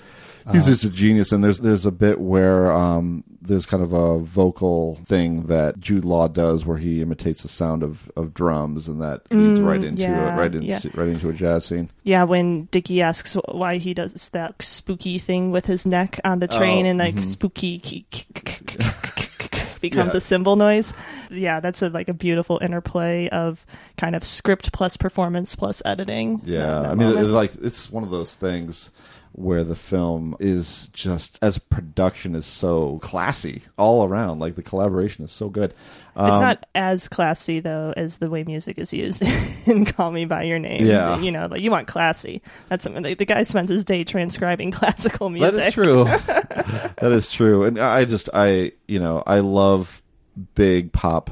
He's 0.52 0.66
uh, 0.66 0.70
just 0.72 0.84
a 0.84 0.90
genius, 0.90 1.32
and 1.32 1.42
there's 1.42 1.58
there's 1.60 1.86
a 1.86 1.90
bit 1.90 2.20
where 2.20 2.72
um, 2.72 3.24
there's 3.42 3.66
kind 3.66 3.82
of 3.82 3.92
a 3.92 4.18
vocal 4.18 4.96
thing 5.06 5.46
that 5.46 5.80
Jude 5.80 6.04
Law 6.04 6.28
does, 6.28 6.64
where 6.66 6.78
he 6.78 7.00
imitates 7.02 7.42
the 7.42 7.48
sound 7.48 7.82
of, 7.82 8.10
of 8.16 8.34
drums, 8.34 8.86
and 8.88 9.00
that 9.00 9.22
leads 9.32 9.58
Mm, 9.58 9.66
right 9.66 9.82
into 9.84 10.02
yeah, 10.02 10.36
right 10.36 10.54
into 10.54 10.66
yeah. 10.66 10.80
right 10.94 11.08
into 11.08 11.28
a 11.28 11.32
jazz 11.32 11.64
scene. 11.66 11.90
Yeah, 12.04 12.24
when 12.24 12.64
Dickie 12.66 13.02
asks 13.02 13.34
why 13.48 13.78
he 13.78 13.94
does 13.94 14.28
that 14.30 14.62
spooky 14.62 15.18
thing 15.18 15.50
with 15.50 15.66
his 15.66 15.86
neck 15.86 16.20
on 16.24 16.38
the 16.40 16.48
train, 16.48 16.86
Oh, 16.86 16.90
and 16.90 16.98
like 16.98 17.14
mhm. 17.14 17.22
spooky 17.24 18.06
becomes 19.80 20.12
Yeah. 20.14 20.18
a 20.18 20.20
cymbal 20.20 20.56
noise. 20.56 20.92
Yeah, 21.30 21.60
that's 21.60 21.82
a, 21.82 21.88
like 21.88 22.08
a 22.08 22.14
beautiful 22.14 22.58
interplay 22.62 23.28
of 23.30 23.64
kind 23.96 24.14
of 24.14 24.24
script 24.24 24.72
plus 24.72 24.96
performance 24.96 25.54
plus 25.54 25.82
editing. 25.84 26.40
Yeah, 26.44 26.80
I 26.82 26.94
mean, 26.94 27.08
moment. 27.14 27.28
like 27.28 27.52
it's 27.62 27.90
one 27.90 28.02
of 28.02 28.10
those 28.10 28.34
things 28.34 28.90
where 29.40 29.64
the 29.64 29.74
film 29.74 30.36
is 30.38 30.88
just 30.92 31.38
as 31.42 31.58
production 31.58 32.34
is 32.34 32.44
so 32.46 32.98
classy 33.02 33.62
all 33.78 34.04
around. 34.04 34.38
Like 34.38 34.54
the 34.54 34.62
collaboration 34.62 35.24
is 35.24 35.32
so 35.32 35.48
good. 35.48 35.70
it's 35.70 35.76
Um, 36.16 36.40
not 36.40 36.66
as 36.74 37.08
classy 37.08 37.60
though 37.60 37.92
as 37.96 38.18
the 38.18 38.28
way 38.30 38.44
music 38.44 38.78
is 38.78 38.92
used 38.92 39.22
in 39.66 39.84
"Call 39.84 40.10
Me 40.12 40.24
by 40.24 40.42
Your 40.44 40.58
Name." 40.58 40.86
Yeah. 40.86 41.18
you 41.18 41.32
know, 41.32 41.46
like 41.50 41.62
you 41.62 41.70
want 41.70 41.88
classy. 41.88 42.42
That's 42.68 42.84
something 42.84 43.02
the, 43.02 43.14
the 43.14 43.24
guy 43.24 43.42
spends 43.44 43.70
his 43.70 43.84
day 43.84 44.04
transcribing 44.04 44.70
classical 44.72 45.30
music. 45.30 45.54
That 45.54 45.66
is 45.68 45.74
true. 45.74 46.04
that 47.00 47.12
is 47.12 47.30
true. 47.30 47.64
And 47.64 47.78
I 47.78 48.04
just 48.04 48.28
I 48.34 48.72
you 48.86 49.00
know, 49.00 49.22
I 49.26 49.40
love 49.40 50.02
big 50.54 50.92
pop 50.92 51.30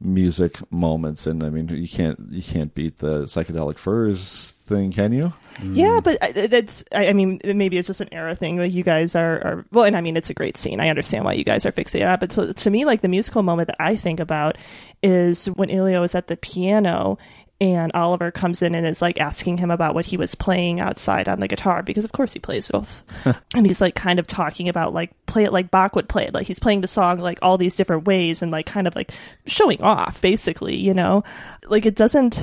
music 0.00 0.58
moments 0.72 1.28
and 1.28 1.44
I 1.44 1.48
mean 1.48 1.68
you 1.68 1.88
can't 1.88 2.18
you 2.30 2.42
can't 2.42 2.74
beat 2.74 2.98
the 2.98 3.22
psychedelic 3.26 3.78
furs 3.78 4.52
thing, 4.72 4.92
can 4.92 5.12
you? 5.12 5.32
Yeah, 5.62 6.00
but 6.02 6.18
that's, 6.34 6.82
I 6.92 7.08
I 7.08 7.12
mean, 7.12 7.40
maybe 7.44 7.78
it's 7.78 7.86
just 7.86 8.00
an 8.00 8.08
era 8.12 8.34
thing. 8.34 8.56
Like, 8.56 8.72
you 8.72 8.82
guys 8.82 9.14
are, 9.14 9.34
are, 9.46 9.64
well, 9.70 9.84
and 9.84 9.96
I 9.96 10.00
mean, 10.00 10.16
it's 10.16 10.30
a 10.30 10.34
great 10.34 10.56
scene. 10.56 10.80
I 10.80 10.88
understand 10.88 11.24
why 11.24 11.34
you 11.34 11.44
guys 11.44 11.66
are 11.66 11.72
fixated 11.72 12.06
on 12.06 12.14
it. 12.14 12.20
But 12.20 12.30
to, 12.30 12.54
to 12.54 12.70
me, 12.70 12.84
like, 12.84 13.02
the 13.02 13.08
musical 13.08 13.42
moment 13.42 13.68
that 13.68 13.76
I 13.78 13.96
think 13.96 14.18
about 14.18 14.56
is 15.02 15.46
when 15.46 15.70
Elio 15.70 16.02
is 16.02 16.14
at 16.14 16.26
the 16.26 16.36
piano 16.36 17.18
and 17.62 17.92
Oliver 17.94 18.32
comes 18.32 18.60
in 18.60 18.74
and 18.74 18.84
is 18.84 19.00
like 19.00 19.20
asking 19.20 19.58
him 19.58 19.70
about 19.70 19.94
what 19.94 20.04
he 20.04 20.16
was 20.16 20.34
playing 20.34 20.80
outside 20.80 21.28
on 21.28 21.38
the 21.38 21.46
guitar 21.46 21.80
because 21.84 22.04
of 22.04 22.10
course 22.10 22.32
he 22.32 22.40
plays 22.40 22.68
both. 22.68 23.04
and 23.54 23.64
he's 23.64 23.80
like 23.80 23.94
kind 23.94 24.18
of 24.18 24.26
talking 24.26 24.68
about 24.68 24.92
like 24.92 25.12
play 25.26 25.44
it 25.44 25.52
like 25.52 25.70
Bach 25.70 25.94
would 25.94 26.08
play 26.08 26.24
it. 26.24 26.34
Like 26.34 26.48
he's 26.48 26.58
playing 26.58 26.80
the 26.80 26.88
song 26.88 27.20
like 27.20 27.38
all 27.40 27.56
these 27.56 27.76
different 27.76 28.04
ways 28.04 28.42
and 28.42 28.50
like 28.50 28.66
kind 28.66 28.88
of 28.88 28.96
like 28.96 29.12
showing 29.46 29.80
off 29.80 30.20
basically, 30.20 30.74
you 30.74 30.92
know? 30.92 31.22
Like 31.66 31.86
it 31.86 31.94
doesn't 31.94 32.42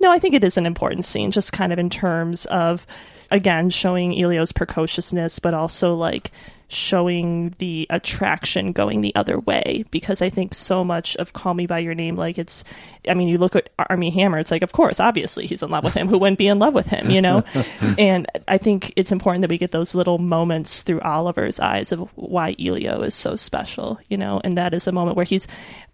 no, 0.00 0.10
I 0.10 0.18
think 0.18 0.34
it 0.34 0.44
is 0.44 0.56
an 0.56 0.66
important 0.66 1.04
scene, 1.04 1.30
just 1.30 1.52
kind 1.52 1.72
of 1.72 1.78
in 1.78 1.90
terms 1.90 2.46
of, 2.46 2.86
again, 3.30 3.70
showing 3.70 4.18
Elio's 4.20 4.52
precociousness, 4.52 5.38
but 5.38 5.54
also 5.54 5.94
like 5.94 6.30
showing 6.70 7.54
the 7.58 7.86
attraction 7.88 8.72
going 8.72 9.00
the 9.00 9.14
other 9.14 9.38
way. 9.40 9.84
Because 9.90 10.20
I 10.20 10.28
think 10.28 10.54
so 10.54 10.84
much 10.84 11.16
of 11.16 11.32
Call 11.32 11.54
Me 11.54 11.66
By 11.66 11.78
Your 11.78 11.94
Name, 11.94 12.14
like 12.14 12.38
it's, 12.38 12.62
I 13.08 13.14
mean, 13.14 13.28
you 13.28 13.38
look 13.38 13.56
at 13.56 13.70
Armie 13.78 14.10
Hammer, 14.10 14.38
it's 14.38 14.50
like, 14.50 14.62
of 14.62 14.72
course, 14.72 15.00
obviously 15.00 15.46
he's 15.46 15.62
in 15.62 15.70
love 15.70 15.84
with 15.84 15.94
him. 15.94 16.08
Who 16.08 16.18
wouldn't 16.18 16.38
be 16.38 16.46
in 16.46 16.58
love 16.58 16.74
with 16.74 16.86
him, 16.86 17.10
you 17.10 17.22
know? 17.22 17.42
and 17.98 18.26
I 18.46 18.58
think 18.58 18.92
it's 18.96 19.12
important 19.12 19.40
that 19.42 19.50
we 19.50 19.58
get 19.58 19.72
those 19.72 19.94
little 19.94 20.18
moments 20.18 20.82
through 20.82 21.00
Oliver's 21.00 21.58
eyes 21.58 21.90
of 21.90 22.00
why 22.16 22.54
Elio 22.60 23.02
is 23.02 23.14
so 23.14 23.34
special, 23.34 23.98
you 24.08 24.18
know? 24.18 24.40
And 24.44 24.58
that 24.58 24.74
is 24.74 24.86
a 24.86 24.92
moment 24.92 25.16
where 25.16 25.24
he's, 25.24 25.46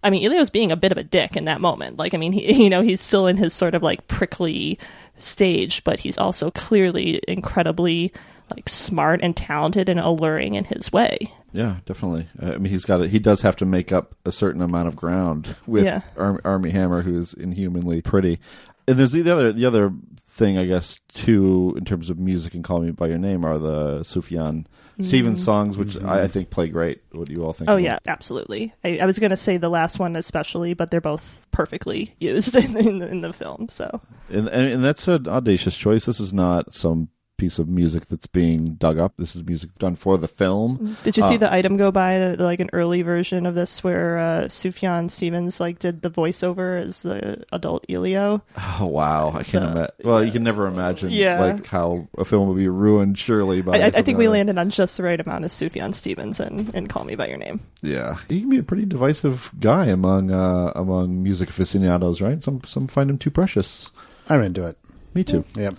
I 0.03 0.09
mean, 0.09 0.25
Elio's 0.25 0.49
being 0.49 0.73
a 0.73 0.77
bit 0.77 0.91
of 0.91 0.97
a 0.97 1.03
dick 1.03 1.37
in 1.37 1.45
that 1.45 1.61
moment. 1.61 1.97
Like, 1.97 2.13
I 2.13 2.17
mean, 2.17 2.33
he, 2.33 2.51
you 2.63 2.69
know, 2.69 2.81
he's 2.81 3.01
still 3.01 3.27
in 3.27 3.37
his 3.37 3.53
sort 3.53 3.75
of 3.75 3.81
like 3.81 4.07
prickly 4.07 4.77
stage, 5.17 5.83
but 5.83 5.99
he's 5.99 6.17
also 6.17 6.51
clearly 6.51 7.21
incredibly 7.27 8.11
like 8.55 8.69
smart 8.69 9.21
and 9.23 9.35
talented 9.35 9.89
and 9.89 9.99
alluring 9.99 10.55
in 10.55 10.65
his 10.65 10.91
way. 10.93 11.17
Yeah, 11.51 11.77
definitely. 11.85 12.27
Uh, 12.41 12.53
I 12.53 12.57
mean, 12.57 12.71
he's 12.71 12.85
got 12.85 13.01
it. 13.01 13.09
He 13.09 13.17
does 13.17 13.41
have 13.41 13.55
to 13.57 13.65
make 13.65 13.91
up 13.91 14.13
a 14.25 14.31
certain 14.31 14.61
amount 14.61 14.87
of 14.87 14.95
ground 14.95 15.55
with 15.67 15.85
Yeah. 15.85 16.01
Ar- 16.17 16.41
Armie 16.45 16.71
Hammer, 16.71 17.01
who 17.01 17.17
is 17.17 17.33
inhumanly 17.33 18.01
pretty. 18.01 18.39
And 18.87 18.97
there's 18.97 19.13
the 19.13 19.29
other 19.31 19.51
the 19.51 19.65
other 19.65 19.91
thing, 20.27 20.57
I 20.57 20.65
guess, 20.65 20.99
too, 21.07 21.73
in 21.77 21.85
terms 21.85 22.09
of 22.09 22.19
music 22.19 22.53
and 22.53 22.63
Call 22.63 22.81
Me 22.81 22.91
by 22.91 23.07
Your 23.07 23.17
Name, 23.17 23.43
are 23.45 23.57
the 23.57 23.99
Sufjan 24.01 24.65
Stevens 25.01 25.41
Mhm. 25.41 25.43
songs, 25.45 25.77
which 25.77 25.97
I, 26.01 26.23
I 26.23 26.27
think 26.27 26.49
play 26.49 26.67
great. 26.69 27.01
What 27.11 27.27
do 27.27 27.33
you 27.33 27.43
all 27.43 27.53
think? 27.53 27.69
Oh 27.69 27.75
of 27.75 27.81
yeah, 27.81 27.99
absolutely. 28.07 28.73
I, 28.83 28.99
I 28.99 29.05
was 29.05 29.19
going 29.19 29.31
to 29.31 29.37
say 29.37 29.57
the 29.57 29.69
last 29.69 29.99
one 29.99 30.15
especially, 30.15 30.73
but 30.73 30.91
they're 30.91 31.01
both 31.01 31.45
perfectly 31.51 32.15
used 32.19 32.55
in, 32.55 32.77
in, 32.77 33.01
in 33.01 33.21
the 33.21 33.33
film. 33.33 33.67
So 33.69 34.01
and, 34.29 34.47
and 34.49 34.71
and 34.73 34.83
that's 34.83 35.07
an 35.07 35.27
audacious 35.27 35.75
choice. 35.77 36.05
This 36.05 36.19
is 36.19 36.33
not 36.33 36.73
some 36.73 37.09
piece 37.37 37.59
of 37.59 37.67
music 37.67 38.05
that's 38.05 38.27
being 38.27 38.75
dug 38.75 38.97
up. 38.97 39.13
This 39.17 39.35
is 39.35 39.43
music 39.43 39.75
done 39.79 39.95
for 39.95 40.17
the 40.17 40.27
film. 40.27 40.95
Did 41.03 41.17
you 41.17 41.23
see 41.23 41.35
Uh, 41.35 41.39
the 41.39 41.53
item 41.53 41.77
go 41.77 41.91
by, 41.91 42.17
the, 42.19 42.43
like 42.43 42.59
an 42.59 42.69
early 42.73 43.01
version 43.01 43.45
of 43.45 43.55
this, 43.55 43.83
where 43.83 44.17
uh, 44.17 44.43
Sufjan 44.45 45.09
Stevens 45.11 45.59
like 45.59 45.79
did 45.79 46.01
the 46.01 46.09
voiceover 46.11 46.79
as 46.81 47.03
the 47.03 47.43
adult 47.51 47.85
Elio? 47.89 48.41
Oh 48.79 48.85
wow! 48.85 49.31
I 49.35 49.41
So, 49.41 49.59
can't 49.59 49.71
imagine. 49.71 49.95
Well, 50.03 50.23
you 50.23 50.31
can 50.31 50.43
never 50.43 50.67
imagine 50.67 51.09
Yeah. 51.11 51.39
like 51.39 51.65
how 51.65 52.07
a 52.17 52.25
film 52.25 52.47
would 52.47 52.57
be 52.57 52.67
ruined. 52.69 53.17
Surely 53.17 53.61
by 53.61 53.77
I, 53.77 53.81
I, 53.83 53.85
I 53.87 54.01
think 54.01 54.17
we 54.17 54.27
landed 54.27 54.57
on 54.57 54.69
just 54.69 54.97
the 54.97 55.03
right 55.03 55.19
amount 55.19 55.45
of 55.45 55.51
Sufjan 55.51 55.93
Stevens 55.93 56.39
and, 56.39 56.73
and 56.73 56.89
Call 56.89 57.03
Me 57.03 57.15
by 57.15 57.27
Your 57.27 57.37
Name. 57.37 57.59
Yeah, 57.81 58.17
he 58.29 58.41
can 58.41 58.49
be 58.49 58.57
a 58.59 58.63
pretty 58.63 58.85
divisive 58.85 59.51
guy 59.59 59.85
among 59.85 60.31
uh, 60.31 60.71
among 60.75 61.21
music 61.23 61.49
aficionados, 61.49 62.21
right? 62.21 62.41
Some 62.41 62.61
some 62.65 62.87
find 62.87 63.09
him 63.09 63.17
too 63.17 63.31
precious. 63.31 63.91
I'm 64.29 64.41
into 64.41 64.65
it. 64.65 64.77
Me 65.13 65.23
too. 65.23 65.45
Yep. 65.55 65.75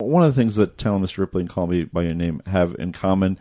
One 0.00 0.22
of 0.22 0.34
the 0.34 0.40
things 0.40 0.56
that 0.56 0.78
Tell 0.78 0.98
Mr. 0.98 1.18
Ripley 1.18 1.42
and 1.42 1.50
Call 1.50 1.66
Me 1.66 1.84
by 1.84 2.02
Your 2.02 2.14
Name 2.14 2.42
have 2.46 2.74
in 2.78 2.92
common 2.92 3.38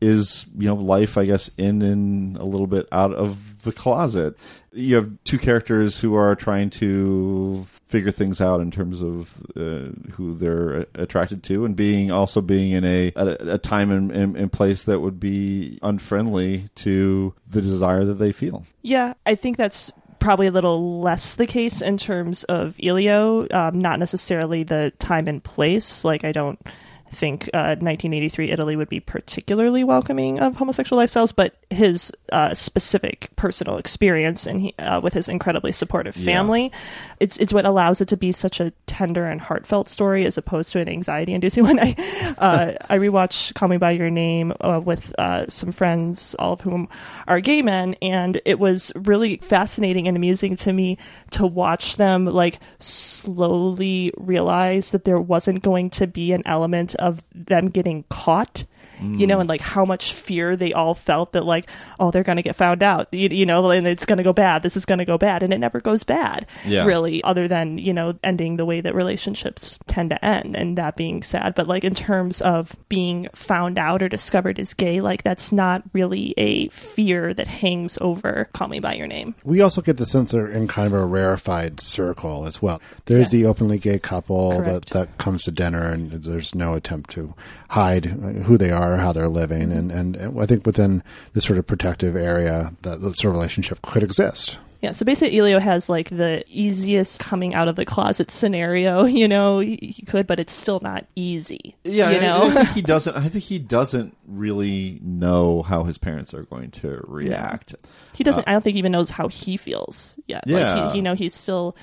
is 0.00 0.46
you 0.56 0.68
know 0.68 0.74
life, 0.74 1.16
I 1.16 1.24
guess, 1.24 1.50
in 1.56 1.82
and 1.82 2.36
a 2.36 2.44
little 2.44 2.66
bit 2.66 2.86
out 2.92 3.12
of 3.12 3.62
the 3.62 3.72
closet. 3.72 4.36
You 4.72 4.96
have 4.96 5.12
two 5.24 5.38
characters 5.38 5.98
who 6.00 6.14
are 6.14 6.34
trying 6.34 6.70
to 6.70 7.64
figure 7.88 8.10
things 8.10 8.40
out 8.40 8.60
in 8.60 8.70
terms 8.70 9.00
of 9.00 9.42
uh, 9.56 9.90
who 10.12 10.36
they're 10.36 10.86
attracted 10.94 11.42
to, 11.44 11.64
and 11.64 11.74
being 11.74 12.10
also 12.10 12.40
being 12.40 12.72
in 12.72 12.84
a 12.84 13.12
a, 13.16 13.54
a 13.54 13.58
time 13.58 13.90
and, 13.90 14.10
and, 14.10 14.36
and 14.36 14.52
place 14.52 14.82
that 14.84 15.00
would 15.00 15.18
be 15.18 15.78
unfriendly 15.82 16.68
to 16.76 17.34
the 17.48 17.62
desire 17.62 18.04
that 18.04 18.14
they 18.14 18.32
feel. 18.32 18.66
Yeah, 18.82 19.14
I 19.24 19.34
think 19.34 19.56
that's 19.56 19.90
probably 20.26 20.48
a 20.48 20.50
little 20.50 21.00
less 21.00 21.36
the 21.36 21.46
case 21.46 21.80
in 21.80 21.96
terms 21.96 22.42
of 22.44 22.74
Elio, 22.82 23.46
um, 23.52 23.78
not 23.78 24.00
necessarily 24.00 24.64
the 24.64 24.92
time 24.98 25.28
and 25.28 25.44
place. 25.44 26.04
Like, 26.04 26.24
I 26.24 26.32
don't 26.32 26.58
think 27.12 27.44
uh, 27.54 27.78
1983 27.78 28.50
Italy 28.50 28.74
would 28.74 28.88
be 28.88 28.98
particularly 28.98 29.84
welcoming 29.84 30.40
of 30.40 30.56
homosexual 30.56 31.00
lifestyles, 31.00 31.32
but 31.32 31.54
his 31.70 32.12
uh, 32.30 32.54
specific 32.54 33.28
personal 33.34 33.76
experience 33.76 34.46
and 34.46 34.60
he, 34.60 34.74
uh, 34.78 35.00
with 35.00 35.14
his 35.14 35.28
incredibly 35.28 35.72
supportive 35.72 36.16
Yeah. 36.16 36.24
family, 36.24 36.72
it's 37.18 37.36
it's 37.38 37.52
what 37.52 37.64
allows 37.66 38.00
it 38.00 38.06
to 38.08 38.16
be 38.16 38.30
such 38.30 38.60
a 38.60 38.72
tender 38.86 39.26
and 39.26 39.40
heartfelt 39.40 39.88
story 39.88 40.24
as 40.26 40.38
opposed 40.38 40.72
to 40.74 40.80
an 40.80 40.88
anxiety-inducing 40.88 41.64
one. 41.70 41.80
I 41.80 41.96
uh, 42.38 42.72
I 42.88 42.98
rewatched 42.98 43.54
Call 43.54 43.68
Me 43.68 43.78
by 43.78 43.90
Your 43.90 44.10
Name 44.10 44.52
uh, 44.60 44.80
with 44.84 45.12
uh, 45.18 45.46
some 45.48 45.72
friends, 45.72 46.36
all 46.38 46.52
of 46.52 46.60
whom 46.60 46.88
are 47.26 47.40
gay 47.40 47.62
men, 47.62 47.96
and 48.00 48.40
it 48.44 48.60
was 48.60 48.92
really 48.94 49.38
fascinating 49.38 50.06
and 50.06 50.16
amusing 50.16 50.54
to 50.58 50.72
me 50.72 50.98
to 51.30 51.46
watch 51.46 51.96
them 51.96 52.26
like 52.26 52.60
slowly 52.78 54.12
realize 54.16 54.92
that 54.92 55.04
there 55.04 55.20
wasn't 55.20 55.62
going 55.62 55.90
to 55.90 56.06
be 56.06 56.32
an 56.32 56.42
element 56.46 56.94
of 56.96 57.24
them 57.34 57.68
getting 57.70 58.04
caught. 58.08 58.64
You 59.00 59.26
know, 59.26 59.36
Mm. 59.36 59.40
and 59.40 59.48
like 59.48 59.60
how 59.60 59.84
much 59.84 60.12
fear 60.12 60.56
they 60.56 60.72
all 60.72 60.94
felt 60.94 61.32
that, 61.32 61.44
like, 61.44 61.68
oh, 62.00 62.10
they're 62.10 62.22
going 62.22 62.36
to 62.36 62.42
get 62.42 62.56
found 62.56 62.82
out, 62.82 63.08
you, 63.12 63.28
you 63.28 63.44
know, 63.46 63.70
and 63.70 63.86
it's 63.86 64.06
going 64.06 64.16
to 64.18 64.22
go 64.24 64.32
bad. 64.32 64.62
This 64.62 64.76
is 64.76 64.84
going 64.84 64.98
to 65.00 65.04
go 65.04 65.18
bad. 65.18 65.42
And 65.42 65.52
it 65.52 65.58
never 65.58 65.80
goes 65.80 66.02
bad, 66.02 66.46
Yeah. 66.66 66.84
really, 66.86 67.22
other 67.24 67.46
than, 67.48 67.78
you 67.78 67.92
know, 67.92 68.14
ending 68.24 68.56
the 68.56 68.64
way 68.64 68.80
that 68.80 68.94
relationships 68.94 69.78
tend 69.86 70.10
to 70.10 70.24
end 70.24 70.56
and 70.56 70.78
that 70.78 70.96
being 70.96 71.22
sad. 71.22 71.54
But 71.54 71.68
like 71.68 71.84
in 71.84 71.94
terms 71.94 72.40
of 72.40 72.74
being 72.88 73.28
found 73.34 73.78
out 73.78 74.02
or 74.02 74.08
discovered 74.08 74.58
as 74.58 74.72
gay, 74.74 75.00
like 75.00 75.22
that's 75.22 75.52
not 75.52 75.82
really 75.92 76.32
a 76.36 76.68
fear 76.68 77.34
that 77.34 77.46
hangs 77.46 77.98
over 78.00 78.48
Call 78.52 78.68
Me 78.68 78.78
By 78.80 78.94
Your 78.94 79.06
Name. 79.06 79.34
We 79.44 79.60
also 79.60 79.82
get 79.82 79.96
the 79.98 80.06
sense 80.06 80.30
they're 80.30 80.48
in 80.48 80.68
kind 80.68 80.86
of 80.86 80.94
a 80.94 81.04
rarefied 81.04 81.80
circle 81.80 82.46
as 82.46 82.62
well. 82.62 82.80
There's 83.06 83.30
the 83.30 83.44
openly 83.46 83.78
gay 83.78 83.98
couple 83.98 84.62
that, 84.62 84.86
that 84.86 85.18
comes 85.18 85.44
to 85.44 85.50
dinner, 85.50 85.82
and 85.82 86.10
there's 86.12 86.54
no 86.54 86.74
attempt 86.74 87.10
to 87.10 87.34
hide 87.68 88.06
uh, 88.06 88.42
who 88.44 88.56
they 88.58 88.70
are, 88.70 88.96
how 88.96 89.12
they're 89.12 89.28
living, 89.28 89.72
and, 89.72 89.90
and, 89.90 90.16
and 90.16 90.40
I 90.40 90.46
think 90.46 90.66
within 90.66 91.02
this 91.32 91.44
sort 91.44 91.58
of 91.58 91.66
protective 91.66 92.16
area, 92.16 92.72
that, 92.82 93.00
that 93.00 93.16
sort 93.16 93.32
of 93.32 93.36
relationship 93.36 93.82
could 93.82 94.02
exist. 94.02 94.58
Yeah, 94.82 94.92
so 94.92 95.04
basically, 95.04 95.38
Elio 95.38 95.58
has 95.58 95.88
like 95.88 96.10
the 96.10 96.44
easiest 96.46 97.18
coming 97.18 97.54
out 97.54 97.66
of 97.66 97.76
the 97.76 97.84
closet 97.84 98.30
scenario. 98.30 99.04
You 99.16 99.28
know, 99.28 99.60
he, 99.60 99.76
he 99.80 100.04
could, 100.04 100.26
but 100.26 100.38
it's 100.38 100.52
still 100.52 100.78
not 100.80 101.06
easy. 101.16 101.74
Yeah, 101.84 102.10
you 102.10 102.20
know. 102.20 102.42
I, 102.42 102.50
think 102.64 102.68
he 102.68 102.82
doesn't. 102.82 103.16
I 103.16 103.28
think 103.28 103.44
he 103.44 103.58
doesn't 103.58 104.14
really 104.26 105.00
know 105.02 105.62
how 105.62 105.84
his 105.84 105.96
parents 105.96 106.34
are 106.34 106.42
going 106.42 106.70
to 106.72 107.02
react. 107.08 107.74
he 108.12 108.22
doesn't. 108.22 108.46
Uh, 108.46 108.50
I 108.50 108.52
don't 108.52 108.62
think 108.62 108.74
he 108.74 108.78
even 108.78 108.92
knows 108.92 109.08
how 109.08 109.28
he 109.28 109.56
feels 109.56 110.18
yet. 110.26 110.44
Yeah. 110.46 110.74
like 110.74 110.92
he, 110.92 110.98
you 110.98 111.02
know, 111.02 111.14
he's 111.14 111.34
still. 111.34 111.76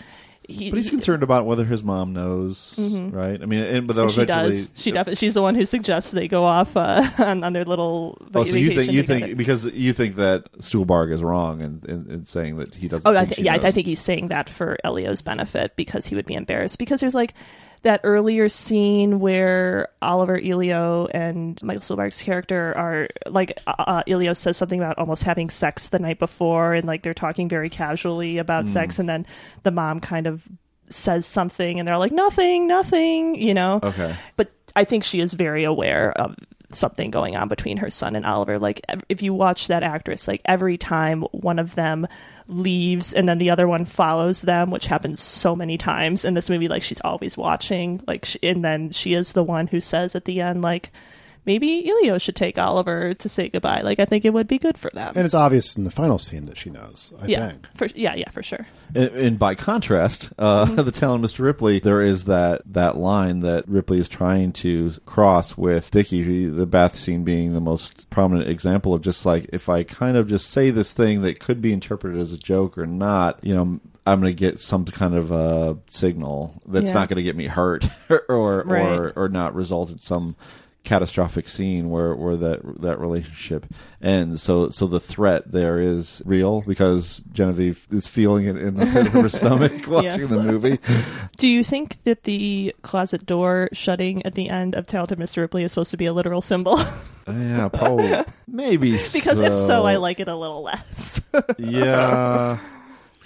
He, 0.53 0.69
but 0.69 0.77
he's 0.77 0.89
concerned 0.89 1.23
about 1.23 1.45
whether 1.45 1.65
his 1.65 1.83
mom 1.83 2.13
knows, 2.13 2.75
Mhm. 2.77 3.13
right? 3.13 3.41
I 3.41 3.45
mean, 3.45 3.59
and, 3.63 3.87
but 3.87 3.95
though 3.95 4.03
And 4.03 4.11
she 4.11 4.25
does. 4.25 4.71
She 4.75 4.91
definitely. 4.91 5.15
She's 5.15 5.33
the 5.33 5.41
one 5.41 5.55
who 5.55 5.65
suggests 5.65 6.11
they 6.11 6.27
go 6.27 6.45
off 6.45 6.75
uh, 6.77 7.09
on, 7.17 7.43
on 7.43 7.53
their 7.53 7.65
little. 7.65 8.17
Oh, 8.35 8.43
so 8.43 8.55
you 8.55 8.69
think 8.75 8.91
you 8.91 9.01
together. 9.01 9.25
think 9.27 9.37
because 9.37 9.65
you 9.65 9.93
think 9.93 10.15
that 10.15 10.51
Stuhlbarg 10.59 11.11
is 11.11 11.23
wrong 11.23 11.61
in, 11.61 11.81
in, 11.87 12.05
in 12.11 12.25
saying 12.25 12.57
that 12.57 12.75
he 12.75 12.87
doesn't. 12.87 13.09
Oh, 13.09 13.15
I 13.17 13.25
think 13.25 13.35
th- 13.37 13.45
yeah, 13.45 13.53
I, 13.53 13.57
knows. 13.57 13.65
I 13.65 13.71
think 13.71 13.87
he's 13.87 13.99
saying 14.01 14.27
that 14.29 14.49
for 14.49 14.77
Elio's 14.83 15.21
benefit 15.21 15.75
because 15.75 16.05
he 16.05 16.15
would 16.15 16.25
be 16.25 16.33
embarrassed. 16.35 16.77
Because 16.77 16.99
there's 16.99 17.15
like 17.15 17.33
that 17.83 18.01
earlier 18.03 18.49
scene 18.49 19.19
where 19.19 19.89
Oliver 20.01 20.39
Elio 20.39 21.07
and 21.07 21.61
Michael 21.63 21.81
Stuhlbarg's 21.81 22.21
character 22.21 22.73
are 22.77 23.07
like 23.27 23.59
uh, 23.67 23.75
uh, 23.77 24.03
Elio 24.07 24.33
says 24.33 24.57
something 24.57 24.79
about 24.79 24.97
almost 24.97 25.23
having 25.23 25.49
sex 25.49 25.89
the 25.89 25.99
night 25.99 26.19
before, 26.19 26.73
and 26.73 26.87
like 26.87 27.03
they're 27.03 27.13
talking 27.13 27.47
very 27.47 27.69
casually 27.69 28.37
about 28.37 28.65
Mm. 28.65 28.69
sex, 28.69 28.99
and 28.99 29.07
then 29.07 29.25
the 29.63 29.71
mom 29.71 29.99
kind 29.99 30.27
of 30.27 30.43
says 30.89 31.25
something, 31.25 31.79
and 31.79 31.87
they're 31.87 31.97
like 31.97 32.11
nothing, 32.11 32.67
nothing, 32.67 33.35
you 33.35 33.53
know. 33.53 33.79
Okay. 33.83 34.15
But 34.37 34.51
I 34.75 34.83
think 34.85 35.03
she 35.03 35.19
is 35.19 35.33
very 35.33 35.63
aware 35.63 36.11
of 36.13 36.35
something 36.73 37.11
going 37.11 37.35
on 37.35 37.47
between 37.47 37.77
her 37.77 37.89
son 37.89 38.15
and 38.15 38.25
Oliver. 38.25 38.59
Like 38.59 38.81
if 39.09 39.21
you 39.21 39.33
watch 39.33 39.67
that 39.67 39.83
actress, 39.83 40.27
like 40.27 40.41
every 40.45 40.77
time 40.77 41.21
one 41.31 41.59
of 41.59 41.75
them 41.75 42.07
leaves 42.47 43.13
and 43.13 43.27
then 43.27 43.37
the 43.37 43.49
other 43.49 43.67
one 43.67 43.85
follows 43.85 44.41
them, 44.41 44.71
which 44.71 44.87
happens 44.87 45.21
so 45.21 45.55
many 45.55 45.77
times 45.77 46.25
in 46.25 46.33
this 46.33 46.49
movie, 46.49 46.67
like 46.67 46.83
she's 46.83 47.01
always 47.01 47.37
watching. 47.37 48.01
Like, 48.07 48.25
she, 48.25 48.39
and 48.43 48.63
then 48.63 48.89
she 48.89 49.13
is 49.13 49.33
the 49.33 49.43
one 49.43 49.67
who 49.67 49.79
says 49.81 50.15
at 50.15 50.25
the 50.25 50.41
end, 50.41 50.61
like. 50.61 50.91
Maybe 51.45 51.87
Elio 51.89 52.17
should 52.17 52.35
take 52.35 52.57
Oliver 52.57 53.13
to 53.15 53.29
say 53.29 53.49
goodbye. 53.49 53.81
Like 53.81 53.99
I 53.99 54.05
think 54.05 54.25
it 54.25 54.31
would 54.33 54.47
be 54.47 54.57
good 54.57 54.77
for 54.77 54.89
them. 54.93 55.13
And 55.15 55.25
it's 55.25 55.33
obvious 55.33 55.75
in 55.75 55.83
the 55.83 55.91
final 55.91 56.17
scene 56.17 56.45
that 56.45 56.57
she 56.57 56.69
knows. 56.69 57.13
I 57.21 57.27
yeah, 57.27 57.49
think. 57.49 57.67
for 57.75 57.85
yeah, 57.95 58.15
yeah, 58.15 58.29
for 58.29 58.43
sure. 58.43 58.67
And, 58.95 59.09
and 59.09 59.39
by 59.39 59.55
contrast, 59.55 60.29
uh, 60.37 60.65
Mm-hmm. 60.65 60.75
the 60.83 60.91
talented 60.91 61.29
Mr. 61.31 61.39
Ripley, 61.39 61.79
there 61.79 62.01
is 62.01 62.25
that 62.25 62.61
that 62.65 62.97
line 62.97 63.39
that 63.41 63.67
Ripley 63.67 63.99
is 63.99 64.07
trying 64.09 64.51
to 64.53 64.91
cross 65.05 65.57
with 65.57 65.91
Dickie. 65.91 66.45
The 66.47 66.65
bath 66.65 66.95
scene 66.95 67.23
being 67.23 67.53
the 67.53 67.59
most 67.61 68.09
prominent 68.09 68.49
example 68.49 68.93
of 68.93 69.01
just 69.01 69.25
like 69.25 69.47
if 69.51 69.69
I 69.69 69.83
kind 69.83 70.15
of 70.17 70.27
just 70.27 70.49
say 70.49 70.69
this 70.71 70.93
thing 70.93 71.21
that 71.23 71.39
could 71.39 71.61
be 71.61 71.73
interpreted 71.73 72.19
as 72.19 72.33
a 72.33 72.37
joke 72.37 72.77
or 72.77 72.85
not, 72.85 73.39
you 73.43 73.53
know. 73.55 73.79
I'm 74.05 74.19
going 74.19 74.35
to 74.35 74.37
get 74.37 74.59
some 74.59 74.83
kind 74.83 75.15
of 75.15 75.31
a 75.31 75.77
signal 75.87 76.61
that's 76.67 76.89
Yeah. 76.89 76.93
not 76.95 77.07
going 77.07 77.15
to 77.15 77.23
get 77.23 77.37
me 77.37 77.47
hurt 77.47 77.85
or 78.09 78.21
or, 78.27 78.63
Right. 78.65 78.81
or 78.85 79.13
or 79.15 79.29
not 79.29 79.55
result 79.55 79.91
in 79.91 79.97
some 79.97 80.35
catastrophic 80.83 81.47
scene 81.47 81.89
where 81.89 82.13
where 82.15 82.35
that 82.35 82.59
that 82.81 82.99
relationship 82.99 83.65
ends. 84.01 84.43
So 84.43 84.69
so 84.69 84.85
the 84.87 84.99
threat 84.99 85.49
there 85.51 85.79
is 85.79 86.21
real 86.25 86.61
because 86.61 87.21
Genevieve 87.31 87.87
is 87.91 88.07
feeling 88.07 88.47
it 88.47 88.57
in 88.57 88.75
the 88.75 88.85
pit 88.85 89.07
of 89.07 89.13
her 89.13 89.29
stomach 89.29 89.87
watching 89.87 90.03
Yes. 90.21 90.29
the 90.29 90.41
movie. 90.43 90.79
Do 91.37 91.47
you 91.47 91.63
think 91.63 92.03
that 92.03 92.23
the 92.23 92.75
closet 92.81 93.25
door 93.25 93.69
shutting 93.73 94.25
at 94.25 94.35
the 94.35 94.49
end 94.49 94.75
of 94.75 94.85
Talented 94.85 95.17
Mr. 95.19 95.37
Ripley 95.37 95.63
is 95.63 95.71
supposed 95.71 95.91
to 95.91 95.97
be 95.97 96.05
a 96.05 96.13
literal 96.13 96.41
symbol? 96.41 96.77
Yeah, 97.25 97.69
probably 97.69 98.11
maybe 98.49 98.91
because 98.91 99.39
if 99.39 99.53
so, 99.53 99.85
I 99.85 99.95
like 99.95 100.19
it 100.19 100.27
a 100.27 100.35
little 100.35 100.61
less. 100.61 101.21
Yeah. 101.57 102.59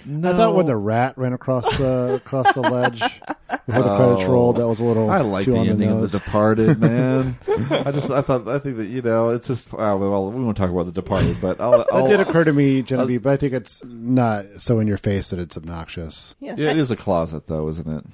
I 0.08 0.32
thought 0.32 0.54
when 0.54 0.66
the 0.66 0.76
rat 0.76 1.18
ran 1.18 1.32
across 1.32 1.64
the 1.76 2.14
across 2.14 2.54
the 2.54 2.62
ledge 2.62 3.00
before 3.00 3.82
the 3.82 3.96
credits 3.96 4.22
Oh. 4.22 4.32
rolled, 4.32 4.56
that 4.56 4.66
was 4.66 4.80
a 4.80 4.84
little. 4.84 5.10
I 5.10 5.20
like 5.20 5.44
too 5.44 5.52
the 5.52 5.58
on 5.58 5.68
ending 5.68 5.90
nose. 5.90 6.14
of 6.14 6.20
The 6.20 6.24
Departed, 6.26 6.80
man. 6.80 7.36
I 7.70 7.90
just, 7.92 8.10
I 8.10 8.22
thought, 8.22 8.48
I 8.48 8.58
think 8.58 8.76
that 8.78 8.86
you 8.86 9.02
know, 9.02 9.30
it's 9.30 9.48
just. 9.48 9.72
Uh, 9.74 9.96
well, 9.98 10.30
we 10.30 10.42
won't 10.42 10.56
talk 10.56 10.70
about 10.70 10.86
The 10.86 10.92
Departed, 10.92 11.36
but 11.42 11.60
I'll, 11.60 11.84
I'll, 11.92 12.08
did 12.08 12.20
occur 12.20 12.44
to 12.44 12.52
me, 12.52 12.82
Genevieve, 12.82 13.22
but 13.22 13.32
I 13.32 13.36
think 13.36 13.52
it's 13.52 13.84
not 13.84 14.46
so 14.56 14.78
in 14.78 14.86
your 14.88 14.96
face 14.98 15.30
that 15.30 15.38
it's 15.38 15.56
obnoxious. 15.56 16.34
Yeah. 16.40 16.54
Yeah, 16.56 16.70
it 16.70 16.78
is 16.78 16.90
a 16.90 16.96
closet, 16.96 17.46
though, 17.46 17.68
isn't 17.68 17.88
it? 17.88 18.04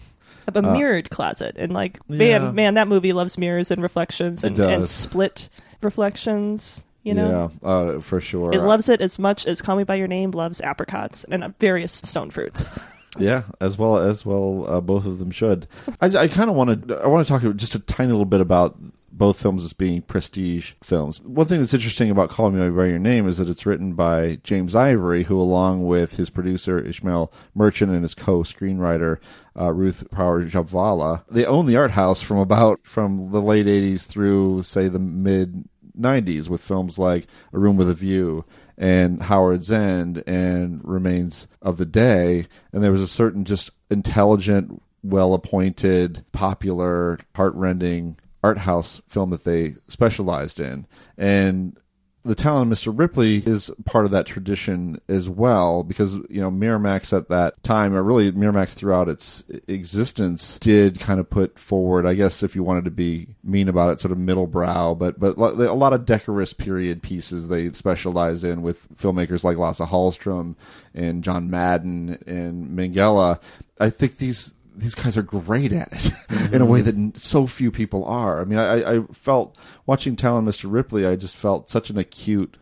a 0.55 0.59
Uh, 0.59 0.61
mirrored 0.77 1.09
closet 1.09 1.57
and 1.59 1.73
like 1.73 1.99
man 2.11 2.43
Yeah. 2.43 2.51
man 2.51 2.75
that 2.75 2.87
movie 2.87 3.15
loves 3.15 3.39
mirrors 3.39 3.71
and 3.71 3.83
reflections 3.83 4.45
and, 4.45 4.59
and 4.59 4.83
does. 4.83 4.91
split 4.91 5.49
reflections 5.81 6.85
you 7.05 7.15
know 7.15 7.51
yeah, 7.63 7.69
uh, 7.69 8.01
for 8.01 8.21
sure. 8.21 8.53
it 8.53 8.63
loves 8.63 8.89
it 8.89 9.01
as 9.01 9.19
much 9.19 9.47
as 9.47 9.63
call 9.63 9.77
me 9.77 9.85
by 9.85 9.95
your 9.95 10.09
name 10.09 10.33
loves 10.33 10.61
apricots 10.61 11.25
and 11.25 11.45
uh, 11.45 11.51
various 11.61 11.93
stone 11.93 12.31
fruits 12.31 12.69
Yeah, 13.19 13.43
as 13.61 13.79
well 13.79 13.99
as 13.99 14.27
well, 14.27 14.67
uh, 14.69 14.81
both 14.81 15.07
of 15.07 15.19
them 15.19 15.31
should. 15.31 15.69
I, 16.01 16.07
I 16.07 16.29
kind 16.29 16.51
of 16.51 16.57
want 16.57 16.89
to. 16.89 16.97
I 16.97 17.07
want 17.07 17.27
to 17.27 17.33
talk 17.33 17.57
just 17.57 17.75
a 17.75 17.79
tiny 17.79 18.11
little 18.11 18.25
bit 18.25 18.41
about 18.41 18.77
both 19.13 19.41
films 19.41 19.65
as 19.65 19.73
being 19.73 20.03
prestige 20.03 20.73
films. 20.83 21.21
One 21.21 21.47
thing 21.47 21.61
that's 21.61 21.75
interesting 21.75 22.11
about 22.11 22.31
Call 22.31 22.51
Me 22.51 22.69
by 22.71 22.87
Your 22.87 22.99
Name 22.99 23.29
is 23.29 23.39
that 23.39 23.49
it's 23.49 23.65
written 23.65 23.95
by 23.95 24.41
James 24.43 24.75
Ivory, 24.75 25.25
who, 25.25 25.41
along 25.41 25.87
with 25.87 26.17
his 26.17 26.31
producer 26.31 26.85
Ismail 26.85 27.33
Merchant 27.55 27.93
and 27.93 28.03
his 28.03 28.15
co-screenwriter 28.15 29.19
uh, 29.59 29.73
Ruth 29.73 30.11
Prawer 30.11 30.43
Jhabvala, 30.43 31.25
they 31.31 31.47
own 31.47 31.67
the 31.67 31.77
art 31.77 31.93
house 31.93 32.21
from 32.21 32.39
about 32.39 32.81
from 32.83 33.31
the 33.31 33.41
late 33.41 33.67
'80s 33.67 34.07
through 34.07 34.65
say 34.65 34.89
the 34.89 34.99
mid 34.99 35.69
90s 35.99 36.49
with 36.49 36.61
films 36.61 36.99
like 36.99 37.27
A 37.53 37.59
Room 37.59 37.77
with 37.77 37.91
a 37.91 37.95
View 37.95 38.45
and 38.77 39.23
Howard's 39.23 39.71
End 39.71 40.23
and 40.27 40.81
Remains 40.85 41.47
of 41.63 41.77
the 41.77 41.87
Day. 41.87 42.47
And 42.73 42.83
there 42.83 42.93
was 42.93 43.03
a 43.03 43.09
certain 43.09 43.45
just 43.45 43.71
intelligent, 43.91 44.83
well 45.03 45.35
appointed, 45.35 46.25
popular, 46.33 47.19
heartrending 47.35 48.17
art 48.43 48.59
house 48.59 49.01
film 49.09 49.31
that 49.31 49.45
they 49.45 49.75
specialized 49.89 50.61
in. 50.61 50.87
And 51.17 51.79
the 52.25 52.35
talent 52.35 52.73
of 52.73 52.79
Mr. 52.79 52.97
Ripley 52.97 53.43
is 53.45 53.71
part 53.85 54.07
of 54.07 54.11
that 54.13 54.25
tradition 54.25 55.01
as 55.09 55.29
well, 55.29 55.83
because 55.83 56.15
you 56.31 56.41
know 56.41 56.51
Miramax 56.51 57.17
at 57.17 57.29
that 57.29 57.63
time, 57.63 57.95
or 57.95 58.03
really 58.03 58.33
Miramax 58.33 58.73
throughout 58.73 59.09
its 59.09 59.45
existence, 59.69 60.59
did 60.59 60.99
kind 60.99 61.21
of 61.21 61.29
put 61.29 61.59
forward, 61.59 62.07
I 62.07 62.15
guess, 62.15 62.43
if 62.43 62.57
you 62.57 62.63
wanted 62.63 62.87
to 62.87 62.91
be 62.91 63.29
mean 63.43 63.69
about 63.69 63.93
it, 63.93 64.01
sort 64.01 64.13
of 64.13 64.19
middle 64.19 64.47
brow, 64.47 64.95
but 64.95 65.21
but 65.21 65.37
a 65.37 65.75
lot 65.75 65.93
of 65.93 66.07
decorous 66.07 66.55
period 66.55 67.03
pieces 67.03 67.49
they 67.49 67.71
specialized 67.73 68.43
in 68.43 68.63
with 68.63 68.89
filmmakers 68.97 69.45
like 69.45 69.59
Lasse 69.59 69.81
Hallström 69.81 70.55
and 70.95 71.23
John 71.23 71.51
Madden 71.51 72.19
and 72.27 72.71
Minghella. 72.71 73.39
I 73.79 73.91
think 73.91 74.17
these 74.17 74.55
these 74.75 74.95
guys 74.95 75.17
are 75.17 75.23
great 75.23 75.73
at 75.73 75.93
it 75.93 76.07
in 76.29 76.37
a 76.37 76.39
mm-hmm. 76.39 76.67
way 76.67 76.81
that 76.81 77.19
so 77.19 77.47
few 77.47 77.71
people 77.71 78.05
are. 78.05 78.41
I 78.41 78.45
mean, 78.45 78.59
I, 78.59 78.97
I 78.97 79.03
felt 79.13 79.57
watching 79.87 80.17
Talon 80.17 80.45
Mr. 80.45 80.71
Ripley, 80.71 81.07
I 81.07 81.17
just 81.17 81.37
felt 81.37 81.71
such 81.71 81.91
an 81.91 81.99
acute 81.99 82.57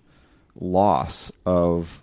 loss 0.54 1.32
of 1.46 2.02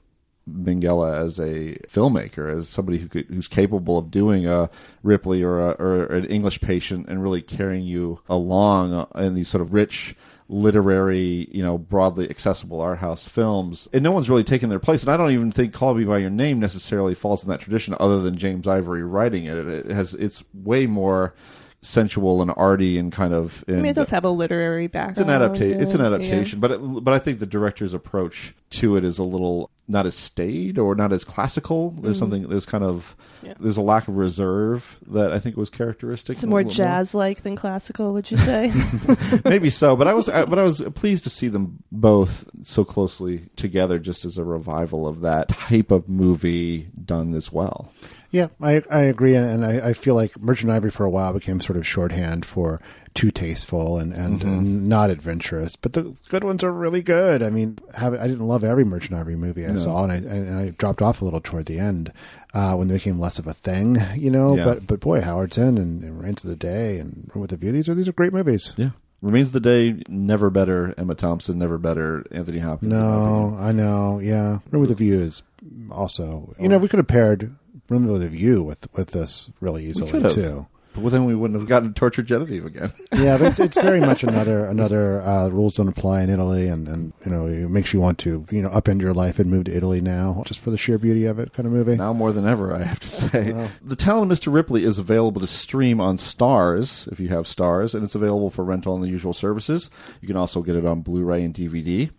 Minghella 0.50 1.24
as 1.24 1.40
a 1.40 1.78
filmmaker, 1.88 2.56
as 2.56 2.68
somebody 2.70 2.98
who 2.98 3.08
could, 3.08 3.26
who's 3.28 3.48
capable 3.48 3.98
of 3.98 4.12
doing 4.12 4.48
a 4.48 4.70
Ripley 5.04 5.44
or, 5.44 5.60
a, 5.60 5.70
or 5.74 6.06
an 6.06 6.26
English 6.26 6.62
patient 6.62 7.08
and 7.08 7.22
really 7.22 7.42
carrying 7.42 7.86
you 7.86 8.22
along 8.28 8.94
uh, 8.94 9.06
in 9.16 9.36
these 9.36 9.48
sort 9.48 9.62
of 9.62 9.74
rich 9.74 10.16
literary, 10.50 11.48
you 11.52 11.64
know, 11.64 11.78
broadly 11.78 12.30
accessible 12.30 12.82
art 12.82 13.00
house 13.00 13.28
films. 13.28 13.88
And 13.94 14.04
no 14.04 14.12
one's 14.12 14.30
really 14.30 14.44
taken 14.44 14.70
their 14.70 14.80
place. 14.80 15.04
And 15.04 15.12
I 15.12 15.16
don't 15.18 15.32
even 15.32 15.52
think 15.52 15.74
Call 15.74 15.94
Me 15.94 16.04
by 16.04 16.18
Your 16.18 16.32
Name 16.32 16.60
necessarily 16.60 17.14
falls 17.14 17.44
in 17.44 17.50
that 17.50 17.62
tradition 17.62 17.96
other 18.00 18.20
than 18.20 18.38
James 18.38 18.68
Ivory 18.68 19.04
writing 19.04 19.46
it. 19.46 19.56
It 19.56 19.92
has 19.92 20.16
it's 20.16 20.44
way 20.54 20.88
more 20.88 21.36
sensual 21.82 22.42
and 22.42 22.52
arty 22.58 23.00
and 23.00 23.10
kind 23.10 23.34
of 23.34 23.64
i 23.70 23.72
mean 23.72 23.86
it 23.86 23.96
does 23.96 24.10
have 24.10 24.26
a 24.26 24.30
literary 24.30 24.88
background. 24.88 25.12
it's 25.12 25.22
an 25.22 25.30
adaptation. 25.30 25.82
It's 25.82 25.94
an 25.94 26.02
yeah. 26.02 26.08
adaptation, 26.08 26.60
but 26.60 26.72
it, 26.72 26.78
but 26.80 27.14
I 27.14 27.20
think 27.20 27.40
the 27.40 27.46
director's 27.46 27.94
approach 27.94 28.54
to 28.72 28.96
it 28.96 29.04
is 29.04 29.18
a 29.20 29.24
little 29.24 29.70
not 29.88 30.06
as 30.06 30.14
staid 30.16 30.78
or 30.78 30.94
not 30.94 31.12
as 31.12 31.24
classical. 31.24 31.90
There's 32.00 32.18
Mhm. 32.18 32.20
something. 32.20 32.44
There's 32.50 32.66
kind 32.68 32.84
of 32.84 33.16
Yeah. 33.42 33.54
there's 33.60 33.78
a 33.78 33.82
lack 33.82 34.08
of 34.08 34.18
reserve 34.18 34.98
that 35.10 35.32
I 35.32 35.40
think 35.40 35.58
was 35.58 35.72
characteristic. 35.72 36.36
it's 36.38 36.46
more 36.46 36.64
jazz 36.64 37.16
like 37.16 37.42
than 37.42 37.56
classical 37.56 38.14
would 38.14 38.30
you 38.30 38.38
say 38.38 38.72
Maybe 39.46 39.72
so, 39.72 39.96
but 39.96 40.08
I 40.08 40.14
was 40.14 40.30
I, 40.30 40.46
but 40.46 40.60
I 40.60 40.64
was 40.64 40.82
pleased 40.94 41.24
to 41.24 41.30
see 41.32 41.48
them 41.48 41.80
both 41.92 42.46
so 42.62 42.84
closely 42.86 43.50
together, 43.56 43.98
just 43.98 44.26
as 44.26 44.38
a 44.38 44.44
revival 44.44 45.08
of 45.08 45.22
that 45.22 45.48
type 45.48 45.90
of 45.92 46.08
movie 46.08 46.90
done 47.04 47.34
as 47.34 47.52
well. 47.52 47.92
Yeah, 48.32 48.50
I 48.62 48.84
I 48.92 49.00
agree, 49.02 49.34
and, 49.34 49.48
and 49.50 49.66
I, 49.66 49.90
I 49.90 49.94
feel 49.94 50.14
like 50.14 50.40
Merchant 50.40 50.72
Ivory 50.72 50.92
for 50.92 51.04
a 51.04 51.10
while 51.10 51.34
became 51.34 51.60
sort 51.60 51.78
of 51.78 51.88
shorthand 51.88 52.46
for 52.46 52.80
too 53.16 53.32
tasteful 53.32 53.98
and, 53.98 54.14
and, 54.14 54.42
Mhm. 54.42 54.44
and 54.58 54.88
not 54.88 55.10
adventurous. 55.10 55.76
But 55.76 55.94
the 55.94 56.14
good 56.30 56.44
ones 56.44 56.64
are 56.64 56.72
really 56.72 57.02
good. 57.02 57.42
I 57.42 57.50
mean, 57.50 57.78
have, 57.96 58.14
I 58.14 58.28
didn't 58.28 58.48
love 58.48 58.64
every 58.64 58.84
Merchant 58.86 59.20
Ivory 59.20 59.36
movie 59.36 59.66
I 59.66 59.70
No. 59.72 59.76
saw, 59.78 60.04
and 60.04 60.12
I 60.12 60.16
and 60.16 60.58
I 60.58 60.70
dropped 60.78 61.02
off 61.02 61.22
a 61.22 61.26
little 61.26 61.42
toward 61.42 61.66
the 61.66 61.80
end 61.80 62.12
uh, 62.54 62.76
when 62.76 62.88
they 62.88 62.96
became 62.96 63.20
less 63.20 63.40
of 63.40 63.48
a 63.48 63.54
thing, 63.54 63.98
you 64.16 64.30
know. 64.32 64.56
Yeah. 64.56 64.66
But 64.66 64.88
but 64.88 65.00
boy, 65.00 65.22
Howard's 65.22 65.58
End 65.58 65.78
and, 65.80 66.04
and 66.04 66.18
Remains 66.18 66.44
of 66.44 66.50
the 66.50 66.56
Day 66.56 67.00
and 67.00 67.30
Room 67.34 67.42
with 67.42 67.50
the 67.52 67.58
View 67.58 67.72
these 67.72 67.88
are 67.90 67.96
these 67.96 68.08
are 68.08 68.14
great 68.14 68.34
movies. 68.34 68.74
Yeah. 68.78 68.92
Remains 69.22 69.50
of 69.50 69.54
the 69.54 69.60
Day, 69.60 70.02
never 70.08 70.50
better 70.50 70.94
Emma 70.98 71.14
Thompson, 71.14 71.60
never 71.60 71.78
better 71.78 72.26
Anthony 72.32 72.60
Hopkins. 72.60 72.94
in 72.94 72.98
my 72.98 73.06
opinion. 73.06 73.52
No, 73.52 73.58
I 73.60 73.72
know. 73.74 74.20
Yeah, 74.20 74.60
Room 74.72 74.80
with 74.82 74.90
the 74.90 74.96
View 74.96 75.20
is 75.22 75.44
also. 75.92 76.56
You 76.60 76.70
know, 76.70 76.78
we 76.78 76.88
could 76.88 77.00
have 77.00 77.08
paired 77.08 77.54
Room 77.90 78.06
with 78.08 78.22
the 78.22 78.30
View 78.30 78.64
with 78.64 78.88
with 78.96 79.10
this 79.12 79.50
really 79.60 79.86
easily 79.88 80.12
too. 80.32 80.68
But 80.96 81.10
then 81.12 81.26
we 81.26 81.36
wouldn't 81.36 81.60
have 81.60 81.70
gotten 81.70 81.94
tortured 81.94 82.28
Genevieve 82.28 82.66
again. 82.66 82.92
yeah, 83.14 83.38
but 83.38 83.48
it's, 83.48 83.60
it's 83.60 83.80
very 83.80 84.00
much 84.10 84.24
another 84.24 84.66
another 84.66 85.22
uh, 85.22 85.48
rules 85.50 85.76
don't 85.76 85.88
apply 85.88 86.22
in 86.22 86.30
Italy, 86.30 86.68
and, 86.68 86.88
and 86.88 87.14
you 87.26 87.32
know 87.32 87.46
it 87.46 87.70
makes 87.70 87.94
you 87.94 88.00
want 88.00 88.18
to 88.20 88.46
you 88.52 88.62
know 88.62 88.70
upend 88.70 89.02
your 89.02 89.14
life 89.14 89.40
and 89.40 89.50
move 89.50 89.66
to 89.66 89.76
Italy 89.76 90.02
now 90.02 90.44
just 90.46 90.60
for 90.60 90.72
the 90.72 90.78
sheer 90.78 90.98
beauty 90.98 91.26
of 91.26 91.40
it, 91.40 91.54
kind 91.54 91.68
of 91.68 91.74
movie. 91.74 91.96
Now 91.96 92.14
more 92.14 92.32
than 92.32 92.48
ever, 92.48 92.76
I 92.76 92.84
have 92.84 93.00
to 93.00 93.08
say. 93.10 93.70
The 93.82 93.96
Talent 93.96 94.32
of 94.32 94.40
Mr. 94.40 94.54
Ripley 94.54 94.84
is 94.84 94.98
available 94.98 95.42
to 95.42 95.48
stream 95.48 96.02
on 96.02 96.18
Starz, 96.18 97.12
if 97.12 97.20
you 97.20 97.30
have 97.30 97.46
Starz, 97.46 97.94
and 97.94 98.04
it's 98.04 98.16
available 98.16 98.50
for 98.50 98.64
rental 98.64 98.94
on 98.94 99.02
the 99.02 99.10
usual 99.10 99.34
services. 99.34 99.90
You 100.22 100.28
can 100.28 100.38
also 100.38 100.62
get 100.62 100.76
it 100.76 100.86
on 100.86 101.02
Blu-ray 101.02 101.44
and 101.44 101.54
DVD. 101.54 102.10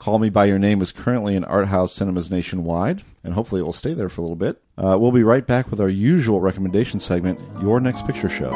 Call 0.00 0.18
Me 0.18 0.30
By 0.30 0.46
Your 0.46 0.58
Name 0.58 0.80
is 0.80 0.92
currently 0.92 1.36
in 1.36 1.44
art 1.44 1.68
house 1.68 1.92
cinemas 1.92 2.30
nationwide, 2.30 3.02
and 3.22 3.34
hopefully 3.34 3.60
it 3.60 3.64
will 3.64 3.74
stay 3.74 3.92
there 3.92 4.08
for 4.08 4.22
a 4.22 4.24
little 4.24 4.34
bit. 4.34 4.62
Uh, 4.78 4.96
we'll 4.98 5.12
be 5.12 5.22
right 5.22 5.46
back 5.46 5.70
with 5.70 5.78
our 5.78 5.90
usual 5.90 6.40
recommendation 6.40 6.98
segment, 6.98 7.38
Your 7.60 7.80
Next 7.80 8.06
Picture 8.06 8.30
Show. 8.30 8.50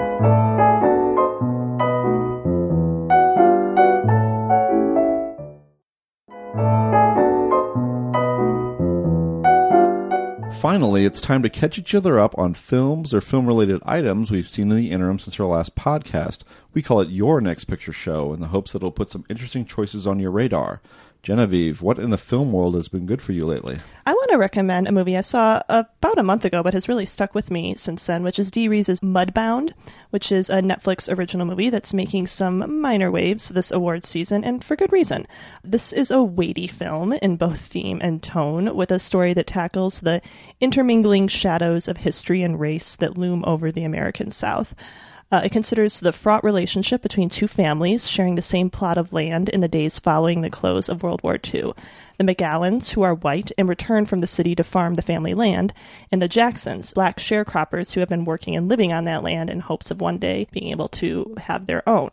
Finally, 10.63 11.05
it's 11.05 11.21
time 11.21 11.43
to 11.43 11.51
catch 11.51 11.79
each 11.79 11.95
other 11.95 12.19
up 12.19 12.35
on 12.39 12.55
films 12.55 13.13
or 13.13 13.21
film 13.21 13.47
related 13.47 13.83
items 13.85 14.31
we've 14.31 14.49
seen 14.49 14.71
in 14.71 14.79
the 14.79 14.91
interim 14.91 15.19
since 15.19 15.39
our 15.39 15.45
last 15.45 15.75
podcast. 15.75 16.39
We 16.73 16.81
call 16.81 17.03
it 17.03 17.11
Your 17.11 17.43
Next 17.43 17.67
Picture 17.67 17.93
Show 17.93 18.33
in 18.33 18.41
the 18.41 18.47
hopes 18.47 18.73
that 18.73 18.79
it'll 18.79 18.91
put 18.91 19.11
some 19.11 19.27
interesting 19.29 19.67
choices 19.67 20.07
on 20.07 20.19
your 20.19 20.31
radar. 20.31 20.81
Genevieve, 21.25 21.81
what 21.81 21.99
in 21.99 22.11
the 22.11 22.19
film 22.19 22.53
world 22.53 22.75
has 22.75 22.91
been 22.91 23.07
good 23.07 23.23
for 23.23 23.33
you 23.33 23.47
lately? 23.47 23.79
I 24.05 24.13
want 24.13 24.31
to 24.33 24.37
recommend 24.37 24.87
a 24.87 24.93
movie 24.93 25.17
I 25.17 25.23
saw 25.23 25.63
about 25.71 26.19
a 26.19 26.23
month 26.23 26.45
ago, 26.45 26.63
but 26.63 26.75
has 26.75 26.87
really 26.87 27.07
stuck 27.07 27.35
with 27.35 27.51
me 27.51 27.75
since 27.77 28.05
then, 28.05 28.23
which 28.23 28.39
is 28.39 28.51
Dee 28.51 28.69
Rees's 28.69 29.01
Mudbound, 29.01 29.73
which 30.11 30.31
is 30.31 30.51
a 30.51 30.61
Netflix 30.61 31.11
original 31.11 31.47
movie 31.47 31.71
that's 31.71 31.95
making 31.95 32.27
some 32.27 32.79
minor 32.79 33.11
waves 33.11 33.49
this 33.49 33.71
award 33.71 34.05
season, 34.05 34.45
and 34.45 34.63
for 34.63 34.77
good 34.77 34.93
reason. 34.93 35.27
This 35.63 35.95
is 35.95 36.11
a 36.11 36.23
weighty 36.23 36.67
film 36.67 37.15
in 37.15 37.37
both 37.37 37.61
theme 37.61 38.01
and 38.03 38.23
tone, 38.23 38.77
with 38.77 38.91
a 38.91 38.99
story 38.99 39.33
that 39.33 39.47
tackles 39.47 40.01
the 40.01 40.21
intermingling 40.61 41.29
shadows 41.29 41.89
of 41.89 41.97
history 41.97 42.43
and 42.43 42.61
race 42.61 42.97
that 42.97 43.17
loom 43.17 43.43
over 43.47 43.73
the 43.73 43.85
American 43.85 44.31
South. 44.31 44.75
Uh, 45.35 45.41
it 45.43 45.51
considers 45.51 45.99
the 45.99 46.13
fraught 46.13 46.45
relationship 46.45 47.03
between 47.03 47.29
two 47.29 47.49
families 47.49 48.09
sharing 48.09 48.37
the 48.37 48.41
same 48.41 48.71
plot 48.71 48.97
of 48.97 49.13
land 49.13 49.49
in 49.49 49.63
the 49.63 49.67
days 49.67 49.99
following 49.99 50.43
the 50.43 50.49
close 50.49 50.89
of 50.89 51.03
World 51.03 51.21
War 51.25 51.41
II. 51.53 51.73
The 52.19 52.25
McAllans, 52.25 52.91
who 52.91 53.03
are 53.03 53.17
white 53.17 53.51
and 53.59 53.69
return 53.69 54.07
from 54.07 54.21
the 54.21 54.29
city 54.29 54.55
to 54.55 54.63
farm 54.63 54.95
the 54.95 55.03
family 55.03 55.35
land, 55.35 55.75
and 56.13 56.23
the 56.23 56.29
Jacksons, 56.29 56.93
black 56.93 57.19
sharecroppers 57.19 57.93
who 57.93 57.99
have 57.99 58.09
been 58.09 58.25
working 58.25 58.55
and 58.55 58.69
living 58.69 58.93
on 58.93 59.07
that 59.07 59.25
land 59.25 59.51
in 59.51 59.59
hopes 59.59 59.91
of 59.91 60.01
one 60.01 60.19
day 60.19 60.47
being 60.53 60.69
able 60.69 60.87
to 60.91 61.35
have 61.37 61.67
their 61.67 61.83
own. 61.89 62.11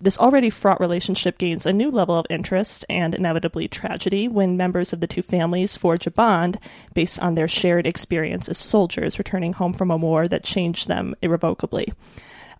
This 0.00 0.16
already 0.16 0.48
fraught 0.48 0.78
relationship 0.78 1.38
gains 1.38 1.66
a 1.66 1.72
new 1.72 1.90
level 1.90 2.16
of 2.16 2.26
interest 2.30 2.84
and 2.88 3.12
inevitably 3.12 3.66
tragedy 3.66 4.28
when 4.28 4.56
members 4.56 4.92
of 4.92 5.00
the 5.00 5.08
two 5.08 5.22
families 5.22 5.76
forge 5.76 6.06
a 6.06 6.12
bond 6.12 6.60
based 6.94 7.18
on 7.18 7.34
their 7.34 7.48
shared 7.48 7.88
experience 7.88 8.48
as 8.48 8.56
soldiers 8.56 9.18
returning 9.18 9.54
home 9.54 9.72
from 9.72 9.90
a 9.90 9.96
war 9.96 10.28
that 10.28 10.44
changed 10.44 10.86
them 10.86 11.16
irrevocably. 11.22 11.92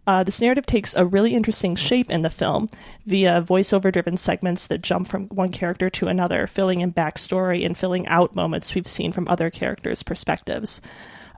Uh, 0.07 0.25
this 0.25 0.41
narrative 0.41 0.67
takes 0.67 0.95
a 0.95 1.07
really 1.07 1.35
interesting 1.35 1.77
shape 1.77 2.11
in 2.11 2.23
the 2.23 2.31
film 2.31 2.69
via 3.07 3.41
voiceover 3.41 3.93
driven 3.93 4.17
segments 4.17 4.67
that 4.67 4.83
jump 4.83 5.07
from 5.07 5.29
one 5.29 5.53
character 5.53 5.89
to 5.89 6.09
another, 6.09 6.47
filling 6.47 6.81
in 6.81 6.93
backstory 6.93 7.65
and 7.65 7.79
filling 7.79 8.07
out 8.09 8.35
moments 8.35 8.75
we've 8.75 8.89
seen 8.89 9.13
from 9.13 9.29
other 9.29 9.49
characters' 9.49 10.03
perspectives. 10.03 10.81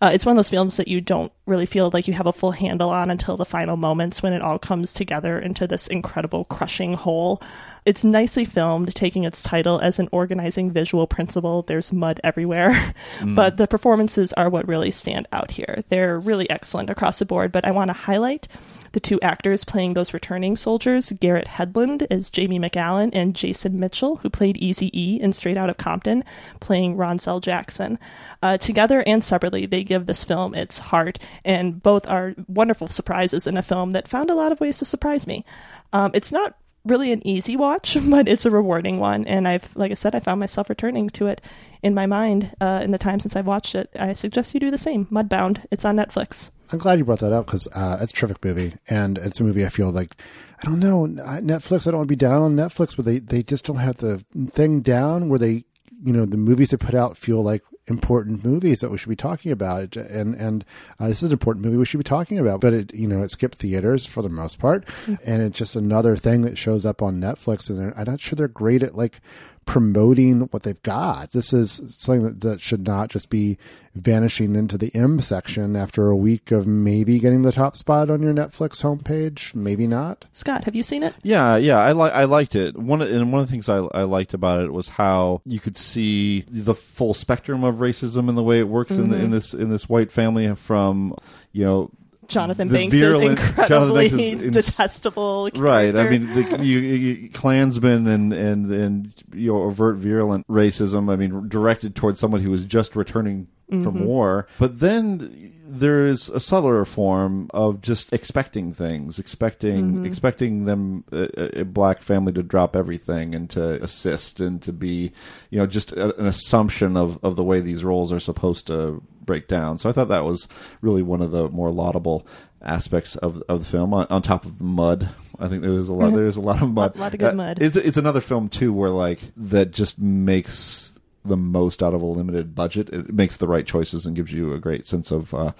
Uh, 0.05 0.11
it's 0.12 0.26
one 0.26 0.34
of 0.34 0.36
those 0.36 0.50
films 0.50 0.76
that 0.76 0.86
you 0.86 1.00
don't 1.00 1.32
really 1.46 1.64
feel 1.64 1.88
like 1.94 2.07
you 2.07 2.12
have 2.12 2.26
a 2.26 2.32
full 2.32 2.50
handle 2.50 2.90
on 2.90 3.11
until 3.11 3.38
the 3.38 3.44
final 3.46 3.74
moments 3.74 4.22
when 4.22 4.34
it 4.34 4.42
all 4.42 4.59
comes 4.59 4.92
together 4.92 5.38
into 5.38 5.66
this 5.66 5.86
incredible 5.86 6.44
crushing 6.44 6.92
whole. 6.92 7.40
It's 7.86 8.05
nicely 8.05 8.44
filmed, 8.44 8.94
taking 8.94 9.24
its 9.24 9.40
title 9.40 9.78
as 9.80 9.98
an 9.98 10.11
organizing 10.12 10.70
visual 10.70 11.07
principle. 11.07 11.62
There's 11.62 11.90
mud 11.90 12.20
everywhere, 12.22 12.72
Mm. 13.20 13.34
but 13.34 13.57
the 13.57 13.66
performances 13.66 14.32
are 14.34 14.50
what 14.50 14.68
really 14.68 14.90
stand 14.90 15.26
out 15.32 15.52
here. 15.52 15.82
They're 15.88 16.18
really 16.20 16.50
excellent 16.50 16.90
across 16.90 17.18
the 17.18 17.24
board, 17.24 17.50
but 17.50 17.64
I 17.64 17.70
want 17.70 17.88
to 17.88 17.92
highlight 17.94 18.46
the 18.95 19.01
two 19.01 19.20
actors 19.20 19.64
playing 19.64 19.95
those 19.95 20.14
returning 20.14 20.57
soldiers, 20.57 21.12
Garrett 21.20 21.47
Hedlund 21.47 22.07
as 22.11 22.30
Jamie 22.30 22.59
McAllan 22.59 23.11
and 23.12 23.34
Jason 23.34 23.78
Mitchell, 23.78 24.16
who 24.16 24.30
played 24.30 24.57
Easy 24.57 24.90
E 24.99 25.20
in 25.20 25.32
Straight 25.32 25.57
Out 25.57 25.68
of 25.68 25.76
Compton, 25.76 26.24
playing 26.61 26.97
Ronsell 26.97 27.42
Jackson. 27.42 27.99
Uh, 28.42 28.57
together 28.57 29.03
and 29.07 29.22
separately, 29.22 29.66
they 29.66 29.84
give 29.84 30.07
this 30.07 30.24
film 30.24 30.55
its 30.55 30.78
heart, 30.78 31.18
and 31.45 31.82
both 31.82 32.07
are 32.07 32.34
wonderful 32.49 32.88
surprises 32.88 33.47
in 33.47 33.57
a 33.57 33.62
film 33.62 33.90
that 33.90 34.09
found 34.09 34.30
a 34.30 34.34
lot 34.34 34.53
of 34.53 34.61
ways 34.61 34.78
to 34.78 34.84
surprise 34.84 35.26
me. 35.26 35.45
Um, 35.92 36.12
it's 36.14 36.32
not 36.32 36.57
really 36.85 37.12
an 37.12 37.26
easy 37.26 37.57
watch, 37.57 37.97
but 38.09 38.28
it's 38.28 38.45
a 38.45 38.51
rewarding 38.51 38.99
one, 38.99 39.26
and 39.26 39.49
I've, 39.49 39.74
like 39.76 39.91
I 39.91 39.95
said, 39.95 40.14
I 40.14 40.20
found 40.20 40.41
myself 40.41 40.68
returning 40.68 41.11
to 41.11 41.26
it 41.26 41.41
in 41.82 41.95
my 41.95 42.07
mind 42.07 42.55
uh, 42.61 42.80
in 42.82 42.93
the 42.93 42.99
time 42.99 43.20
since 43.20 43.37
I've 43.37 43.47
watched 43.47 43.74
it. 43.74 43.91
I 43.99 44.12
suggest 44.14 44.55
you 44.55 44.61
do 44.61 44.70
the 44.70 44.78
same. 44.78 45.07
Mudbound. 45.07 45.64
It's 45.70 45.85
on 45.85 45.97
Netflix. 45.97 46.51
I'm 46.72 46.78
glad 46.78 46.99
you 46.99 47.05
brought 47.05 47.20
that 47.20 47.32
up 47.32 47.47
because 47.47 47.68
uh, 47.74 47.99
it's 48.01 48.12
a 48.12 48.16
terrific 48.16 48.45
movie, 48.45 48.74
and 48.89 49.18
it's 49.18 49.41
a 49.41 49.45
movie 49.45 49.66
I 49.66 49.68
feel 49.68 49.91
like 49.91 50.16
I 50.62 50.64
don't 50.66 50.80
know 50.80 51.07
Netflix. 51.07 51.87
I 51.87 51.91
don't 51.91 51.99
want 51.99 52.09
to 52.09 52.12
be 52.12 52.16
down 52.16 52.43
on 52.43 52.57
Netflix, 52.57 52.97
but 52.97 53.05
they 53.05 53.18
they 53.18 53.43
just 53.43 53.64
don't 53.64 53.76
have 53.76 53.99
the 53.99 54.24
thing 54.51 54.80
down 54.80 55.28
where 55.28 55.39
they 55.39 55.64
you 56.03 56.12
know 56.12 56.24
the 56.24 56.37
movies 56.37 56.70
they 56.70 56.76
put 56.76 56.95
out 56.95 57.16
feel 57.18 57.43
like 57.43 57.62
important 57.87 58.45
movies 58.45 58.80
that 58.80 58.91
we 58.91 58.99
should 58.99 59.09
be 59.09 59.16
talking 59.16 59.53
about. 59.53 59.97
And 59.97 60.35
and 60.35 60.64
uh, 60.99 61.09
this 61.09 61.18
is 61.18 61.24
an 61.24 61.32
important 61.32 61.64
movie 61.64 61.76
we 61.76 61.85
should 61.85 61.99
be 61.99 62.05
talking 62.05 62.39
about 62.39 62.61
but 62.61 62.72
it 62.72 62.95
you 62.95 63.07
know 63.07 63.22
it 63.22 63.30
skipped 63.30 63.59
theaters 63.59 64.07
for 64.07 64.22
the 64.22 64.28
most 64.28 64.59
part. 64.59 64.89
And 65.24 65.43
it's 65.43 65.59
just 65.59 65.76
another 65.76 66.16
thing 66.16 66.43
that 66.43 66.59
shows 66.59 66.87
up 66.87 67.03
on 67.03 67.20
netflix 67.20 67.68
and 67.68 67.93
i'm 67.97 68.05
not 68.05 68.20
sure 68.20 68.37
they're 68.37 68.49
great 68.49 68.82
at 68.82 68.95
like 68.95 69.20
promoting 69.67 70.41
what 70.51 70.62
they've 70.62 70.83
got 70.83 71.33
this 71.33 71.53
is 71.53 71.81
something 71.89 72.23
that, 72.25 72.41
that 72.41 72.61
should 72.61 72.87
not 72.87 73.09
just 73.11 73.31
be 73.31 73.57
vanishing 73.95 74.57
into 74.57 74.77
the 74.77 74.93
m 74.95 75.21
section 75.21 75.77
after 75.77 76.09
a 76.09 76.17
week 76.17 76.51
of 76.51 76.67
maybe 76.67 77.19
getting 77.19 77.43
the 77.43 77.53
top 77.53 77.77
spot 77.77 78.11
on 78.11 78.21
your 78.23 78.33
netflix 78.33 78.83
homepage 78.83 79.55
maybe 79.55 79.87
not 79.87 80.25
Scott, 80.33 80.65
have 80.65 80.75
you 80.75 80.83
seen 80.83 81.03
it? 81.03 81.15
Yeah, 81.23 81.57
yeah, 81.57 81.79
I 81.79 81.93
like 81.93 82.12
I 82.12 82.25
liked 82.25 82.55
it. 82.57 82.77
One 82.77 83.01
of- 83.01 83.11
and 83.11 83.33
one 83.33 83.41
of 83.43 83.47
the 83.47 83.51
things 83.53 83.69
I, 83.69 83.79
I 83.79 84.03
liked 84.03 84.35
about 84.35 84.62
it 84.65 84.73
was 84.73 84.89
how 84.89 85.41
you 85.45 85.61
could 85.61 85.77
see 85.77 86.45
the 86.49 86.75
full 86.75 87.15
spectrum 87.15 87.62
of 87.65 87.77
racism 87.77 88.29
in 88.29 88.35
the 88.35 88.43
way 88.43 88.59
it 88.59 88.69
works 88.69 88.91
in 88.93 89.11
the, 89.11 89.17
in 89.17 89.29
Mhm. 89.29 89.33
this 89.33 89.55
in 89.55 89.71
this 89.71 89.89
white 89.89 90.11
family 90.11 90.53
from 90.57 91.15
you 91.53 91.65
know 91.65 91.91
Jonathan 92.29 92.68
the 92.68 92.75
Banks 92.75 92.97
is 92.97 93.18
incredibly 93.18 94.09
Banks 94.09 94.22
is 94.22 94.43
ins- 94.43 94.57
detestable. 94.66 95.51
Right. 95.55 95.95
I 95.97 96.09
mean, 96.09 96.33
the, 96.35 96.64
you, 96.64 96.79
you, 96.79 97.31
Klansmen 97.31 98.07
and 98.07 98.33
and 98.33 98.72
and 98.72 99.14
you 99.35 99.53
know 99.53 99.62
overt 99.62 99.97
virulent 99.97 100.47
racism. 100.49 101.12
I 101.12 101.16
mean, 101.16 101.49
directed 101.49 101.95
towards 101.95 102.20
someone 102.20 102.41
who 102.41 102.51
was 102.51 102.66
just 102.66 102.97
returning 102.97 103.49
from 103.69 103.83
Mhm. 103.99 104.05
war. 104.05 104.47
But 104.59 104.81
then 104.81 105.53
there 105.67 106.07
is 106.07 106.29
a 106.29 106.39
subtler 106.39 106.85
form 106.85 107.49
of 107.55 107.81
just 107.81 108.12
expecting 108.12 108.73
things, 108.73 109.19
expecting 109.19 109.95
Mhm. 110.03 110.07
expecting 110.07 110.67
them 110.67 111.05
a, 111.11 111.61
a 111.61 111.65
black 111.65 112.03
family 112.03 112.33
to 112.35 112.43
drop 112.43 112.77
everything 112.77 113.35
and 113.35 113.49
to 113.51 113.83
assist 113.83 114.39
and 114.41 114.61
to 114.62 114.73
be, 114.73 115.12
you 115.51 115.59
know, 115.59 115.67
just 115.67 115.93
a, 115.93 116.15
an 116.21 116.27
assumption 116.27 116.97
of 116.97 117.19
of 117.23 117.37
the 117.37 117.43
way 117.43 117.61
these 117.61 117.83
roles 117.85 118.12
are 118.12 118.21
supposed 118.21 118.67
to 118.67 119.03
break 119.25 119.49
down. 119.49 119.79
So 119.79 119.89
I 119.89 119.93
thought 119.93 120.09
that 120.09 120.25
was 120.27 120.47
really 120.83 121.03
one 121.03 121.23
of 121.23 121.31
the 121.31 121.49
more 121.49 121.71
laudable 121.71 122.27
aspects 122.62 123.17
of 123.17 123.43
of 123.49 123.61
the 123.61 123.65
film. 123.65 123.95
On, 123.95 124.07
on 124.11 124.21
top 124.23 124.45
of 124.45 124.59
the 124.59 124.65
mud, 124.65 125.09
I 125.39 125.49
think 125.49 125.62
there's 125.62 125.89
a 125.89 125.95
lot. 125.95 126.12
Mhm. 126.12 126.17
There's 126.17 126.37
a 126.37 126.41
lot 126.43 126.62
of 126.62 126.69
mud. 126.71 126.97
Lot- 126.97 126.99
lot 126.99 127.15
of 127.15 127.21
good 127.21 127.33
Uh, 127.33 127.37
mud. 127.37 127.59
It's 127.62 127.77
it's 127.77 127.97
another 127.97 128.21
film 128.21 128.49
too 128.51 128.73
where 128.73 128.91
like 128.91 129.21
that 129.37 129.73
just 129.73 129.99
makes 129.99 130.93
the 131.25 131.37
most 131.37 131.83
out 131.83 131.95
of 131.95 132.03
a 132.03 132.07
limited 132.07 132.55
budget. 132.55 132.91
It 132.91 133.12
makes 133.12 133.37
the 133.37 133.49
right 133.49 133.66
choices 133.66 134.05
and 134.05 134.14
gives 134.14 134.33
you 134.33 134.53
a 134.53 134.61
great 134.61 134.87
sense 134.87 135.11
of 135.11 135.33
uh, 135.35 135.53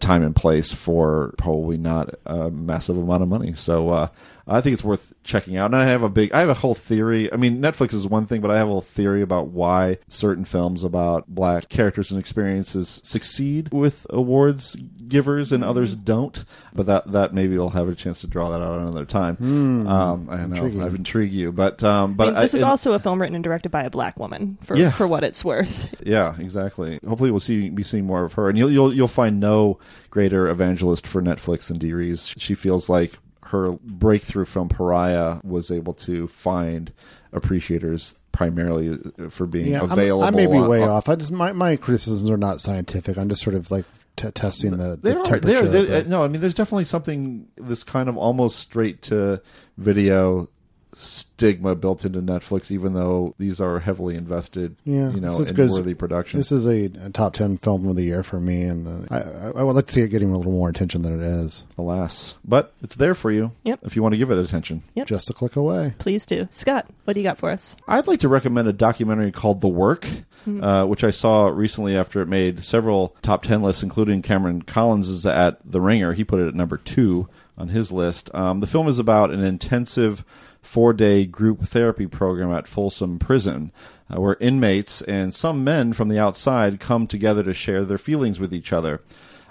time 0.00 0.22
and 0.22 0.34
place 0.34 0.72
for 0.72 1.32
probably 1.38 1.76
not 1.76 2.14
a 2.26 2.50
massive 2.50 2.96
amount 2.96 3.22
of 3.22 3.28
money. 3.28 3.54
So 3.54 3.90
uh, 3.90 4.08
I 4.52 4.60
think 4.60 4.74
it's 4.74 4.84
worth 4.84 5.12
checking 5.24 5.56
out. 5.56 5.66
And 5.66 5.76
I 5.76 5.86
have 5.86 6.02
a 6.02 6.08
big, 6.08 6.32
I 6.32 6.40
have 6.40 6.48
a 6.48 6.54
whole 6.54 6.74
theory. 6.74 7.32
I 7.32 7.36
mean, 7.36 7.60
Netflix 7.60 7.94
is 7.94 8.06
one 8.06 8.26
thing, 8.26 8.40
but 8.40 8.50
I 8.50 8.58
have 8.58 8.68
a 8.68 8.70
whole 8.70 8.80
theory 8.80 9.22
about 9.22 9.48
why 9.48 9.98
certain 10.08 10.44
films 10.44 10.84
about 10.84 11.26
black 11.28 11.68
characters 11.68 12.10
and 12.10 12.20
experiences 12.20 13.00
succeed 13.04 13.72
with 13.72 14.06
awards 14.10 14.76
givers 15.08 15.52
and 15.52 15.62
others 15.64 15.94
don't. 15.94 16.44
But 16.74 16.86
that 16.86 17.12
that 17.12 17.34
maybe 17.34 17.56
we'll 17.56 17.70
have 17.70 17.88
a 17.88 17.94
chance 17.94 18.20
to 18.22 18.26
draw 18.26 18.50
that 18.50 18.62
out 18.62 18.80
another 18.80 19.04
time. 19.04 19.36
Hmm. 19.36 19.86
um, 19.86 20.28
I 20.30 20.36
know 20.36 20.42
Intriguing. 20.56 20.82
I've 20.82 20.94
intrigued 20.94 21.32
you, 21.34 21.52
but 21.52 21.82
um, 21.84 22.14
but 22.14 22.28
I 22.28 22.30
mean, 22.32 22.40
this 22.42 22.54
I, 22.54 22.56
is 22.58 22.62
and- 22.62 22.70
also 22.70 22.92
a 22.92 22.98
film 22.98 23.20
written 23.20 23.34
and 23.34 23.44
directed 23.44 23.70
by 23.70 23.84
a 23.84 23.90
black 23.90 24.18
woman. 24.18 24.58
For 24.62 24.76
Yeah. 24.76 24.90
for 24.90 25.06
what 25.06 25.24
it's 25.24 25.44
worth. 25.44 25.94
yeah, 26.06 26.34
exactly. 26.38 26.98
Hopefully, 27.06 27.30
we'll 27.30 27.40
see 27.40 27.70
be 27.70 27.82
seeing 27.82 28.06
more 28.06 28.24
of 28.24 28.34
her, 28.34 28.48
and 28.48 28.56
you'll 28.58 28.70
you'll 28.70 28.94
you'll 28.94 29.08
find 29.08 29.40
no 29.40 29.78
greater 30.10 30.48
evangelist 30.48 31.06
for 31.06 31.22
Netflix 31.22 31.66
than 31.68 31.78
Dee 31.78 31.92
Rees. 31.92 32.26
She 32.38 32.54
feels 32.54 32.88
like 32.88 33.12
her 33.52 33.72
breakthrough 33.84 34.44
from 34.46 34.68
Pariah 34.68 35.38
was 35.44 35.70
able 35.70 35.92
to 35.94 36.26
find 36.26 36.92
appreciators 37.32 38.16
primarily 38.32 38.98
for 39.30 39.46
being 39.46 39.76
I'm- 39.76 39.90
available. 39.90 40.24
I 40.24 40.30
may 40.30 40.46
be 40.46 40.58
way 40.58 40.82
on- 40.82 40.88
off. 40.88 41.08
I 41.08 41.16
just 41.16 41.30
my, 41.32 41.52
my 41.52 41.76
criticisms 41.76 42.28
are 42.30 42.36
not 42.36 42.60
scientific. 42.60 43.16
I'm 43.18 43.28
just 43.28 43.42
sort 43.42 43.54
of 43.54 43.70
like 43.70 43.84
t- 44.16 44.30
testing 44.30 44.72
the, 44.78 44.98
the 45.00 45.18
are, 45.20 45.22
temperature. 45.24 45.68
there, 45.68 45.84
it. 45.84 46.06
uh, 46.06 46.08
no, 46.08 46.24
I 46.24 46.28
mean, 46.28 46.40
there's 46.40 46.54
definitely 46.54 46.84
something 46.84 47.46
this 47.56 47.84
kind 47.84 48.08
of 48.08 48.16
almost 48.16 48.58
straight 48.58 49.02
to 49.02 49.42
video 49.76 50.48
stigma 50.94 51.74
built 51.74 52.04
into 52.04 52.20
Netflix, 52.20 52.70
even 52.70 52.94
though 52.94 53.34
these 53.38 53.60
are 53.60 53.78
heavily 53.80 54.14
invested, 54.16 54.76
Yeah, 54.84 55.10
you 55.10 55.20
know, 55.20 55.38
this 55.42 55.50
is 55.50 55.72
worthy 55.72 55.94
production. 55.94 56.38
This 56.38 56.52
is 56.52 56.66
a, 56.66 56.84
a 57.04 57.10
top 57.10 57.32
ten 57.34 57.56
film 57.58 57.86
of 57.88 57.96
the 57.96 58.02
year 58.02 58.22
for 58.22 58.40
me, 58.40 58.62
and 58.62 59.10
uh, 59.10 59.14
I, 59.14 59.18
I, 59.20 59.50
I 59.60 59.62
would 59.62 59.74
like 59.76 59.86
to 59.86 59.92
see 59.92 60.02
it 60.02 60.08
getting 60.08 60.30
a 60.32 60.36
little 60.36 60.52
more 60.52 60.68
attention 60.68 61.02
than 61.02 61.20
it 61.20 61.26
is. 61.44 61.64
Alas, 61.78 62.36
but 62.44 62.72
it's 62.82 62.96
there 62.96 63.14
for 63.14 63.30
you. 63.30 63.52
Yep. 63.64 63.80
If 63.82 63.96
you 63.96 64.02
want 64.02 64.12
to 64.12 64.18
give 64.18 64.30
it 64.30 64.38
attention. 64.38 64.82
Yep. 64.94 65.06
Just 65.06 65.30
a 65.30 65.32
click 65.32 65.56
away. 65.56 65.94
Please 65.98 66.26
do, 66.26 66.46
Scott. 66.50 66.86
What 67.04 67.14
do 67.14 67.20
you 67.20 67.24
got 67.24 67.38
for 67.38 67.50
us? 67.50 67.74
I'd 67.88 68.06
like 68.06 68.20
to 68.20 68.28
recommend 68.28 68.68
a 68.68 68.72
documentary 68.72 69.32
called 69.32 69.60
The 69.60 69.68
Work, 69.68 70.06
Mhm. 70.46 70.62
uh, 70.62 70.86
which 70.86 71.04
I 71.04 71.10
saw 71.12 71.46
recently 71.48 71.96
after 71.96 72.20
it 72.20 72.26
made 72.28 72.62
several 72.64 73.14
top 73.22 73.44
10 73.44 73.62
lists, 73.62 73.82
including 73.82 74.22
Cameron 74.22 74.62
Collins 74.62 75.08
is 75.08 75.24
at 75.24 75.58
The 75.64 75.80
Ringer. 75.80 76.12
He 76.14 76.24
put 76.24 76.40
it 76.40 76.48
at 76.48 76.54
number 76.54 76.76
two 76.76 77.28
on 77.56 77.68
his 77.68 77.92
list. 77.92 78.28
Um, 78.34 78.58
the 78.60 78.66
film 78.66 78.88
is 78.88 78.98
about 78.98 79.30
an 79.30 79.44
intensive 79.44 80.24
four 80.62 80.92
day 80.92 81.26
group 81.26 81.64
therapy 81.66 82.06
program 82.06 82.52
at 82.52 82.68
Folsom 82.68 83.18
Prison, 83.18 83.72
uh, 84.08 84.20
where 84.20 84.36
inmates 84.40 85.02
and 85.02 85.34
some 85.34 85.64
men 85.64 85.92
from 85.92 86.08
the 86.08 86.18
outside 86.18 86.80
come 86.80 87.06
together 87.06 87.42
to 87.42 87.52
share 87.52 87.84
their 87.84 87.98
feelings 87.98 88.40
with 88.40 88.54
each 88.54 88.72
other. 88.72 89.00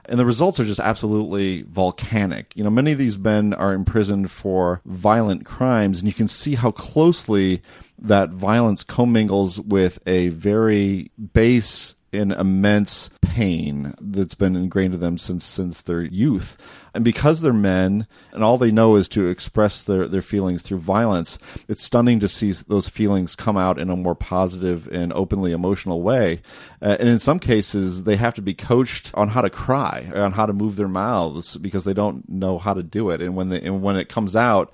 and 0.05 0.19
the 0.19 0.25
results 0.25 0.59
are 0.59 0.65
just 0.65 0.79
absolutely 0.79 1.61
volcanic. 1.63 2.53
You 2.55 2.63
know, 2.63 2.69
many 2.71 2.91
of 2.91 2.97
these 2.97 3.19
men 3.19 3.53
are 3.53 3.73
imprisoned 3.73 4.31
for 4.31 4.81
violent 4.85 5.45
crimes, 5.45 5.99
and 5.99 6.07
you 6.07 6.13
can 6.13 6.27
see 6.27 6.55
how 6.55 6.71
closely 6.71 7.61
that 7.99 8.31
violence 8.31 8.83
commingles 8.83 9.59
with 9.61 9.99
a 10.07 10.29
very 10.29 11.11
base 11.33 11.95
and 12.13 12.31
immense 12.31 13.09
pain 13.21 13.93
that's 14.01 14.35
been 14.35 14.55
ingrained 14.55 14.93
in 14.93 14.99
them 14.99 15.17
since 15.17 15.45
since 15.45 15.81
their 15.81 16.01
youth. 16.01 16.57
And 16.93 17.03
because 17.03 17.39
they're 17.39 17.53
men 17.53 18.05
and 18.33 18.43
all 18.43 18.57
they 18.57 18.71
know 18.71 18.95
is 18.95 19.07
to 19.09 19.27
express 19.27 19.83
their, 19.83 20.07
their 20.07 20.21
feelings 20.21 20.61
through 20.61 20.79
violence, 20.79 21.37
it's 21.69 21.83
stunning 21.83 22.19
to 22.19 22.27
see 22.27 22.51
those 22.51 22.89
feelings 22.89 23.35
come 23.35 23.55
out 23.55 23.79
in 23.79 23.89
a 23.89 23.95
more 23.95 24.15
positive 24.15 24.87
and 24.87 25.13
openly 25.13 25.53
emotional 25.53 26.01
way. 26.01 26.41
Uh, 26.81 26.97
and 26.99 27.07
in 27.07 27.19
some 27.19 27.39
cases, 27.39 28.03
they 28.03 28.17
have 28.17 28.33
to 28.33 28.41
be 28.41 28.53
coached 28.53 29.11
on 29.13 29.29
how 29.29 29.41
to 29.41 29.49
cry, 29.49 30.11
on 30.13 30.33
how 30.33 30.45
to 30.45 30.53
move 30.53 30.75
their 30.75 30.89
mouths 30.89 31.55
because 31.55 31.85
they 31.85 31.93
don't 31.93 32.27
know 32.27 32.57
how 32.57 32.73
to 32.73 32.83
do 32.83 33.09
it. 33.09 33.21
And 33.21 33.35
when 33.35 33.49
they, 33.49 33.61
and 33.61 33.81
when 33.81 33.95
it 33.95 34.09
comes 34.09 34.35
out, 34.35 34.73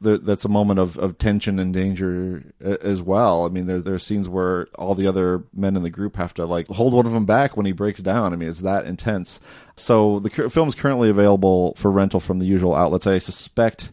that's 0.00 0.44
a 0.44 0.48
moment 0.48 0.78
of, 0.78 0.98
of 0.98 1.18
tension 1.18 1.58
and 1.58 1.74
danger 1.74 2.44
uh, 2.64 2.76
as 2.82 3.02
well. 3.02 3.44
I 3.44 3.48
mean, 3.48 3.66
there 3.66 3.80
there 3.80 3.94
are 3.94 3.98
scenes 3.98 4.28
where 4.28 4.66
all 4.76 4.94
the 4.94 5.06
other 5.06 5.42
men 5.52 5.76
in 5.76 5.82
the 5.82 5.90
group 5.90 6.16
have 6.16 6.34
to 6.34 6.46
like 6.46 6.68
hold 6.68 6.92
one 6.92 7.06
of 7.06 7.12
them 7.12 7.26
back 7.26 7.56
when 7.56 7.66
he 7.66 7.72
breaks 7.72 8.00
down. 8.00 8.32
I 8.32 8.36
mean, 8.36 8.48
it's 8.48 8.60
that 8.60 8.86
intense. 8.86 9.40
So 9.76 10.20
the 10.20 10.30
film 10.30 10.68
is 10.68 10.74
currently 10.74 11.08
available 11.08 11.74
for 11.76 11.90
rental 11.90 12.20
from 12.20 12.38
the 12.38 12.46
usual 12.46 12.74
outlets. 12.74 13.06
I 13.06 13.18
suspect 13.18 13.92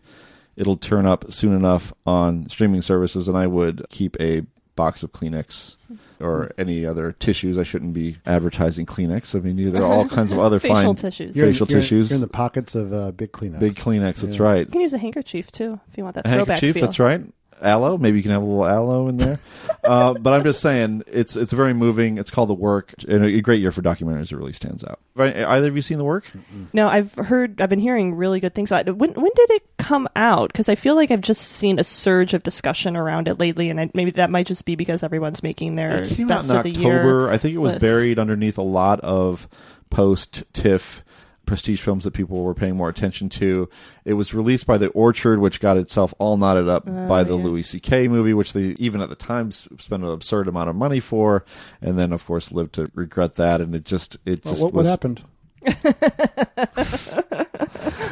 it'll 0.56 0.78
turn 0.78 1.06
up 1.06 1.32
soon 1.32 1.54
enough 1.54 1.94
on 2.06 2.50
streaming 2.50 2.82
services, 2.82 3.28
and 3.28 3.38
I 3.38 3.48
would 3.48 3.86
keep 3.90 4.20
a 4.20 4.44
box 4.76 5.04
of 5.04 5.12
Kleenex 5.12 5.76
or 6.20 6.52
any 6.58 6.86
other 6.86 7.12
tissues. 7.14 7.58
I 7.58 7.64
shouldn't 7.64 7.94
be 7.94 8.18
advertising 8.26 8.86
Kleenex. 8.86 9.36
I 9.36 9.40
mean, 9.40 9.72
there 9.72 9.84
are 9.84 9.92
all 9.92 10.08
kinds 10.08 10.32
of 10.32 10.40
other 10.40 10.60
Facial 10.60 10.76
fine 10.76 10.96
tissues. 10.96 11.36
You're 11.36 11.48
in- 11.48 11.54
facial 11.54 11.68
you're 11.68 11.82
tissues. 11.82 12.10
You're 12.10 12.16
in 12.18 12.22
the 12.22 12.28
pockets 12.28 12.76
of 12.76 12.94
uh, 12.94 13.12
big 13.12 13.32
Kleenex. 13.32 13.60
Big 13.60 13.76
Kleenex, 13.76 14.22
that's 14.22 14.40
right. 14.40 14.60
You 14.68 14.72
can 14.72 14.82
use 14.82 14.94
a 14.94 14.98
handkerchief 14.98 15.52
too 15.52 15.80
if 15.90 15.98
you 15.98 16.04
want 16.04 16.16
that 16.16 16.26
A 16.26 16.30
throwback 16.30 16.48
handkerchief, 16.60 16.74
feel. 16.76 16.82
that's 16.84 17.00
right. 17.00 17.22
Aloe, 17.62 17.98
maybe 17.98 18.18
you 18.18 18.24
can 18.24 18.32
have 18.32 18.42
a 18.42 18.46
little 18.46 18.66
aloe 18.66 19.08
in 19.08 19.18
there. 19.18 19.40
uh, 19.84 20.14
but 20.14 20.34
I'm 20.34 20.44
just 20.44 20.60
saying, 20.62 21.04
it's 21.08 21.36
it's 21.36 21.54
very 21.54 21.74
moving. 21.74 22.18
It's 22.18 22.30
called 22.32 22.50
The 22.50 22.54
Work, 22.54 22.94
and 23.08 23.24
a 23.24 23.42
great 23.42 23.62
year 23.62 23.72
for 23.72 23.82
documentaries. 23.82 24.32
It 24.32 24.36
really 24.38 24.52
stands 24.54 24.84
out. 24.84 25.00
Right, 25.16 25.36
Either 25.38 25.68
of 25.70 25.76
you 25.76 25.82
seen 25.82 25.98
The 25.98 26.04
Work? 26.04 26.26
No, 26.74 26.88
I've 26.90 27.14
heard, 27.16 27.62
I've 27.62 27.70
been 27.70 27.80
hearing 27.80 28.16
really 28.16 28.40
good 28.42 28.54
things 28.54 28.72
about 28.72 28.88
it. 28.90 28.98
When 28.98 29.14
when 29.14 29.32
did 29.36 29.50
it 29.52 29.64
come 29.78 30.10
out? 30.18 30.52
Because 30.52 30.68
I 30.68 30.76
feel 30.76 30.96
like 30.96 31.12
I've 31.12 31.22
just 31.22 31.42
seen 31.44 31.80
a 31.80 31.84
surge 31.84 32.34
of 32.34 32.44
discussion 32.44 32.98
around 32.98 33.28
it 33.30 33.40
lately, 33.40 33.70
and 33.70 33.80
I, 33.80 33.90
maybe 33.94 34.12
that 34.12 34.30
might 34.30 34.48
just 34.48 34.66
be 34.66 34.76
because 34.76 35.02
everyone's 35.02 35.42
making 35.42 35.76
their 35.76 36.04
It 36.04 36.10
came 36.10 36.28
best 36.28 36.50
out 36.50 36.66
in 36.66 36.72
of 36.72 36.76
the 36.76 36.82
year. 36.82 36.96
October. 36.98 37.32
I 37.32 37.38
think 37.38 37.56
it 37.56 37.60
was 37.60 37.74
list. 37.74 37.82
buried 37.82 38.20
underneath 38.20 38.58
a 38.58 38.64
lot 38.64 39.00
of 39.00 39.48
post 39.90 40.44
TIFF 40.52 41.05
prestige 41.46 41.82
films 41.82 42.04
that 42.04 42.12
people 42.12 42.44
were 42.44 42.54
paying 42.54 42.76
more 42.76 42.90
attention 42.90 43.30
to. 43.30 43.70
It 44.04 44.14
was 44.14 44.34
released 44.34 44.66
by 44.66 44.78
The 44.78 44.88
Orchard, 44.90 45.40
which 45.40 45.60
got 45.60 45.78
itself 45.78 46.14
all 46.18 46.38
knotted 46.38 46.68
up 46.68 46.84
Oh, 46.88 47.08
by 47.08 47.24
the 47.24 47.38
yeah. 47.38 47.44
Louis 47.44 47.64
C.K. 47.64 48.08
movie, 48.08 48.34
which 48.34 48.54
they 48.54 48.76
even 48.80 49.02
at 49.02 49.10
the 49.10 49.16
time 49.16 49.52
spent 49.52 50.04
an 50.04 50.10
absurd 50.10 50.48
amount 50.48 50.70
of 50.70 50.76
money 50.76 51.00
for, 51.00 51.46
and 51.82 51.98
then 51.98 52.12
of 52.12 52.26
course 52.26 52.52
lived 52.52 52.74
to 52.74 52.90
regret 52.96 53.36
that. 53.36 53.62
And 53.62 53.76
it 53.76 53.86
just 53.86 54.18
it 54.26 54.44
Well, 54.44 54.54
just 54.54 54.64
what, 54.64 54.74
what 54.74 54.82
was 54.82 54.90
happened? 54.90 55.24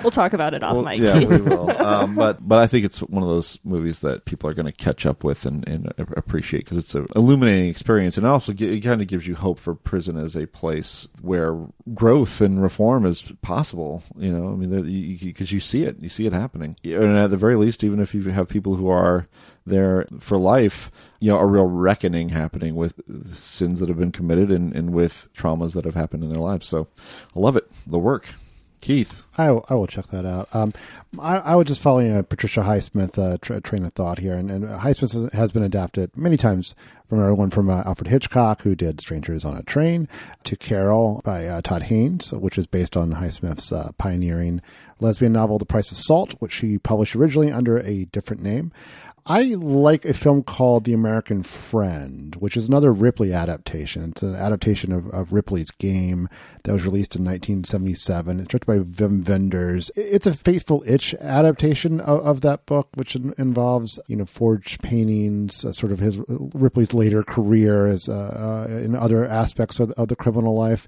We'll 0.04 0.12
talk 0.12 0.34
about 0.34 0.54
it 0.54 0.64
off 0.64 0.76
Well, 0.76 0.84
mic. 0.84 1.00
Yeah, 1.00 1.20
we 1.20 1.42
will. 1.42 1.72
Um, 1.84 2.16
but 2.16 2.48
but 2.48 2.60
I 2.60 2.68
think 2.68 2.86
it's 2.86 3.00
one 3.00 3.24
of 3.24 3.30
those 3.30 3.60
movies 3.64 4.00
that 4.02 4.26
people 4.26 4.50
are 4.50 4.54
going 4.54 4.66
to 4.66 4.72
catch 4.72 5.06
up 5.06 5.24
with 5.24 5.46
and, 5.46 5.68
and 5.68 5.94
appreciate 6.16 6.60
because 6.64 6.78
it's 6.78 6.96
an 6.96 7.08
illuminating 7.16 7.70
experience, 7.70 8.18
and 8.18 8.26
also 8.26 8.54
it 8.58 8.82
kind 8.82 9.02
of 9.02 9.08
gives 9.08 9.28
you 9.28 9.36
hope 9.36 9.60
for 9.60 9.76
prison 9.76 10.18
as 10.18 10.36
a 10.36 10.48
place 10.48 11.08
where 11.22 11.58
growth 11.94 12.40
and 12.42 12.62
reform 12.62 13.06
is 13.06 13.34
possible. 13.42 14.02
You 14.18 14.32
know, 14.32 14.54
I 14.54 14.56
mean, 14.56 14.70
because 14.70 15.52
you, 15.52 15.58
you, 15.58 15.58
you 15.58 15.60
see 15.60 15.84
it, 15.84 16.00
you 16.00 16.10
see 16.10 16.26
it 16.26 16.32
happening, 16.34 16.78
and 16.84 17.18
at 17.18 17.32
the 17.32 17.38
very 17.38 17.58
least, 17.58 17.84
even 17.84 18.00
if 18.00 18.16
you 18.16 18.22
have 18.30 18.48
people 18.48 18.76
who 18.76 18.90
are 18.90 19.28
there 19.66 20.06
for 20.20 20.38
life, 20.38 20.92
you 21.20 21.32
know, 21.32 21.40
a 21.40 21.46
real 21.46 21.66
reckoning 21.66 22.30
happening 22.30 22.76
with 22.76 23.00
sins 23.34 23.80
that 23.80 23.90
have 23.90 24.00
been 24.00 24.12
committed 24.12 24.52
and, 24.52 24.76
and 24.76 24.94
with 24.94 25.30
traumas 25.34 25.74
that 25.74 25.86
have 25.86 25.96
happened 25.96 26.24
in 26.24 26.30
their 26.30 26.42
lives. 26.42 26.68
So, 26.68 26.88
I 27.36 27.40
love 27.40 27.56
it. 27.56 27.70
The 27.88 28.00
work, 28.00 28.30
Keith. 28.82 29.24
I 29.38 29.48
I 29.48 29.74
will 29.74 29.88
check 29.88 30.08
that 30.08 30.26
out. 30.26 30.54
Um, 30.54 30.74
I, 31.18 31.38
I 31.38 31.56
was 31.56 31.68
just 31.68 31.82
following 31.82 32.16
a 32.16 32.24
Patricia 32.24 32.62
Highsmith 32.62 33.18
uh, 33.18 33.38
tra- 33.42 33.62
train 33.62 33.86
of 33.86 33.94
thought 33.94 34.20
here, 34.20 34.36
and, 34.36 34.52
and 34.52 34.66
Highsmith 34.66 35.32
has 35.34 35.52
been 35.52 35.64
adapted 35.64 36.16
many 36.18 36.38
times 36.38 36.76
from 37.08 37.20
everyone 37.20 37.50
from 37.50 37.70
uh, 37.70 37.84
Alfred 37.86 38.08
Hitchcock, 38.08 38.64
who 38.64 38.76
did 38.76 39.00
Strangers 39.00 39.46
on 39.46 39.56
a 39.56 39.64
Train, 39.64 40.08
to 40.44 40.56
Carol 40.56 41.22
by 41.24 41.46
uh, 41.48 41.62
Todd 41.62 41.84
Haynes, 41.84 42.34
which 42.34 42.58
is 42.58 42.68
based 42.68 42.98
on 42.98 43.14
Highsmith's 43.14 43.72
uh, 43.72 43.92
pioneering 43.98 44.62
lesbian 45.00 45.34
novel 45.34 45.60
The 45.60 45.66
Price 45.66 45.92
of 45.92 45.98
Salt, 45.98 46.34
which 46.40 46.54
she 46.54 46.78
published 46.78 47.16
originally 47.16 47.52
under 47.52 47.78
a 47.80 48.06
different 48.06 48.42
name. 48.42 48.72
I 49.26 49.56
like 49.56 50.04
a 50.04 50.14
film 50.14 50.44
called 50.44 50.84
The 50.84 50.92
American 50.92 51.44
Friend, 51.44 52.36
which 52.36 52.58
is 52.58 52.68
another 52.68 52.92
Ripley 52.92 53.32
adaptation. 53.32 54.10
It's 54.10 54.22
an 54.22 54.36
adaptation 54.36 54.92
of, 54.92 55.08
of 55.12 55.32
Ripley's 55.32 55.72
Game 55.72 56.28
that 56.64 56.74
was 56.74 56.84
released 56.84 57.16
in 57.16 57.24
1977. 57.24 58.40
It's 58.40 58.50
directed 58.50 58.66
by 58.66 58.80
Wim 58.80 59.28
Wenders. 59.28 59.92
It's 59.96 60.28
a 60.28 60.34
faithful 60.34 60.84
itch 60.86 61.14
adaptation 61.22 62.02
of, 62.02 62.20
of 62.26 62.42
that 62.42 62.66
book, 62.66 62.90
which 62.96 63.16
in, 63.16 63.34
involves 63.38 63.98
you 64.08 64.18
know 64.18 64.26
forged 64.26 64.84
paintings, 64.84 65.64
uh, 65.64 65.72
sort 65.72 65.94
of 65.94 66.00
his 66.00 66.20
Ripley's 66.28 66.94
later 66.94 67.24
career 67.24 67.88
as 67.88 68.10
uh, 68.10 68.68
uh, 68.70 68.74
in 68.74 68.94
other 68.94 69.26
aspects 69.26 69.80
of, 69.80 69.92
of 69.92 70.10
the 70.10 70.18
criminal 70.18 70.54
life. 70.54 70.86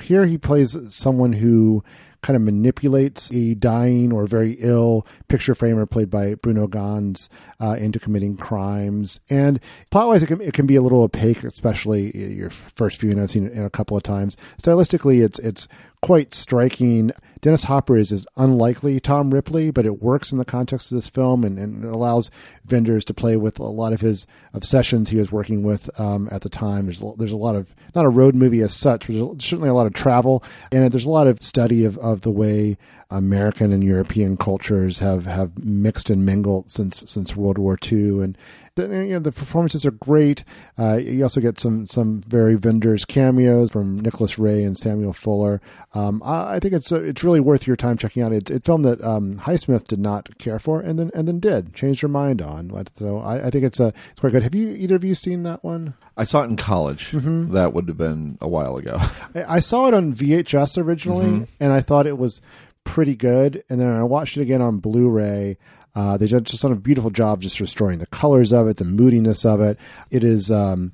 Here 0.00 0.24
he 0.24 0.38
plays 0.38 0.74
someone 0.88 1.34
who 1.34 1.84
kind 2.24 2.36
of 2.36 2.42
manipulates 2.42 3.30
a 3.32 3.54
dying 3.54 4.10
or 4.10 4.26
very 4.26 4.52
ill 4.52 5.06
picture 5.28 5.54
framer 5.54 5.84
played 5.84 6.08
by 6.08 6.34
Bruno 6.36 6.66
Ganz 6.66 7.28
uh, 7.60 7.76
into 7.78 8.00
committing 8.00 8.38
crimes. 8.38 9.20
And 9.28 9.60
plot 9.90 10.08
wise, 10.08 10.22
it 10.22 10.28
can, 10.28 10.40
it 10.40 10.54
can 10.54 10.66
be 10.66 10.76
a 10.76 10.80
little 10.80 11.02
opaque, 11.02 11.44
especially 11.44 12.34
your 12.34 12.48
first 12.48 12.98
viewing. 12.98 13.20
I've 13.20 13.30
seen 13.30 13.46
it 13.46 13.52
in 13.52 13.62
a 13.62 13.70
couple 13.70 13.94
of 13.94 14.02
times. 14.02 14.38
Stylistically, 14.60 15.22
it's 15.22 15.38
it's 15.38 15.68
quite 16.00 16.32
striking. 16.32 17.12
Dennis 17.44 17.64
Hopper 17.64 17.98
is, 17.98 18.10
is 18.10 18.26
unlikely 18.38 18.98
Tom 19.00 19.30
Ripley, 19.30 19.70
but 19.70 19.84
it 19.84 20.00
works 20.00 20.32
in 20.32 20.38
the 20.38 20.46
context 20.46 20.90
of 20.90 20.96
this 20.96 21.10
film 21.10 21.44
and, 21.44 21.58
and 21.58 21.84
it 21.84 21.94
allows 21.94 22.30
Wenders 22.70 23.04
to 23.04 23.12
play 23.12 23.36
with 23.36 23.58
a 23.58 23.64
lot 23.64 23.92
of 23.92 24.00
his 24.00 24.26
obsessions 24.54 25.10
he 25.10 25.18
was 25.18 25.30
working 25.30 25.62
with 25.62 25.90
um, 26.00 26.26
at 26.32 26.40
the 26.40 26.48
time. 26.48 26.86
There's, 26.86 27.02
a- 27.02 27.12
there's 27.18 27.32
a 27.32 27.36
lot 27.36 27.54
of, 27.54 27.74
not 27.94 28.06
a 28.06 28.08
road 28.08 28.34
movie 28.34 28.62
as 28.62 28.72
such, 28.72 29.06
but 29.08 29.12
there's 29.12 29.44
certainly 29.44 29.68
a 29.68 29.74
lot 29.74 29.86
of 29.86 29.92
travel. 29.92 30.42
And 30.72 30.90
there's 30.90 31.04
a 31.04 31.10
lot 31.10 31.26
of 31.26 31.42
study 31.42 31.84
of, 31.84 31.98
of 31.98 32.22
the 32.22 32.30
way 32.30 32.78
American 33.10 33.72
and 33.74 33.84
European 33.84 34.38
cultures 34.38 35.00
have, 35.00 35.26
have 35.26 35.62
mixed 35.62 36.08
and 36.08 36.24
mingled 36.24 36.70
since 36.70 37.04
since 37.06 37.36
World 37.36 37.58
War 37.58 37.76
II. 37.92 38.22
And 38.22 38.38
the, 38.76 38.88
you 38.88 39.12
know, 39.14 39.18
the 39.20 39.32
performances 39.32 39.86
are 39.86 39.90
great. 39.92 40.42
Uh, 40.78 40.94
you 40.96 41.22
also 41.22 41.40
get 41.40 41.60
some 41.60 41.86
some 41.86 42.20
very 42.22 42.56
Wenders 42.56 43.04
cameos 43.04 43.70
from 43.70 43.98
Nicholas 44.00 44.38
Ray 44.38 44.64
and 44.64 44.76
Samuel 44.76 45.12
Fuller. 45.12 45.60
Um, 45.94 46.22
I, 46.24 46.54
I 46.54 46.60
think 46.60 46.74
it's 46.74 46.90
uh, 46.90 47.02
it's 47.02 47.22
really 47.22 47.40
worth 47.40 47.66
your 47.66 47.76
time 47.76 47.96
checking 47.96 48.22
out. 48.22 48.32
It's 48.32 48.50
a 48.50 48.60
film 48.60 48.82
that 48.82 49.02
um, 49.04 49.38
Highsmith 49.38 49.86
did 49.86 50.00
not 50.00 50.38
care 50.38 50.58
for, 50.58 50.80
and 50.80 50.98
then 50.98 51.10
and 51.14 51.28
then 51.28 51.38
did 51.40 51.74
changed 51.74 52.00
her 52.02 52.08
mind 52.08 52.42
on. 52.42 52.72
So 52.94 53.18
I, 53.20 53.46
I 53.46 53.50
think 53.50 53.64
it's 53.64 53.80
a 53.80 53.92
it's 54.10 54.20
quite 54.20 54.32
good. 54.32 54.42
Have 54.42 54.54
you 54.54 54.70
either 54.70 54.96
of 54.96 55.04
you 55.04 55.14
seen 55.14 55.44
that 55.44 55.62
one? 55.62 55.94
I 56.16 56.24
saw 56.24 56.42
it 56.42 56.46
in 56.46 56.56
college. 56.56 57.10
Mhm. 57.12 57.52
That 57.52 57.72
would 57.74 57.88
have 57.88 57.98
been 57.98 58.38
a 58.40 58.48
while 58.48 58.76
ago. 58.76 58.96
I, 59.34 59.56
I 59.56 59.60
saw 59.60 59.86
it 59.88 59.94
on 59.94 60.12
VHS 60.14 60.82
originally, 60.82 61.26
Mhm. 61.26 61.48
and 61.60 61.72
I 61.72 61.80
thought 61.80 62.06
it 62.06 62.18
was 62.18 62.40
pretty 62.84 63.14
good. 63.16 63.62
And 63.68 63.80
then 63.80 63.88
I 63.88 64.02
watched 64.02 64.36
it 64.36 64.42
again 64.42 64.60
on 64.62 64.78
Blu-ray. 64.78 65.56
Uh, 65.94 66.16
they 66.16 66.26
did 66.26 66.44
just 66.44 66.62
done 66.62 66.72
a 66.72 66.76
beautiful 66.76 67.10
job 67.10 67.40
just 67.40 67.60
restoring 67.60 67.98
the 67.98 68.06
colors 68.06 68.52
of 68.52 68.68
it, 68.68 68.76
the 68.78 68.84
moodiness 68.84 69.44
of 69.44 69.60
it. 69.60 69.78
It 70.10 70.24
is, 70.24 70.50
um, 70.50 70.92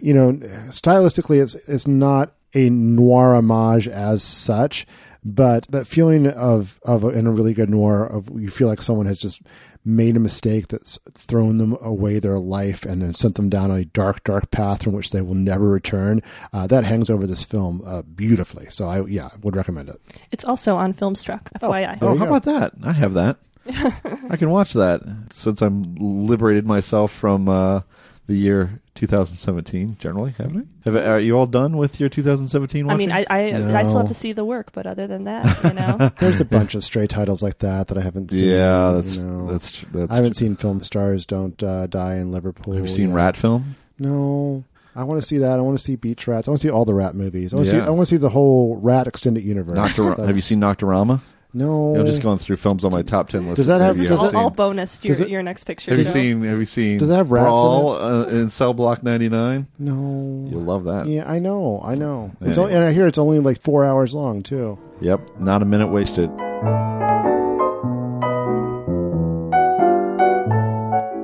you 0.00 0.14
know, 0.14 0.32
stylistically, 0.68 1.42
it's 1.42 1.54
it's 1.66 1.86
not 1.86 2.34
a 2.54 2.70
noir 2.70 3.34
homage 3.34 3.88
as 3.88 4.22
such, 4.22 4.86
but 5.24 5.66
that 5.70 5.86
feeling 5.86 6.26
of 6.26 6.80
of 6.84 7.04
a, 7.04 7.08
in 7.08 7.26
a 7.26 7.32
really 7.32 7.54
good 7.54 7.70
noir 7.70 8.04
of 8.04 8.28
you 8.38 8.50
feel 8.50 8.68
like 8.68 8.82
someone 8.82 9.06
has 9.06 9.20
just 9.20 9.42
made 9.84 10.16
a 10.16 10.20
mistake 10.20 10.68
that's 10.68 10.98
thrown 11.14 11.56
them 11.56 11.76
away 11.80 12.18
their 12.18 12.38
life 12.38 12.84
and 12.84 13.02
then 13.02 13.12
sent 13.12 13.34
them 13.34 13.48
down 13.48 13.70
a 13.70 13.84
dark, 13.86 14.22
dark 14.22 14.48
path 14.52 14.84
from 14.84 14.92
which 14.92 15.10
they 15.10 15.20
will 15.20 15.34
never 15.34 15.68
return. 15.68 16.22
Uh, 16.52 16.66
that 16.68 16.84
hangs 16.84 17.10
over 17.10 17.26
this 17.26 17.42
film 17.42 17.82
uh, 17.84 18.02
beautifully. 18.02 18.66
So 18.70 18.88
I 18.88 19.04
yeah 19.06 19.30
would 19.42 19.56
recommend 19.56 19.88
it. 19.88 20.00
It's 20.30 20.44
also 20.44 20.76
on 20.76 20.94
Filmstruck, 20.94 21.48
FYI. 21.60 21.98
Oh, 22.00 22.16
how 22.16 22.26
about 22.26 22.44
that? 22.44 22.72
I 22.84 22.92
have 22.92 23.14
that. 23.14 23.38
I 24.30 24.36
can 24.36 24.50
watch 24.50 24.72
that 24.74 25.02
since 25.30 25.62
I'm 25.62 25.94
liberated 25.96 26.66
myself 26.66 27.12
from 27.12 27.48
uh, 27.48 27.80
the 28.26 28.34
year 28.34 28.80
2017. 28.94 29.96
Generally, 29.98 30.32
haven't 30.38 30.68
I? 30.84 30.90
Have 30.90 30.96
are 31.06 31.20
you 31.20 31.36
all 31.38 31.46
done 31.46 31.76
with 31.76 32.00
your 32.00 32.08
2017? 32.08 32.90
I 32.90 32.96
mean, 32.96 33.10
watching? 33.10 33.26
I 33.30 33.50
I, 33.52 33.78
I 33.80 33.82
still 33.84 33.98
have 33.98 34.08
to 34.08 34.14
see 34.14 34.32
the 34.32 34.44
work, 34.44 34.72
but 34.72 34.86
other 34.86 35.06
than 35.06 35.24
that, 35.24 35.64
you 35.64 35.72
know, 35.74 36.10
There's 36.18 36.40
a 36.40 36.44
bunch 36.44 36.74
of 36.74 36.82
stray 36.84 37.06
titles 37.06 37.42
like 37.42 37.58
that 37.58 37.88
that 37.88 37.98
I 37.98 38.00
haven't 38.02 38.30
seen. 38.30 38.44
Yeah, 38.48 38.90
you 38.90 38.94
that's- 38.96 39.16
know. 39.18 39.46
that's- 39.46 39.84
that's 39.92 40.12
I 40.12 40.16
haven't 40.16 40.36
true. 40.36 40.46
seen 40.46 40.56
Film 40.56 40.82
Stars 40.82 41.24
Don't 41.26 41.62
uh, 41.62 41.86
Die 41.86 42.14
in 42.16 42.32
Liverpool. 42.32 42.74
Have 42.74 42.84
you 42.86 42.90
seen 42.92 43.08
yet. 43.10 43.16
Rat 43.16 43.36
Film? 43.36 43.76
No. 43.98 44.64
I 44.94 45.04
want 45.04 45.22
to 45.22 45.26
see 45.26 45.38
that. 45.38 45.58
I 45.58 45.62
want 45.62 45.78
to 45.78 45.82
see 45.82 45.96
Beach 45.96 46.26
Rats. 46.28 46.46
I 46.46 46.50
want 46.50 46.60
to 46.60 46.66
see 46.66 46.70
all 46.70 46.84
the 46.84 46.92
rat 46.92 47.14
movies. 47.14 47.54
I 47.54 47.56
want 47.56 47.68
to 47.70 47.74
Yeah. 47.76 47.82
see. 47.84 47.86
I 47.86 47.90
want 47.90 48.06
to 48.08 48.14
see 48.14 48.18
the 48.18 48.28
whole 48.28 48.76
rat 48.76 49.06
extended 49.06 49.42
universe. 49.42 49.74
Noctur- 49.78 50.26
have 50.26 50.36
you 50.36 50.42
seen 50.42 50.60
Nocturama? 50.60 51.22
No. 51.54 51.94
I'm 51.96 52.06
just 52.06 52.22
going 52.22 52.38
through 52.38 52.56
films 52.56 52.82
on 52.84 52.92
my 52.92 53.02
top 53.02 53.28
ten 53.28 53.44
list. 53.44 53.56
Does 53.56 53.66
that 53.66 53.80
have- 53.82 53.96
Maybe 53.96 54.04
you 54.04 54.08
does 54.08 54.20
haven't 54.20 54.34
it- 54.34 54.38
All, 54.38 54.44
all 54.44 54.50
bonus 54.50 54.96
to 54.98 55.08
Does 55.08 55.18
your, 55.18 55.28
it- 55.28 55.30
your 55.32 55.42
next 55.42 55.64
picture. 55.64 55.90
Have 55.90 55.98
you 55.98 56.04
show. 56.06 56.10
seen? 56.12 56.42
Have 56.44 56.58
you 56.58 56.64
seen? 56.66 56.98
Does 56.98 57.10
it 57.10 57.14
have 57.14 57.30
rats 57.30 57.44
in 57.44 57.50
Brawl 57.50 57.92
uh, 57.92 58.24
in 58.26 58.48
Cell 58.48 58.72
Block 58.72 59.02
99? 59.02 59.66
No. 59.78 60.48
You'll 60.50 60.62
love 60.62 60.84
that. 60.84 61.06
Yeah, 61.08 61.30
I 61.30 61.38
know. 61.40 61.82
I 61.84 61.94
know. 61.94 62.32
It's 62.40 62.56
Yeah. 62.56 62.62
only, 62.64 62.74
and 62.74 62.84
I 62.84 62.92
hear 62.92 63.06
it's 63.06 63.18
only 63.18 63.38
like 63.38 63.60
four 63.60 63.84
hours 63.84 64.14
long 64.14 64.42
too. 64.42 64.78
Yep, 65.02 65.40
not 65.40 65.60
a 65.62 65.64
minute 65.66 65.88
wasted. 65.88 66.30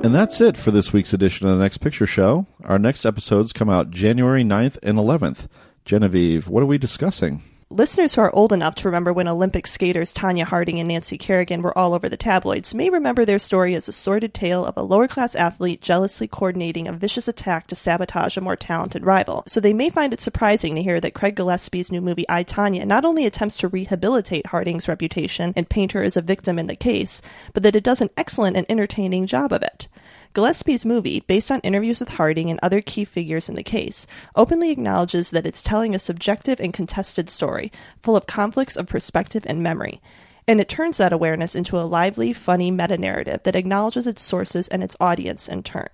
And 0.01 0.15
that's 0.15 0.39
it 0.39 0.55
for 0.57 0.71
this 0.71 0.93
week's 0.93 1.11
edition 1.11 1.47
of 1.47 1.57
the 1.57 1.63
Next 1.63 1.79
Picture 1.79 2.05
Show. 2.07 2.45
Our 2.63 2.79
next 2.79 3.05
episodes 3.05 3.51
come 3.51 3.69
out 3.69 3.91
January 3.91 4.43
9th 4.43 4.77
and 4.81 4.97
11th. 4.97 5.47
Genevieve, 5.85 6.47
what 6.47 6.63
are 6.63 6.67
we 6.67 6.77
discussing? 6.77 7.43
Listeners 7.71 8.15
who 8.15 8.21
are 8.21 8.35
old 8.35 8.51
enough 8.51 8.73
to 8.73 8.87
remember 8.87 9.13
when 9.13 9.27
Olympic 9.27 9.67
skaters 9.67 10.11
Tonya 10.11 10.43
Harding 10.43 10.79
and 10.79 10.87
Nancy 10.87 11.19
Kerrigan 11.19 11.61
were 11.61 11.77
all 11.77 11.93
over 11.93 12.09
the 12.09 12.17
tabloids 12.17 12.73
may 12.73 12.89
remember 12.89 13.25
their 13.25 13.37
story 13.37 13.75
as 13.75 13.87
a 13.87 13.93
sordid 13.93 14.33
tale 14.33 14.65
of 14.65 14.75
a 14.75 14.81
lower 14.81 15.07
class 15.07 15.35
athlete 15.35 15.79
jealously 15.79 16.27
coordinating 16.27 16.87
a 16.87 16.93
vicious 16.93 17.27
attack 17.27 17.67
to 17.67 17.75
sabotage 17.75 18.37
a 18.37 18.41
more 18.41 18.55
talented 18.55 19.05
rival. 19.05 19.43
So 19.45 19.59
they 19.59 19.71
may 19.71 19.91
find 19.91 20.13
it 20.13 20.19
surprising 20.19 20.73
to 20.73 20.81
hear 20.81 20.99
that 20.99 21.13
Craig 21.13 21.35
Gillespie's 21.35 21.91
new 21.91 22.01
movie 22.01 22.25
I 22.27 22.43
Tonya 22.43 22.87
not 22.87 23.05
only 23.05 23.27
attempts 23.27 23.57
to 23.57 23.67
rehabilitate 23.67 24.47
Harding's 24.47 24.87
reputation 24.87 25.53
and 25.55 25.69
paint 25.69 25.91
her 25.91 26.01
as 26.01 26.17
a 26.17 26.23
victim 26.23 26.57
in 26.57 26.65
the 26.65 26.75
case, 26.75 27.21
but 27.53 27.61
that 27.61 27.75
it 27.75 27.83
does 27.83 28.01
an 28.01 28.09
excellent 28.17 28.57
and 28.57 28.65
entertaining 28.67 29.27
job 29.27 29.53
of 29.53 29.61
it. 29.61 29.87
Gillespie's 30.33 30.85
movie, 30.85 31.21
based 31.21 31.49
on 31.49 31.59
interviews 31.61 31.99
with 31.99 32.09
Harding 32.09 32.51
and 32.51 32.59
other 32.61 32.81
key 32.81 33.03
figures 33.03 33.49
in 33.49 33.55
the 33.55 33.63
case, 33.63 34.05
openly 34.35 34.69
acknowledges 34.69 35.31
that 35.31 35.45
it's 35.45 35.61
telling 35.61 35.95
a 35.95 35.99
subjective 35.99 36.59
and 36.59 36.73
contested 36.73 37.29
story, 37.29 37.71
full 38.01 38.15
of 38.15 38.27
conflicts 38.27 38.75
of 38.75 38.87
perspective 38.87 39.43
and 39.47 39.63
memory. 39.63 40.01
And 40.47 40.61
it 40.61 40.69
turns 40.69 40.97
that 40.97 41.13
awareness 41.13 41.55
into 41.55 41.79
a 41.79 41.81
lively, 41.81 42.33
funny 42.33 42.69
meta 42.71 42.97
narrative 42.97 43.41
that 43.43 43.55
acknowledges 43.55 44.05
its 44.05 44.21
sources 44.21 44.67
and 44.67 44.83
its 44.83 44.95
audience 44.99 45.47
in 45.47 45.63
turn. 45.63 45.89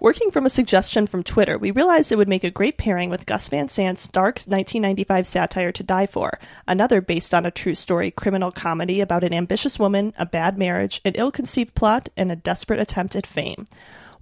Working 0.00 0.30
from 0.30 0.46
a 0.46 0.50
suggestion 0.50 1.06
from 1.06 1.22
Twitter, 1.22 1.58
we 1.58 1.72
realized 1.72 2.10
it 2.10 2.16
would 2.16 2.26
make 2.26 2.42
a 2.42 2.50
great 2.50 2.78
pairing 2.78 3.10
with 3.10 3.26
Gus 3.26 3.48
Van 3.48 3.68
Sant's 3.68 4.06
dark 4.06 4.36
1995 4.46 5.26
satire 5.26 5.72
To 5.72 5.82
Die 5.82 6.06
For, 6.06 6.38
another 6.66 7.02
based 7.02 7.34
on 7.34 7.44
a 7.44 7.50
true 7.50 7.74
story 7.74 8.10
criminal 8.10 8.50
comedy 8.50 9.02
about 9.02 9.24
an 9.24 9.34
ambitious 9.34 9.78
woman, 9.78 10.14
a 10.16 10.24
bad 10.24 10.56
marriage, 10.56 11.02
an 11.04 11.12
ill 11.16 11.30
conceived 11.30 11.74
plot, 11.74 12.08
and 12.16 12.32
a 12.32 12.36
desperate 12.36 12.80
attempt 12.80 13.14
at 13.14 13.26
fame. 13.26 13.66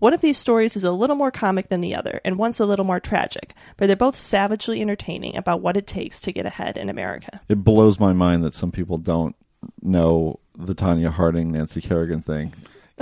One 0.00 0.12
of 0.12 0.20
these 0.20 0.36
stories 0.36 0.74
is 0.74 0.82
a 0.82 0.90
little 0.90 1.14
more 1.14 1.30
comic 1.30 1.68
than 1.68 1.80
the 1.80 1.94
other, 1.94 2.20
and 2.24 2.38
one's 2.38 2.58
a 2.58 2.66
little 2.66 2.84
more 2.84 2.98
tragic, 2.98 3.54
but 3.76 3.86
they're 3.86 3.94
both 3.94 4.16
savagely 4.16 4.80
entertaining 4.80 5.36
about 5.36 5.60
what 5.60 5.76
it 5.76 5.86
takes 5.86 6.18
to 6.22 6.32
get 6.32 6.44
ahead 6.44 6.76
in 6.76 6.88
America. 6.88 7.40
It 7.48 7.62
blows 7.62 8.00
my 8.00 8.12
mind 8.12 8.42
that 8.42 8.54
some 8.54 8.72
people 8.72 8.98
don't 8.98 9.36
know 9.80 10.40
the 10.56 10.74
Tonya 10.74 11.10
Harding 11.10 11.52
Nancy 11.52 11.80
Kerrigan 11.80 12.22
thing. 12.22 12.52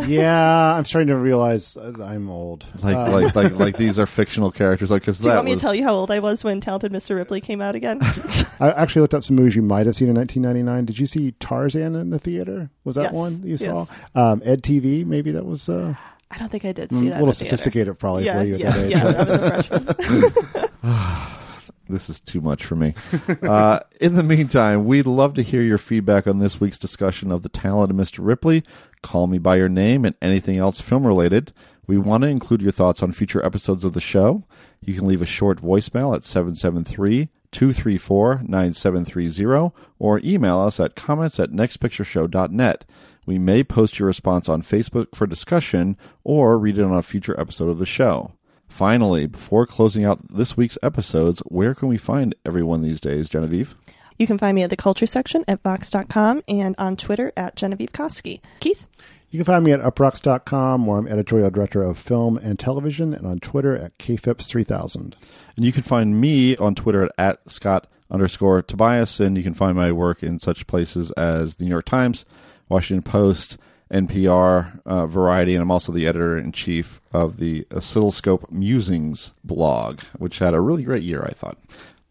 Yeah, 0.07 0.75
I'm 0.75 0.85
starting 0.85 1.09
to 1.09 1.17
realize 1.17 1.77
uh, 1.77 1.93
I'm 2.03 2.29
old. 2.29 2.67
Like, 2.83 2.97
Uh, 2.97 3.11
like, 3.11 3.35
like, 3.35 3.53
like 3.53 3.77
these 3.77 3.99
are 3.99 4.07
fictional 4.21 4.51
characters. 4.51 4.91
Like, 4.91 5.03
because 5.03 5.19
Do 5.19 5.25
you 5.25 5.31
that 5.31 5.37
want 5.37 5.47
me 5.47 5.53
was 5.53 5.61
to 5.61 5.65
tell 5.65 5.75
you 5.75 5.85
how 5.85 5.95
old 5.95 6.11
I 6.11 6.19
was 6.19 6.45
when 6.45 6.61
Talented 6.61 6.93
Mr. 6.93 7.17
Ripley 7.17 7.41
came 7.41 7.61
out 7.61 7.75
again? 7.75 7.99
I 8.61 8.71
actually 8.73 9.03
looked 9.03 9.15
up 9.15 9.25
some 9.25 9.37
movies 9.37 9.57
you 9.57 9.63
might 9.63 9.87
have 9.87 9.97
seen 9.97 10.09
in 10.09 10.15
1999. 10.17 10.85
Did 10.87 10.99
you 10.99 11.07
see 11.07 11.33
Tarzan 11.41 11.95
in 11.97 12.11
the 12.11 12.19
theater? 12.19 12.71
Was 12.85 12.95
that 12.97 13.05
Yes, 13.05 13.13
one 13.15 13.43
you 13.43 13.57
yes. 13.57 13.65
saw? 13.65 13.87
Um, 14.15 14.43
Ed 14.45 14.63
TV, 14.63 15.05
maybe 15.07 15.31
that 15.33 15.45
was. 15.47 15.69
Uh, 15.69 15.95
I 16.31 16.39
don't 16.39 16.49
think 16.51 16.65
I 16.65 16.73
did 16.73 16.91
see 16.91 17.09
that. 17.09 17.21
a 17.21 17.25
little 17.25 17.25
in 17.25 17.27
the 17.29 17.33
theater. 17.35 17.57
sophisticated 17.57 17.99
probably 17.99 18.25
yeah, 18.25 18.39
for 18.41 18.45
you 18.47 18.55
at 18.55 18.61
Yeah, 18.61 18.71
that 18.71 18.85
age, 18.85 18.91
yeah. 18.91 19.05
I 19.05 19.07
was 19.07 19.81
a 19.81 19.95
freshman. 19.95 20.71
this 21.89 22.09
is 22.11 22.19
too 22.21 22.41
much 22.41 22.65
for 22.65 22.75
me. 22.75 22.95
uh, 23.43 23.81
in 24.01 24.15
the 24.17 24.23
meantime, 24.25 24.87
we'd 24.87 25.07
love 25.07 25.35
to 25.35 25.43
hear 25.43 25.63
your 25.63 25.79
feedback 25.79 26.27
on 26.27 26.41
this 26.41 26.61
week's 26.61 26.79
discussion 26.79 27.31
of 27.31 27.43
the 27.43 27.49
talent 27.49 27.91
of 27.93 27.97
Mr. 27.97 28.19
Ripley. 28.21 28.65
Call 29.07 29.29
me 29.29 29.39
by 29.39 29.55
your 29.55 29.69
name 29.69 30.05
and 30.05 30.17
anything 30.21 30.59
else 30.59 30.81
film 30.81 31.07
related. 31.07 31.53
We 31.87 31.97
want 31.97 32.23
to 32.23 32.29
include 32.29 32.61
your 32.61 32.73
thoughts 32.73 33.05
on 33.05 33.13
future 33.13 33.43
episodes 33.47 33.85
of 33.85 33.93
the 33.93 34.01
show. 34.01 34.43
You 34.81 34.95
can 34.95 35.07
leave 35.07 35.23
a 35.23 35.27
short 35.27 35.63
voicemail 35.63 36.13
at 36.13 36.25
773 36.25 37.29
234 37.53 38.43
9730 38.49 39.73
or 40.01 40.21
email 40.25 40.59
us 40.59 40.81
at 40.81 40.97
comments 40.97 41.39
at 41.39 41.53
nextpictureshow.net. 41.53 42.85
We 43.27 43.39
may 43.39 43.63
post 43.63 44.01
your 44.01 44.09
response 44.09 44.49
on 44.49 44.63
Facebook 44.63 45.15
for 45.15 45.29
discussion 45.29 45.97
or 46.25 46.59
read 46.59 46.77
it 46.77 46.83
on 46.83 46.93
a 46.93 47.01
future 47.01 47.39
episode 47.39 47.69
of 47.69 47.79
the 47.79 47.87
show. 47.87 48.33
Finally, 48.67 49.27
before 49.29 49.69
closing 49.69 50.05
out 50.05 50.35
this 50.35 50.57
week's 50.57 50.79
episodes, 50.83 51.39
where 51.47 51.77
can 51.77 51.87
we 51.87 51.97
find 51.97 52.35
everyone 52.45 52.83
these 52.83 53.01
days, 53.01 53.29
Genevieve? 53.29 53.77
You 54.19 54.27
can 54.27 54.39
find 54.39 54.55
me 54.55 54.63
at 54.63 54.71
the 54.71 54.77
culture 54.77 55.07
section 55.07 55.45
at 55.47 55.63
Vox.com 55.63 56.43
and 56.49 56.75
on 56.79 56.97
Twitter 56.97 57.33
at 57.37 57.57
Genevieve 57.57 57.93
Koski. 57.93 58.41
Keith? 58.61 58.87
You 59.31 59.39
can 59.39 59.45
find 59.45 59.65
me 59.65 59.73
at 59.73 59.81
uproxx.com, 59.81 60.87
where 60.87 60.99
I'm 60.99 61.09
editorial 61.09 61.51
director 61.51 61.83
of 61.83 61.99
film 61.99 62.39
and 62.39 62.59
television, 62.59 63.13
and 63.13 63.27
on 63.27 63.41
Twitter 63.41 63.77
at 63.77 63.99
kphipps3000. 63.99 65.15
And 65.57 65.65
you 65.65 65.73
can 65.73 65.83
find 65.83 66.21
me 66.21 66.57
on 66.57 66.75
Twitter 66.75 67.05
at, 67.05 67.13
at 67.19 67.51
Scott 67.51 67.89
underscore 68.11 68.63
Tobias, 68.63 69.21
and 69.21 69.37
you 69.37 69.43
can 69.43 69.55
find 69.55 69.77
my 69.77 69.93
work 69.93 70.23
in 70.23 70.39
such 70.39 70.67
places 70.67 71.11
as 71.13 71.57
the 71.57 71.65
New 71.65 71.71
York 71.71 71.87
Times, 71.87 72.25
Washington 72.69 73.03
Post, 73.03 73.59
NPR, 73.93 74.81
uh, 74.85 75.07
Variety, 75.07 75.55
and 75.55 75.63
I'm 75.63 75.71
also 75.71 75.93
the 75.93 76.07
editor 76.07 76.39
in 76.39 76.53
chief 76.53 77.01
of 77.13 77.37
the 77.37 77.67
Oscilloscope 77.73 78.51
Musings 78.51 79.33
blog, 79.45 80.01
which 80.17 80.39
had 80.39 80.55
a 80.55 80.61
really 80.61 80.83
great 80.83 81.03
year, 81.03 81.25
I 81.25 81.33
thought. 81.33 81.59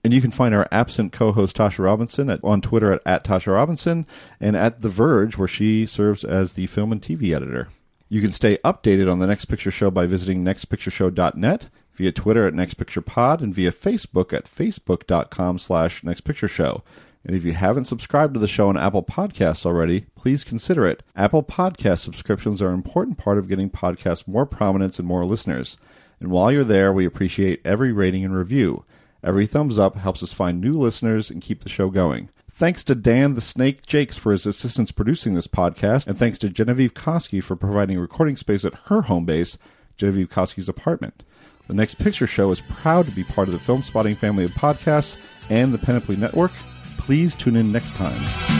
And 0.05 0.13
you 0.13 0.21
can 0.21 0.29
find 0.29 0.53
our 0.53 0.67
absent 0.71 1.13
co-host 1.13 1.57
Tasha 1.57 1.83
Robinson 1.83 2.29
at, 2.29 2.39
on 2.43 2.61
Twitter 2.61 2.91
at, 2.91 3.01
at 3.07 3.23
Tasha 3.23 3.51
Robinson 3.51 4.05
and 4.39 4.55
at 4.55 4.81
The 4.83 4.87
Verge, 4.87 5.35
where 5.35 5.47
she 5.47 5.87
serves 5.87 6.23
as 6.23 6.53
the 6.53 6.67
film 6.67 6.91
and 6.91 7.01
TV 7.01 7.35
editor. 7.35 7.69
You 8.07 8.21
can 8.21 8.31
stay 8.31 8.57
updated 8.57 9.11
on 9.11 9.17
the 9.17 9.25
Next 9.25 9.45
Picture 9.45 9.71
Show 9.71 9.89
by 9.89 10.05
visiting 10.05 10.43
nextpictureshow.net, 10.43 11.69
via 11.95 12.11
Twitter 12.11 12.47
at 12.47 12.53
nextpicturepod, 12.53 13.41
and 13.41 13.51
via 13.51 13.71
Facebook 13.71 14.31
at 14.31 14.45
facebook.com 14.45 15.57
slash 15.57 16.03
nextpictureshow. 16.03 16.83
And 17.25 17.35
if 17.35 17.43
you 17.43 17.53
haven't 17.53 17.85
subscribed 17.85 18.35
to 18.35 18.39
the 18.39 18.47
show 18.47 18.69
on 18.69 18.77
Apple 18.77 19.01
Podcasts 19.01 19.65
already, 19.65 20.05
please 20.13 20.43
consider 20.43 20.85
it. 20.85 21.01
Apple 21.15 21.41
Podcast 21.41 22.01
subscriptions 22.01 22.61
are 22.61 22.69
an 22.69 22.75
important 22.75 23.17
part 23.17 23.39
of 23.39 23.47
getting 23.47 23.71
podcasts 23.71 24.27
more 24.27 24.45
prominence 24.45 24.99
and 24.99 25.07
more 25.07 25.25
listeners. 25.25 25.77
And 26.19 26.29
while 26.29 26.51
you're 26.51 26.63
there, 26.63 26.93
we 26.93 27.07
appreciate 27.07 27.59
every 27.65 27.91
rating 27.91 28.23
and 28.23 28.37
review. 28.37 28.85
Every 29.25 29.47
thumbs 29.47 29.79
up 29.79 29.95
helps 29.95 30.21
us 30.21 30.31
find 30.31 30.61
new 30.61 30.73
listeners 30.73 31.31
and 31.31 31.41
keep 31.41 31.63
the 31.63 31.69
show 31.69 31.89
going. 31.89 32.29
Thanks 32.51 32.83
to 32.83 32.93
Dan 32.93 33.33
the 33.33 33.41
Snake 33.41 33.83
Jakes 33.87 34.15
for 34.15 34.31
his 34.31 34.45
assistance 34.45 34.91
producing 34.91 35.33
this 35.33 35.47
podcast, 35.47 36.05
and 36.05 36.15
thanks 36.15 36.37
to 36.39 36.49
Genevieve 36.49 36.93
Koski 36.93 37.43
for 37.43 37.55
providing 37.55 37.97
recording 37.97 38.35
space 38.35 38.63
at 38.63 38.75
her 38.85 39.01
home 39.01 39.25
base, 39.25 39.57
Genevieve 39.97 40.29
Koski's 40.29 40.69
apartment. 40.69 41.23
The 41.67 41.73
Next 41.73 41.95
Picture 41.95 42.27
Show 42.27 42.51
is 42.51 42.61
proud 42.61 43.07
to 43.07 43.11
be 43.11 43.23
part 43.23 43.47
of 43.47 43.55
the 43.55 43.59
Filmspotting 43.59 44.15
family 44.15 44.43
of 44.43 44.51
podcasts 44.51 45.17
and 45.49 45.73
the 45.73 45.79
Panoply 45.79 46.17
Network. 46.17 46.51
Please 46.99 47.33
tune 47.33 47.55
in 47.55 47.71
next 47.71 47.95
time. 47.95 48.54